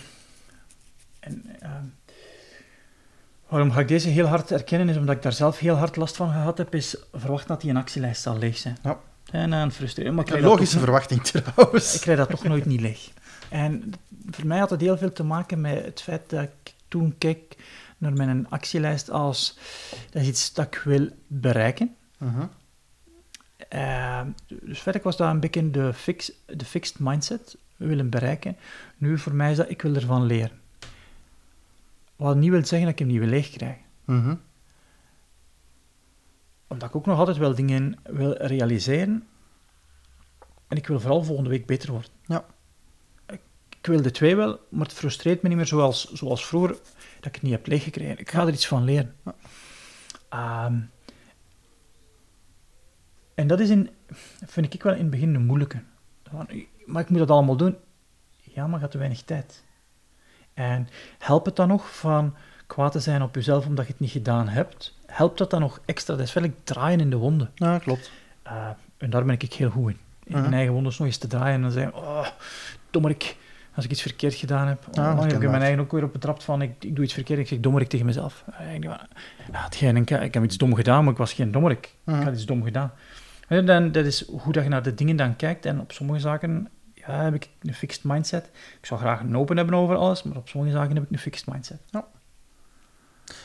En, 1.21 1.45
ehm, 1.61 1.85
waarom 3.49 3.71
ga 3.73 3.81
ik 3.81 3.89
deze 3.89 4.09
heel 4.09 4.27
hard 4.27 4.51
erkennen, 4.53 4.89
is 4.89 4.97
omdat 4.97 5.17
ik 5.17 5.23
daar 5.23 5.33
zelf 5.33 5.59
heel 5.59 5.75
hard 5.77 5.97
last 5.97 6.17
van 6.17 6.31
gehad 6.31 6.59
heb, 6.59 6.75
is 6.75 6.97
verwacht 7.15 7.47
dat 7.49 7.61
die 7.61 7.71
een 7.71 7.77
actielijst 7.77 8.23
zal 8.23 8.39
leeg 8.39 8.57
zijn. 8.59 8.77
Ja. 8.83 8.99
En 9.31 9.51
dan 9.51 9.73
frustreren. 9.73 10.15
Maar 10.15 10.25
Een 10.27 10.33
dat 10.33 10.41
logische 10.51 10.75
toch- 10.75 10.83
verwachting 10.85 11.23
trouwens. 11.25 11.95
Ik 11.95 12.01
krijg 12.01 12.19
dat 12.19 12.31
toch 12.31 12.45
nooit 12.45 12.65
niet 12.67 12.81
leeg. 12.81 13.11
En 13.49 13.93
voor 14.31 14.47
mij 14.47 14.59
had 14.59 14.71
het 14.71 14.81
heel 14.81 14.99
veel 14.99 15.13
te 15.13 15.25
maken 15.25 15.61
met 15.61 15.85
het 15.85 16.03
feit 16.03 16.31
dat 16.31 16.43
ik 16.43 16.73
toen 16.89 17.15
keek 17.19 17.57
naar 18.01 18.13
mijn 18.13 18.49
actielijst 18.49 19.11
als 19.11 19.59
dat 20.11 20.23
is 20.23 20.29
iets 20.29 20.53
dat 20.53 20.67
ik 20.67 20.83
wil 20.85 21.09
bereiken. 21.27 21.97
Mhm. 22.19 22.47
Eh, 23.69 24.23
dus 24.47 24.81
verder 24.81 25.03
was 25.03 25.17
dat 25.17 25.31
een 25.31 25.41
beetje 25.41 25.71
de, 25.71 25.95
fix, 25.95 26.33
de 26.47 26.65
fixed 26.65 26.99
mindset, 26.99 27.57
willen 27.77 28.11
bereiken. 28.11 28.57
Nu 28.97 29.19
voor 29.19 29.35
mij 29.35 29.51
is 29.51 29.57
dat, 29.57 29.71
ik 29.71 29.83
wil 29.83 29.95
ervan 29.95 30.23
leren. 30.23 30.61
Wat 32.17 32.37
niet 32.37 32.51
wil 32.51 32.67
zeggen 32.67 32.81
dat 32.81 32.91
ik 32.91 32.99
hem 32.99 33.09
niet 33.09 33.19
wil 33.19 33.29
leegkrijgen. 33.29 33.83
Mhm. 34.05 34.35
Omdat 36.67 36.89
ik 36.89 36.97
ook 36.97 37.07
nog 37.07 37.19
altijd 37.19 37.37
wel 37.37 37.55
dingen 37.55 37.99
wil 38.03 38.33
realiseren. 38.33 39.27
En 40.69 40.77
ik 40.77 40.87
wil 40.87 41.01
vooral 41.01 41.25
volgende 41.25 41.51
week 41.51 41.67
beter 41.67 41.91
worden. 41.91 42.11
Ja. 42.27 42.45
Ik, 43.81 43.87
wil 43.87 44.03
de 44.03 44.11
twee 44.11 44.37
wel, 44.37 44.61
maar 44.69 44.87
het 44.87 44.95
frustreert 44.95 45.43
me 45.43 45.49
niet 45.49 45.57
meer 45.57 45.67
zoals, 45.67 46.13
zoals 46.13 46.47
vroeger, 46.47 46.71
dat 47.17 47.27
ik 47.27 47.35
het 47.35 47.43
niet 47.43 47.53
heb 47.53 47.67
leeggekregen. 47.67 48.19
Ik 48.19 48.31
ga 48.31 48.47
er 48.47 48.53
iets 48.53 48.67
van 48.67 48.85
leren. 48.85 49.15
Ehm, 50.29 50.79
en 53.35 53.47
dat 53.47 53.61
is 53.61 53.69
in, 53.69 53.91
vind 54.47 54.75
ik 54.75 54.83
wel 54.83 54.93
in 54.93 55.01
het 55.01 55.11
begin 55.11 55.35
een 55.35 55.47
moeilijke. 55.47 55.83
Maar 56.87 57.03
ik 57.03 57.09
moet 57.09 57.19
dat 57.19 57.31
allemaal 57.31 57.57
doen. 57.57 57.77
Ja, 58.41 58.67
maar 58.67 58.81
hebt 58.81 58.93
te 58.93 58.99
weinig 58.99 59.23
tijd. 59.23 59.65
En 60.55 60.89
helpt 61.19 61.47
het 61.47 61.57
dan 61.57 61.69
nog 61.69 61.97
van, 61.97 62.35
kwaad 62.67 62.93
te 62.93 63.01
zijn 63.01 63.23
op 63.23 63.35
jezelf 63.35 63.67
omdat 63.67 63.87
je 63.87 63.93
het 63.93 64.01
niet 64.01 64.11
gedaan 64.11 64.49
hebt, 64.49 64.99
helpt 65.07 65.39
dat 65.39 65.51
dan 65.51 65.61
nog 65.61 65.81
extra. 65.85 66.17
Dat 66.17 66.27
is 66.27 66.33
wel 66.33 66.53
draaien 66.65 67.01
in 67.01 67.11
de 67.11 67.17
wonden. 67.17 67.51
Ja, 67.55 67.79
klopt. 67.79 68.11
Uh, 68.47 68.69
en 68.97 69.11
daar 69.11 69.25
ben 69.25 69.35
ik 69.39 69.53
heel 69.53 69.71
goed 69.71 69.91
in. 69.91 69.99
In 70.25 70.41
mijn 70.41 70.53
eigen 70.53 70.73
wondes 70.73 70.99
nog 70.99 71.07
eens 71.07 71.17
te 71.17 71.27
draaien 71.27 71.55
en 71.55 71.63
dan 71.63 71.71
zeggen, 71.71 71.95
oh, 71.95 72.27
dommerik, 72.91 73.37
als 73.75 73.85
ik 73.85 73.91
iets 73.91 74.03
verkeerd 74.03 74.35
gedaan 74.35 74.69
heb. 74.69 74.87
Oh, 74.89 74.95
Ja, 74.95 75.03
ik 75.03 75.09
heb 75.09 75.19
herkenbaar. 75.21 75.51
mijn 75.51 75.63
eigen 75.63 75.81
ook 75.81 75.93
weer 75.93 76.05
op 76.05 76.13
betrapt 76.13 76.45
van, 76.45 76.63
ik, 76.63 76.85
ik 76.85 76.95
doe 76.97 77.05
iets 77.05 77.15
verkeerd. 77.15 77.39
Ik 77.39 77.49
zeg 77.49 77.61
dommerik 77.61 77.89
tegen 77.89 78.07
mezelf. 78.07 78.45
Ik 78.47 78.67
denk 78.71 78.85
ja, 78.85 79.07
hetgeen, 79.53 79.97
ik, 79.97 80.11
ik 80.11 80.35
heb 80.35 80.45
iets 80.45 80.57
dom 80.57 80.75
gedaan, 80.75 81.03
maar 81.05 81.13
ik 81.13 81.19
was 81.19 81.33
geen 81.33 81.51
dommerik. 81.53 81.95
Mhm. 82.05 82.19
Ik 82.19 82.25
had 82.25 82.35
iets 82.35 82.47
dom 82.47 82.63
gedaan. 82.63 82.93
En 83.49 83.67
dan, 83.67 83.93
dat 83.93 84.05
is 84.05 84.29
hoe 84.29 84.53
dat 84.53 84.63
je 84.63 84.69
naar 84.69 84.83
de 84.83 84.95
dingen 84.95 85.17
dan 85.17 85.37
kijkt. 85.37 85.67
En 85.67 85.81
op 85.81 85.93
sommige 85.93 86.21
zaken 86.21 86.69
ja, 86.95 87.23
heb 87.23 87.35
ik 87.35 87.49
een 87.63 87.75
fixed 87.75 88.05
mindset. 88.05 88.51
Ik 88.81 88.87
zou 88.87 89.01
graag 89.01 89.21
een 89.21 89.37
open 89.37 89.57
hebben 89.57 89.75
over 89.75 89.97
alles, 89.97 90.23
maar 90.23 90.37
op 90.37 90.49
sommige 90.49 90.73
zaken 90.73 90.95
heb 90.95 91.05
ik 91.05 91.11
een 91.11 91.19
fixed 91.19 91.47
mindset. 91.47 91.79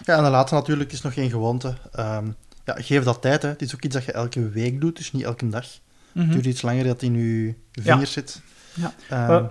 Ja, 0.03 0.17
en 0.17 0.23
de 0.23 0.29
laatste 0.29 0.55
natuurlijk 0.55 0.91
is 0.91 1.01
nog 1.01 1.13
geen 1.13 1.29
gewoonte. 1.29 1.73
Ehm, 1.91 2.27
ja, 2.65 2.73
geef 2.77 3.03
dat 3.03 3.21
tijd. 3.21 3.41
Hè. 3.41 3.49
Het 3.49 3.61
is 3.61 3.75
ook 3.75 3.83
iets 3.83 3.95
dat 3.95 4.05
je 4.05 4.11
elke 4.11 4.49
week 4.49 4.81
doet, 4.81 4.97
dus 4.97 5.11
niet 5.11 5.23
elke 5.23 5.49
dag. 5.49 5.65
Het 6.13 6.31
duurt 6.31 6.45
iets 6.45 6.61
langer 6.61 6.83
dat 6.83 7.01
in 7.01 7.13
je 7.15 7.53
vingers 7.71 8.11
zit. 8.11 8.41
Ja. 8.73 8.93
Maar 9.09 9.49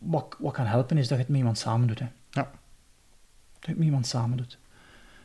wat, 0.00 0.36
wat 0.38 0.52
kan 0.52 0.66
helpen 0.66 0.98
is 0.98 1.08
dat 1.08 1.16
je 1.16 1.22
het 1.22 1.28
met 1.28 1.38
iemand 1.38 1.58
samen 1.58 1.86
doet. 1.86 1.98
Hè. 1.98 2.08
Ja. 2.30 2.42
Dat 2.42 3.60
je 3.60 3.68
het 3.68 3.76
met 3.76 3.86
iemand 3.86 4.06
samen 4.06 4.36
doet. 4.36 4.58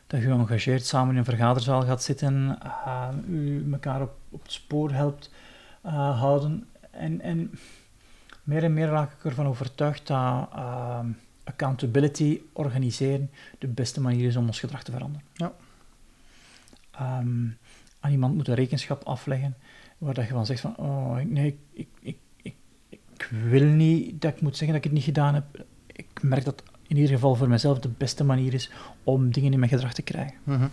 Dat 0.06 0.20
je 0.20 0.28
engageerd 0.28 0.86
samen 0.86 1.12
in 1.12 1.18
een 1.18 1.24
vergaderzaal 1.24 1.82
gaat 1.82 2.02
zitten, 2.02 2.58
uh, 2.64 3.08
u 3.28 3.72
elkaar 3.72 4.02
op, 4.02 4.14
op 4.30 4.42
het 4.42 4.52
spoor 4.52 4.92
helpt 4.92 5.30
uh, 5.86 6.20
houden. 6.20 6.68
En, 6.90 7.20
en 7.20 7.50
meer 8.42 8.64
en 8.64 8.74
meer 8.74 8.86
raak 8.86 9.12
ik 9.12 9.24
ervan 9.24 9.46
overtuigd 9.46 10.06
dat 10.06 10.48
uh, 10.54 11.00
accountability 11.44 12.40
organiseren 12.52 13.30
de 13.58 13.66
beste 13.66 14.00
manier 14.00 14.26
is 14.26 14.36
om 14.36 14.46
ons 14.46 14.60
gedrag 14.60 14.82
te 14.82 14.92
veranderen. 14.92 15.26
Ja. 15.32 15.52
Um, 17.00 17.58
aan 18.00 18.10
iemand 18.10 18.34
moet 18.34 18.48
een 18.48 18.54
rekenschap 18.54 19.02
afleggen 19.04 19.56
waar 19.98 20.14
dat 20.14 20.26
je 20.26 20.32
van 20.32 20.46
zegt 20.46 20.60
van, 20.60 20.76
oh, 20.76 21.16
nee, 21.16 21.46
ik, 21.46 21.58
ik, 21.72 21.88
ik, 22.00 22.18
ik 23.16 23.30
wil 23.50 23.64
niet 23.64 24.20
dat 24.20 24.34
ik 24.34 24.40
moet 24.40 24.56
zeggen 24.56 24.76
dat 24.76 24.76
ik 24.76 24.84
het 24.84 24.92
niet 24.92 25.04
gedaan 25.04 25.34
heb. 25.34 25.44
Ik 25.86 26.22
merk 26.22 26.44
dat 26.44 26.62
in 26.86 26.96
ieder 26.96 27.14
geval 27.14 27.34
voor 27.34 27.48
mezelf 27.48 27.78
de 27.78 27.88
beste 27.88 28.24
manier 28.24 28.54
is 28.54 28.70
om 29.04 29.32
dingen 29.32 29.52
in 29.52 29.58
mijn 29.58 29.70
gedrag 29.70 29.92
te 29.92 30.02
krijgen. 30.02 30.34
Mm 30.44 30.56
-hmm. 30.56 30.70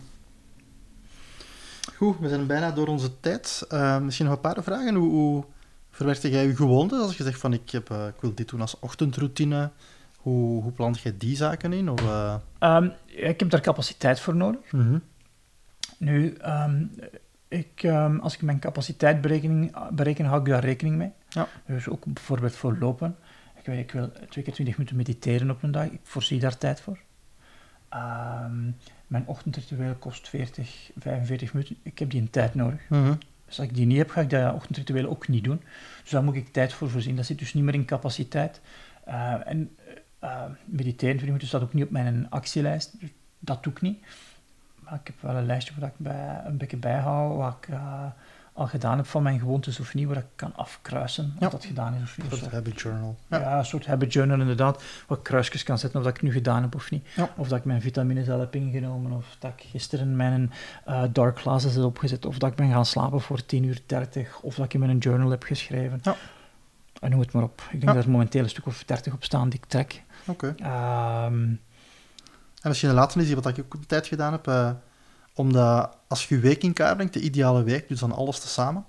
Goed, 1.95 2.19
we 2.19 2.29
zijn 2.29 2.47
bijna 2.47 2.71
door 2.71 2.87
onze 2.87 3.19
tijd. 3.19 3.65
Uh, 3.69 3.99
misschien 3.99 4.25
nog 4.25 4.35
een 4.35 4.41
paar 4.41 4.63
vragen. 4.63 4.95
Hoe, 4.95 5.09
hoe 5.11 5.43
verwerkte 5.89 6.29
jij 6.29 6.47
je 6.47 6.55
gewoontes? 6.55 6.99
Als 6.99 7.17
je 7.17 7.23
zegt 7.23 7.39
van 7.39 7.53
ik, 7.53 7.69
heb, 7.69 7.89
uh, 7.91 8.07
ik 8.07 8.21
wil 8.21 8.33
dit 8.35 8.49
doen 8.49 8.61
als 8.61 8.79
ochtendroutine, 8.79 9.71
hoe, 10.17 10.61
hoe 10.61 10.71
plant 10.71 10.99
jij 10.99 11.17
die 11.17 11.35
zaken 11.35 11.73
in? 11.73 11.89
Of, 11.89 12.01
uh... 12.01 12.35
um, 12.59 12.91
ik 13.05 13.39
heb 13.39 13.49
daar 13.49 13.61
capaciteit 13.61 14.19
voor 14.19 14.35
nodig. 14.35 14.71
Mm 14.71 14.81
-hmm. 14.81 15.01
Nu, 15.97 16.37
um, 16.45 16.91
ik, 17.47 17.83
um, 17.83 18.19
als 18.19 18.33
ik 18.33 18.41
mijn 18.41 18.59
capaciteit 18.59 19.21
bereken, 19.21 19.71
bereken, 19.91 20.25
hou 20.25 20.39
ik 20.39 20.47
daar 20.47 20.63
rekening 20.63 20.95
mee. 20.95 21.11
Ja. 21.33 21.47
Dus 21.65 21.89
ook 21.89 22.05
bijvoorbeeld 22.05 22.55
voor 22.55 22.77
lopen. 22.77 23.15
Ik, 23.59 23.65
weet, 23.65 23.79
ik 23.79 23.91
wil 23.91 24.11
twee 24.29 24.43
keer 24.43 24.53
twintig 24.53 24.77
minuten 24.77 24.97
mediteren 24.97 25.49
op 25.49 25.63
een 25.63 25.71
dag. 25.71 25.85
Ik 25.85 25.99
voorzie 26.03 26.39
daar 26.39 26.57
tijd 26.57 26.81
voor. 26.81 26.99
Um, 27.93 28.75
mijn 29.07 29.27
ochtendritueel 29.27 29.95
kost 29.95 30.29
40, 30.29 30.91
45 30.97 31.53
minuten. 31.53 31.75
Ik 31.83 31.99
heb 31.99 32.09
die 32.09 32.21
een 32.21 32.29
tijd 32.29 32.55
nodig. 32.55 32.81
Mm 32.89 33.03
-hmm. 33.03 33.17
Dus 33.45 33.59
als 33.59 33.67
ik 33.67 33.75
die 33.75 33.85
niet 33.85 33.97
heb, 33.97 34.09
ga 34.09 34.21
ik 34.21 34.29
dat 34.29 34.53
ochtendritueel 34.53 35.09
ook 35.09 35.27
niet 35.27 35.43
doen. 35.43 35.61
Dus 36.01 36.11
daar 36.11 36.23
moet 36.23 36.35
ik 36.35 36.53
tijd 36.53 36.73
voor 36.73 36.89
voorzien. 36.89 37.15
Dat 37.15 37.25
zit 37.25 37.39
dus 37.39 37.53
niet 37.53 37.63
meer 37.63 37.73
in 37.73 37.85
capaciteit. 37.85 38.61
Uh, 39.07 39.47
en 39.47 39.75
uh, 40.23 40.43
mediteren 40.65 41.17
20 41.17 41.25
minuten 41.25 41.47
staat 41.47 41.61
ook 41.61 41.73
niet 41.73 41.83
op 41.83 41.89
mijn 41.89 42.29
actielijst. 42.29 42.99
Dus 42.99 43.09
dat 43.39 43.63
doe 43.63 43.73
ik 43.73 43.81
niet. 43.81 44.05
Maar 44.79 44.93
ik 44.93 45.07
heb 45.07 45.15
wel 45.19 45.35
een 45.35 45.45
lijstje 45.45 45.73
waar 45.79 45.89
ik 45.89 45.97
bij, 45.97 46.41
een 46.45 46.57
beetje 46.57 46.77
bijhoud, 46.77 47.37
wat 47.37 47.57
ik 47.61 47.67
uh, 47.67 48.05
al 48.53 48.67
gedaan 48.67 48.97
heb 48.97 49.05
van 49.05 49.23
mijn 49.23 49.39
gewoontes 49.39 49.79
of 49.79 49.93
niet, 49.93 50.07
waar 50.07 50.17
ik 50.17 50.25
kan 50.35 50.55
afkruisen 50.55 51.35
ja. 51.39 51.45
of 51.45 51.51
dat 51.51 51.65
gedaan 51.65 51.93
is 51.93 52.01
of 52.01 52.17
niet. 52.17 52.31
Een 52.31 52.37
soort 52.37 52.51
habit 52.51 52.81
journal. 52.81 53.15
Ja. 53.27 53.39
ja. 53.39 53.57
een 53.57 53.65
soort 53.65 53.85
habit 53.85 54.13
journal 54.13 54.39
inderdaad, 54.39 54.83
waar 55.07 55.17
ik 55.17 55.23
kruisjes 55.23 55.63
kan 55.63 55.77
zetten 55.77 55.99
of 55.99 56.05
dat 56.05 56.15
ik 56.15 56.21
het 56.21 56.29
nu 56.29 56.35
gedaan 56.35 56.61
heb 56.61 56.75
of 56.75 56.91
niet. 56.91 57.07
Ja. 57.15 57.29
Of 57.35 57.47
dat 57.47 57.57
ik 57.57 57.65
mijn 57.65 57.81
vitamines 57.81 58.29
al 58.29 58.39
heb 58.39 58.55
ingenomen, 58.55 59.11
of 59.11 59.35
dat 59.39 59.51
ik 59.55 59.65
gisteren 59.71 60.15
mijn 60.15 60.51
uh, 60.87 61.03
dark 61.11 61.35
classes 61.35 61.75
heb 61.75 61.83
opgezet, 61.83 62.25
of 62.25 62.37
dat 62.37 62.49
ik 62.49 62.55
ben 62.55 62.71
gaan 62.71 62.85
slapen 62.85 63.21
voor 63.21 63.45
10 63.45 63.63
uur 63.63 63.81
30, 63.85 64.39
of 64.39 64.55
dat 64.55 64.65
ik 64.65 64.73
in 64.73 64.79
mijn 64.79 64.97
journal 64.97 65.29
heb 65.29 65.43
geschreven. 65.43 65.99
Ja. 66.01 66.15
En 66.99 67.09
noem 67.09 67.19
het 67.19 67.31
maar 67.31 67.43
op. 67.43 67.61
Ik 67.71 67.81
denk 67.81 67.93
dat 67.93 68.03
er 68.03 68.09
momenteel 68.09 68.43
een 68.43 68.49
stuk 68.49 68.65
of 68.65 68.83
30 68.83 69.13
op 69.13 69.23
staan 69.23 69.49
die 69.49 69.59
ik 69.59 69.65
trek. 69.65 70.03
Oké. 70.25 70.55
Okay. 70.59 71.25
Um, 71.25 71.59
en 72.63 72.69
misschien 72.69 72.89
de 72.89 72.95
laatste 72.95 73.21
is, 73.21 73.33
wat 73.33 73.47
ik 73.47 73.59
ook 73.59 73.73
een 73.73 73.85
tijd 73.85 74.07
gedaan 74.07 74.31
heb, 74.31 74.47
uh, 74.47 74.71
omdat 75.33 75.97
als 76.07 76.27
je 76.27 76.35
je 76.35 76.41
week 76.41 76.63
in 76.63 76.73
kaart 76.73 76.95
brengt, 76.95 77.13
de 77.13 77.19
ideale 77.19 77.63
week, 77.63 77.87
dus 77.87 77.99
dan 77.99 78.11
alles 78.11 78.39
tezamen. 78.39 78.85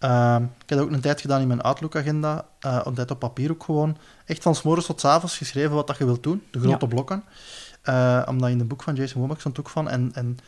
Uh, 0.00 0.36
ik 0.62 0.68
heb 0.68 0.78
ook 0.78 0.90
een 0.90 1.00
tijd 1.00 1.20
gedaan 1.20 1.40
in 1.40 1.48
mijn 1.48 1.60
Outlook-agenda, 1.60 2.46
uh, 2.66 2.80
een 2.84 2.94
tijd 2.94 3.10
op 3.10 3.18
papier 3.18 3.50
ook 3.50 3.64
gewoon, 3.64 3.96
echt 4.24 4.42
van 4.42 4.54
s 4.54 4.62
morgens 4.62 4.86
tot 4.86 5.00
s 5.00 5.04
avonds 5.04 5.36
geschreven 5.36 5.74
wat 5.74 5.86
dat 5.86 5.98
je 5.98 6.04
wilt 6.04 6.22
doen, 6.22 6.42
de 6.50 6.58
grote 6.58 6.84
ja. 6.84 6.86
blokken. 6.86 7.24
Uh, 7.84 8.22
omdat 8.28 8.50
in 8.50 8.58
het 8.58 8.68
boek 8.68 8.82
van 8.82 8.94
Jason 8.94 9.20
Womack 9.20 9.40
stond 9.40 9.60
ook 9.60 9.68
van, 9.68 9.88
en, 9.88 10.10
en 10.14 10.38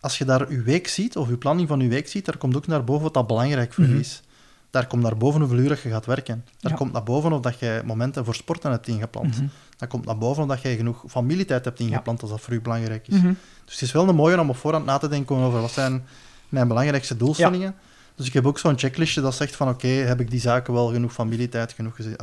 als 0.00 0.18
je 0.18 0.24
daar 0.24 0.52
je 0.52 0.62
week 0.62 0.88
ziet, 0.88 1.16
of 1.16 1.28
je 1.28 1.36
planning 1.36 1.68
van 1.68 1.80
je 1.80 1.88
week 1.88 2.08
ziet, 2.08 2.24
daar 2.24 2.36
komt 2.36 2.56
ook 2.56 2.66
naar 2.66 2.84
boven 2.84 3.02
wat 3.02 3.14
dat 3.14 3.26
belangrijk 3.26 3.72
voor 3.72 3.84
mm 3.84 3.90
-hmm. 3.90 4.00
is. 4.00 4.22
Daar 4.70 4.86
komt 4.86 5.02
naar 5.02 5.16
boven 5.16 5.40
hoeveel 5.40 5.58
uur 5.58 5.80
je 5.82 5.90
gaat 5.90 6.06
werken. 6.06 6.44
Daar 6.60 6.70
Ja. 6.72 6.78
komt 6.78 6.92
naar 6.92 7.02
boven 7.02 7.32
of 7.32 7.40
dat 7.40 7.58
je 7.58 7.82
momenten 7.84 8.24
voor 8.24 8.34
sporten 8.34 8.70
hebt 8.70 8.88
ingepland. 8.88 9.36
Mhm. 9.36 9.46
Daar 9.76 9.88
komt 9.88 10.04
naar 10.04 10.18
boven 10.18 10.42
of 10.42 10.48
dat 10.48 10.62
je 10.62 10.76
genoeg 10.76 11.04
familietijd 11.08 11.64
hebt 11.64 11.80
ingepland, 11.80 12.20
als 12.22 12.30
dat 12.30 12.40
voor 12.40 12.54
u 12.54 12.60
belangrijk 12.60 13.08
is. 13.08 13.16
Mhm. 13.16 13.32
Dus 13.64 13.72
het 13.74 13.82
is 13.82 13.92
wel 13.92 14.08
een 14.08 14.14
mooie 14.14 14.40
om 14.40 14.50
op 14.50 14.56
voorhand 14.56 14.84
na 14.84 14.98
te 14.98 15.08
denken 15.08 15.36
over 15.36 15.60
wat 15.60 15.70
zijn 15.70 16.04
mijn 16.48 16.68
belangrijkste 16.68 17.16
doelstellingen. 17.16 17.74
Dus 18.14 18.26
ik 18.26 18.32
heb 18.32 18.46
ook 18.46 18.58
zo'n 18.58 18.78
checklistje 18.78 19.20
dat 19.20 19.34
zegt 19.34 19.56
van 19.56 19.68
oké, 19.68 19.86
heb 19.88 20.20
ik 20.20 20.30
die 20.30 20.40
zaken 20.40 20.72
wel 20.74 20.88
genoeg 20.92 21.12
familietijd, 21.12 21.72
genoeg 21.72 21.98
uh, 21.98 22.14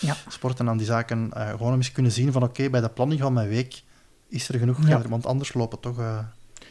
Ja. 0.00 0.16
sporten 0.28 0.68
aan 0.68 0.76
die 0.76 0.86
zaken. 0.86 1.30
uh, 1.36 1.48
gewoon 1.48 1.72
om 1.72 1.76
eens 1.78 1.92
kunnen 1.92 2.12
zien 2.12 2.32
van 2.32 2.42
oké, 2.42 2.70
bij 2.70 2.80
de 2.80 2.88
planning 2.88 3.20
van 3.20 3.32
mijn 3.32 3.48
week 3.48 3.82
is 4.28 4.48
er 4.48 4.58
genoeg. 4.58 4.86
Ja. 4.88 5.02
Want 5.08 5.26
anders 5.26 5.54
lopen 5.54 5.80
toch... 5.80 5.98
uh, 5.98 6.18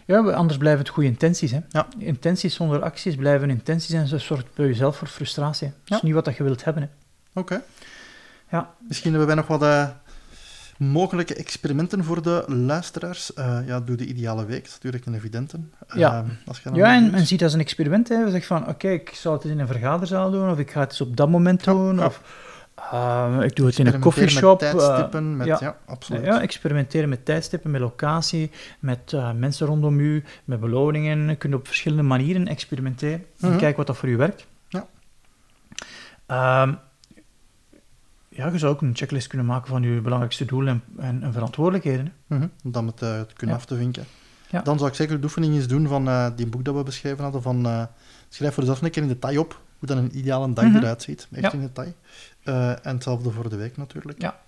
Ja, 0.10 0.20
anders 0.20 0.58
blijven 0.58 0.80
het 0.82 0.90
goede 0.90 1.10
intenties. 1.10 1.52
Hè? 1.52 1.60
Ja. 1.70 1.88
Intenties 1.98 2.56
zonder 2.56 2.82
acties 2.82 3.16
blijven 3.16 3.50
intenties 3.50 3.96
en 3.96 4.08
ze 4.08 4.18
zorgt 4.18 4.46
bij 4.56 4.66
jezelf 4.66 4.98
voor 4.98 5.08
frustratie. 5.08 5.68
hè. 5.68 5.74
Dat 5.80 5.88
Ja. 5.90 5.96
is 5.96 6.02
niet 6.02 6.14
wat 6.14 6.26
dat 6.26 6.36
je 6.38 6.44
wilt 6.44 6.64
hebben. 6.64 6.84
Hè? 6.84 6.90
Oké. 7.40 7.62
Ja. 8.52 8.70
Misschien 8.88 9.10
hebben 9.10 9.28
wij 9.28 9.36
nog 9.36 9.48
wat 9.48 9.64
uh, 9.64 9.88
mogelijke 10.78 11.34
experimenten 11.36 12.04
voor 12.04 12.22
de 12.22 12.44
luisteraars. 12.48 13.32
Uh, 13.36 13.58
ja, 13.66 13.80
doe 13.80 13.96
de 13.96 14.06
ideale 14.06 14.46
week, 14.46 14.64
dat 14.64 14.72
natuurlijk 14.74 15.06
een 15.06 15.14
evidente. 15.14 15.60
Ja. 15.96 16.24
Uh, 16.24 16.30
als 16.48 16.60
je 16.64 16.70
Ja, 16.74 16.96
en, 16.96 17.04
doet. 17.04 17.14
en 17.14 17.26
zie 17.26 17.36
het 17.36 17.44
als 17.46 17.54
een 17.54 17.60
experiment. 17.60 18.10
Hè. 18.10 18.24
We 18.24 18.30
zeggen 18.32 18.58
van, 18.58 18.68
oké, 18.68 18.90
ik 18.90 19.10
zou 19.14 19.36
het 19.36 19.44
eens 19.44 19.54
in 19.54 19.60
een 19.60 19.68
vergaderzaal 19.68 20.32
doen, 20.32 20.50
of 20.50 20.60
ik 20.60 20.72
ga 20.72 20.80
het 20.80 20.90
eens 20.90 21.02
op 21.02 21.18
dat 21.18 21.30
moment 21.30 21.64
doen, 21.64 22.04
of 22.06 22.22
uh, 22.94 23.38
ik 23.42 23.56
doe 23.56 23.66
het 23.68 23.80
in 23.80 23.88
een 23.88 24.00
coffeeshop. 24.00 24.62
Met 24.62 24.74
uh, 24.74 24.80
tijdstippen, 24.80 25.38
met, 25.38 25.48
ja, 25.48 25.58
ja. 25.60 25.78
absoluut. 25.86 26.24
ja, 26.26 26.42
experimenteren 26.42 27.10
met 27.10 27.26
tijdstippen, 27.26 27.72
met 27.72 27.82
locatie, 27.82 28.52
met 28.80 29.12
uh, 29.16 29.32
mensen 29.34 29.68
rondom 29.68 30.00
u, 30.00 30.24
met 30.46 30.60
beloningen. 30.60 31.28
Je 31.30 31.36
kunt 31.36 31.54
op 31.54 31.68
verschillende 31.68 32.04
manieren 32.04 32.48
experimenteren 32.48 33.26
en 33.40 33.50
Mhm. 33.50 33.58
kijken 33.58 33.78
wat 33.78 33.88
dat 33.88 33.98
voor 33.98 34.10
u 34.10 34.18
werkt. 34.18 34.46
Ja. 34.68 34.88
Ehm, 36.26 36.74
ja, 38.30 38.48
je 38.52 38.58
zou 38.58 38.74
ook 38.74 38.82
een 38.82 38.96
checklist 38.96 39.28
kunnen 39.28 39.48
maken 39.48 39.68
van 39.68 39.84
uw 39.84 40.02
belangrijkste 40.02 40.46
doelen 40.46 40.84
en, 40.98 41.04
en, 41.06 41.24
en 41.24 41.34
verantwoordelijkheden. 41.34 42.14
Mhm, 42.28 42.48
om 42.64 42.72
dat 42.72 42.84
met, 42.84 43.02
uh, 43.02 43.22
te 43.22 43.34
kunnen 43.36 43.56
af 43.56 43.66
te 43.66 43.76
vinken. 43.76 44.04
Ja. 44.50 44.62
Dan 44.62 44.78
zou 44.78 44.90
ik 44.90 44.96
zeker 44.96 45.18
de 45.18 45.24
oefening 45.24 45.56
eens 45.56 45.68
doen 45.68 45.88
van 45.88 46.08
uh, 46.08 46.28
die 46.36 46.48
boek 46.48 46.64
dat 46.66 46.76
we 46.76 46.84
beschreven 46.84 47.24
hadden. 47.24 47.42
Van, 47.42 47.66
uh, 47.68 47.84
schrijf 48.30 48.54
voor 48.54 48.64
jezelf 48.64 48.82
een 48.82 48.92
keer 48.92 49.02
in 49.02 49.08
detail 49.08 49.40
op 49.40 49.60
hoe 49.80 49.88
dan 49.88 49.98
een 49.98 50.18
ideale 50.18 50.54
dag 50.54 50.66
Mhm. 50.66 50.78
eruit 50.78 51.02
ziet. 51.04 51.28
Echt 51.32 51.42
Ja. 51.44 51.52
in 51.52 51.60
detail. 51.60 51.94
Uh, 52.50 52.70
en 52.70 52.94
hetzelfde 52.94 53.32
voor 53.32 53.50
de 53.50 53.56
week 53.56 53.78
natuurlijk. 53.78 54.22
Ja. 54.22 54.40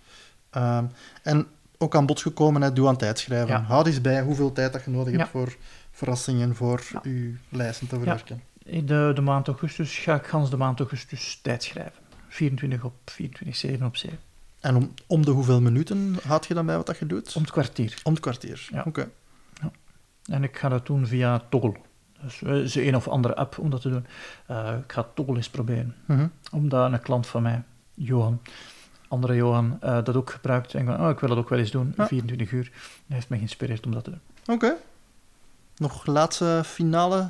Um, 0.77 0.91
en 1.23 1.47
ook 1.77 1.95
aan 1.95 2.05
bod 2.05 2.21
gekomen, 2.21 2.61
hè, 2.61 2.73
doe 2.73 2.87
aan 2.87 2.97
tijd 2.97 3.19
schrijven. 3.19 3.47
Ja. 3.47 3.61
Houd 3.61 3.87
eens 3.87 4.01
bij 4.01 4.21
hoeveel 4.21 4.51
tijd 4.51 4.73
dat 4.73 4.83
je 4.83 4.89
nodig 4.91 5.13
hebt 5.13 5.23
Ja. 5.23 5.29
voor 5.29 5.55
verrassingen, 5.91 6.55
voor 6.55 6.81
Ja. 6.91 6.99
je 7.03 7.35
lijsten 7.49 7.87
te 7.87 7.95
verwerken. 7.95 8.41
De, 8.65 9.11
de 9.15 9.21
maand 9.21 9.47
augustus 9.47 9.97
ga 9.97 10.15
ik 10.15 10.25
gans 10.25 10.49
de 10.49 10.57
maand 10.57 10.79
augustus 10.79 11.39
tijd 11.41 11.63
schrijven. 11.63 11.99
24 12.27 12.83
op 12.83 12.93
24, 13.05 13.55
7 13.55 13.85
op 13.85 13.97
7. 13.97 14.19
En 14.59 14.75
om, 14.75 14.93
om 15.07 15.25
de 15.25 15.31
hoeveel 15.31 15.61
minuten 15.61 16.15
houd 16.23 16.45
je 16.45 16.53
dan 16.53 16.65
bij 16.65 16.75
wat 16.77 16.85
dat 16.85 16.97
je 16.97 17.05
doet? 17.05 17.35
Om 17.35 17.41
het 17.41 17.51
kwartier. 17.51 17.99
Om 18.03 18.11
het 18.11 18.21
kwartier. 18.21 18.67
Ja. 18.71 18.83
Oké. 18.87 19.09
En 20.25 20.43
ik 20.43 20.57
ga 20.57 20.69
dat 20.69 20.85
doen 20.85 21.07
via 21.07 21.41
Toggle. 21.49 21.75
Dus 22.21 22.41
uh, 22.41 22.55
is 22.55 22.75
een 22.75 22.95
of 22.95 23.07
andere 23.07 23.35
app 23.35 23.57
om 23.57 23.69
dat 23.69 23.81
te 23.81 23.89
doen. 23.89 24.05
Uh, 24.51 24.73
ik 24.83 24.91
ga 24.91 25.07
Toggle 25.13 25.35
eens 25.35 25.49
proberen. 25.49 25.95
Mhm. 26.05 26.27
Omdat 26.51 26.91
een 26.91 27.01
klant 27.01 27.27
van 27.27 27.41
mij, 27.41 27.63
Johan, 27.93 28.41
andere 29.07 29.35
Johan, 29.35 29.79
uh, 29.83 30.03
dat 30.03 30.15
ook 30.15 30.29
gebruikt. 30.29 30.73
En 30.73 30.79
ik 30.79 30.85
van, 30.85 31.01
oh, 31.05 31.09
ik 31.09 31.19
wil 31.19 31.29
dat 31.29 31.37
ook 31.37 31.49
wel 31.49 31.59
eens 31.59 31.71
doen, 31.71 31.93
Ja. 31.97 32.07
24 32.07 32.51
uur. 32.51 32.71
Hij 33.07 33.15
heeft 33.15 33.29
mij 33.29 33.37
geïnspireerd 33.37 33.85
om 33.85 33.91
dat 33.91 34.03
te 34.03 34.09
doen. 34.09 34.19
Oké. 34.55 34.75
Nog 35.77 36.05
laatste 36.05 36.61
finale 36.65 37.29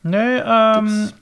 Nee, 0.00 0.40
um, 0.48 0.86
tips? 0.86 1.14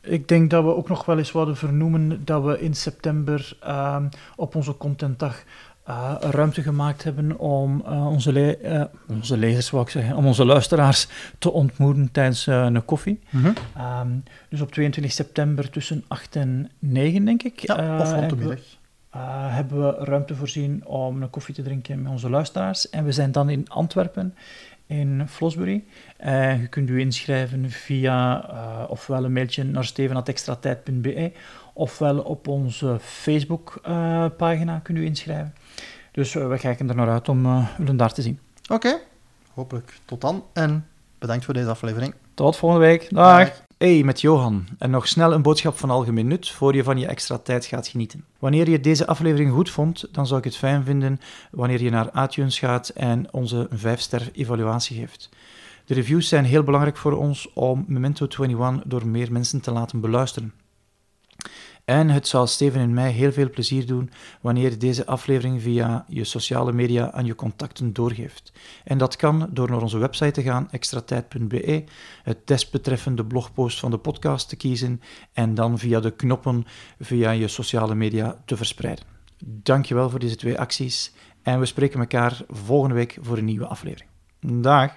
ik 0.00 0.28
denk 0.28 0.50
dat 0.50 0.64
we 0.64 0.74
ook 0.74 0.88
nog 0.88 1.04
wel 1.04 1.18
eens 1.18 1.28
zouden 1.30 1.56
vernoemen 1.56 2.24
dat 2.24 2.42
we 2.44 2.60
in 2.60 2.74
september 2.74 3.56
um, 3.68 4.08
op 4.36 4.54
onze 4.54 4.76
contentdag 4.76 5.42
uh, 5.88 6.14
ruimte 6.20 6.62
gemaakt 6.62 7.04
hebben 7.04 7.38
om 7.38 7.82
uh, 7.86 8.06
onze, 8.06 8.32
le 8.32 8.58
uh, 8.62 8.84
onze 9.08 9.36
lezers, 9.36 9.70
wou 9.70 9.84
ik 9.84 9.90
zeggen, 9.90 10.16
om 10.16 10.26
onze 10.26 10.44
luisteraars 10.44 11.08
te 11.38 11.50
ontmoeten 11.50 12.10
tijdens 12.12 12.46
een 12.46 12.84
koffie. 12.84 13.20
Mm 13.30 13.42
-hmm. 13.42 13.54
um, 14.00 14.22
dus 14.48 14.60
op 14.60 14.72
22 14.72 15.12
september 15.12 15.70
tussen 15.70 16.04
8 16.08 16.36
en 16.36 16.70
9, 16.78 17.24
denk 17.24 17.42
ik. 17.42 17.58
Ja, 17.60 18.00
of 18.00 18.12
rond 18.12 18.30
de 18.30 18.36
middag. 18.36 18.60
hebben 19.52 19.78
we 19.86 20.04
ruimte 20.04 20.34
voorzien 20.34 20.86
om 20.86 21.22
een 21.22 21.30
koffie 21.30 21.54
te 21.54 21.62
drinken 21.62 22.02
met 22.02 22.12
onze 22.12 22.30
luisteraars. 22.30 22.90
En 22.90 23.04
we 23.04 23.12
zijn 23.12 23.32
dan 23.32 23.50
in 23.50 23.68
Antwerpen 23.68 24.34
in 24.86 25.28
Flosbury. 25.28 25.84
Uh, 26.26 26.60
je 26.60 26.66
kunt 26.66 26.90
u 26.90 27.00
inschrijven 27.00 27.70
via 27.70 28.50
uh, 28.50 28.90
ofwel 28.90 29.24
een 29.24 29.32
mailtje 29.32 29.64
naar 29.64 29.84
steven.extratijd.be 29.84 31.32
ofwel 31.72 32.18
op 32.18 32.48
onze 32.48 32.96
Facebook-pagina 33.00 34.78
kunt 34.82 34.98
u 34.98 35.04
inschrijven. 35.04 35.54
Dus 36.16 36.32
we 36.32 36.58
kijken 36.58 36.88
er 36.88 36.94
naar 36.94 37.08
uit 37.08 37.28
om 37.28 37.46
u 37.78 37.96
daar 37.96 38.12
te 38.12 38.22
zien. 38.22 38.38
Oké, 38.62 38.74
okay. 38.74 39.02
hopelijk 39.54 39.98
tot 40.04 40.20
dan 40.20 40.44
en 40.52 40.86
bedankt 41.18 41.44
voor 41.44 41.54
deze 41.54 41.68
aflevering. 41.68 42.14
Tot 42.34 42.56
volgende 42.56 42.86
week. 42.86 43.08
Dag. 43.10 43.38
Dag. 43.38 43.62
Hey, 43.78 44.02
met 44.02 44.20
Johan. 44.20 44.66
En 44.78 44.90
nog 44.90 45.08
snel 45.08 45.32
een 45.32 45.42
boodschap 45.42 45.78
van 45.78 45.90
algemeen 45.90 46.26
nut 46.26 46.50
voor 46.50 46.74
je 46.74 46.82
van 46.82 46.98
je 46.98 47.06
extra 47.06 47.38
tijd 47.38 47.64
gaat 47.64 47.88
genieten. 47.88 48.24
Wanneer 48.38 48.70
je 48.70 48.80
deze 48.80 49.06
aflevering 49.06 49.52
goed 49.52 49.70
vond, 49.70 50.08
dan 50.12 50.26
zou 50.26 50.38
ik 50.38 50.44
het 50.44 50.56
fijn 50.56 50.84
vinden 50.84 51.20
wanneer 51.50 51.82
je 51.82 51.90
naar 51.90 52.24
iTunes 52.24 52.58
gaat 52.58 52.88
en 52.88 53.32
onze 53.32 53.68
5-ster 53.76 54.30
evaluatie 54.32 54.98
geeft. 54.98 55.28
De 55.84 55.94
reviews 55.94 56.28
zijn 56.28 56.44
heel 56.44 56.62
belangrijk 56.62 56.96
voor 56.96 57.12
ons 57.12 57.52
om 57.52 57.84
Memento 57.88 58.26
21 58.28 58.82
door 58.84 59.06
meer 59.06 59.32
mensen 59.32 59.60
te 59.60 59.70
laten 59.70 60.00
beluisteren. 60.00 60.52
En 61.86 62.10
het 62.10 62.28
zal 62.28 62.46
Steven 62.46 62.80
en 62.80 62.94
mij 62.94 63.10
heel 63.10 63.32
veel 63.32 63.50
plezier 63.50 63.86
doen 63.86 64.10
wanneer 64.40 64.70
je 64.70 64.76
deze 64.76 65.06
aflevering 65.06 65.62
via 65.62 66.04
je 66.08 66.24
sociale 66.24 66.72
media 66.72 67.12
aan 67.12 67.26
je 67.26 67.34
contacten 67.34 67.92
doorgeeft. 67.92 68.52
En 68.84 68.98
dat 68.98 69.16
kan 69.16 69.48
door 69.50 69.70
naar 69.70 69.82
onze 69.82 69.98
website 69.98 70.30
te 70.30 70.42
gaan, 70.42 70.70
extratijd.be, 70.70 71.84
het 72.22 72.46
desbetreffende 72.46 73.24
blogpost 73.24 73.78
van 73.78 73.90
de 73.90 73.98
podcast 73.98 74.48
te 74.48 74.56
kiezen 74.56 75.00
en 75.32 75.54
dan 75.54 75.78
via 75.78 76.00
de 76.00 76.10
knoppen 76.10 76.64
via 76.98 77.30
je 77.30 77.48
sociale 77.48 77.94
media 77.94 78.42
te 78.44 78.56
verspreiden. 78.56 79.04
Dankjewel 79.44 80.10
voor 80.10 80.18
deze 80.18 80.36
twee 80.36 80.58
acties 80.58 81.12
en 81.42 81.58
we 81.58 81.66
spreken 81.66 82.00
elkaar 82.00 82.40
volgende 82.48 82.94
week 82.94 83.18
voor 83.20 83.38
een 83.38 83.44
nieuwe 83.44 83.66
aflevering. 83.66 84.10
Dag! 84.40 84.92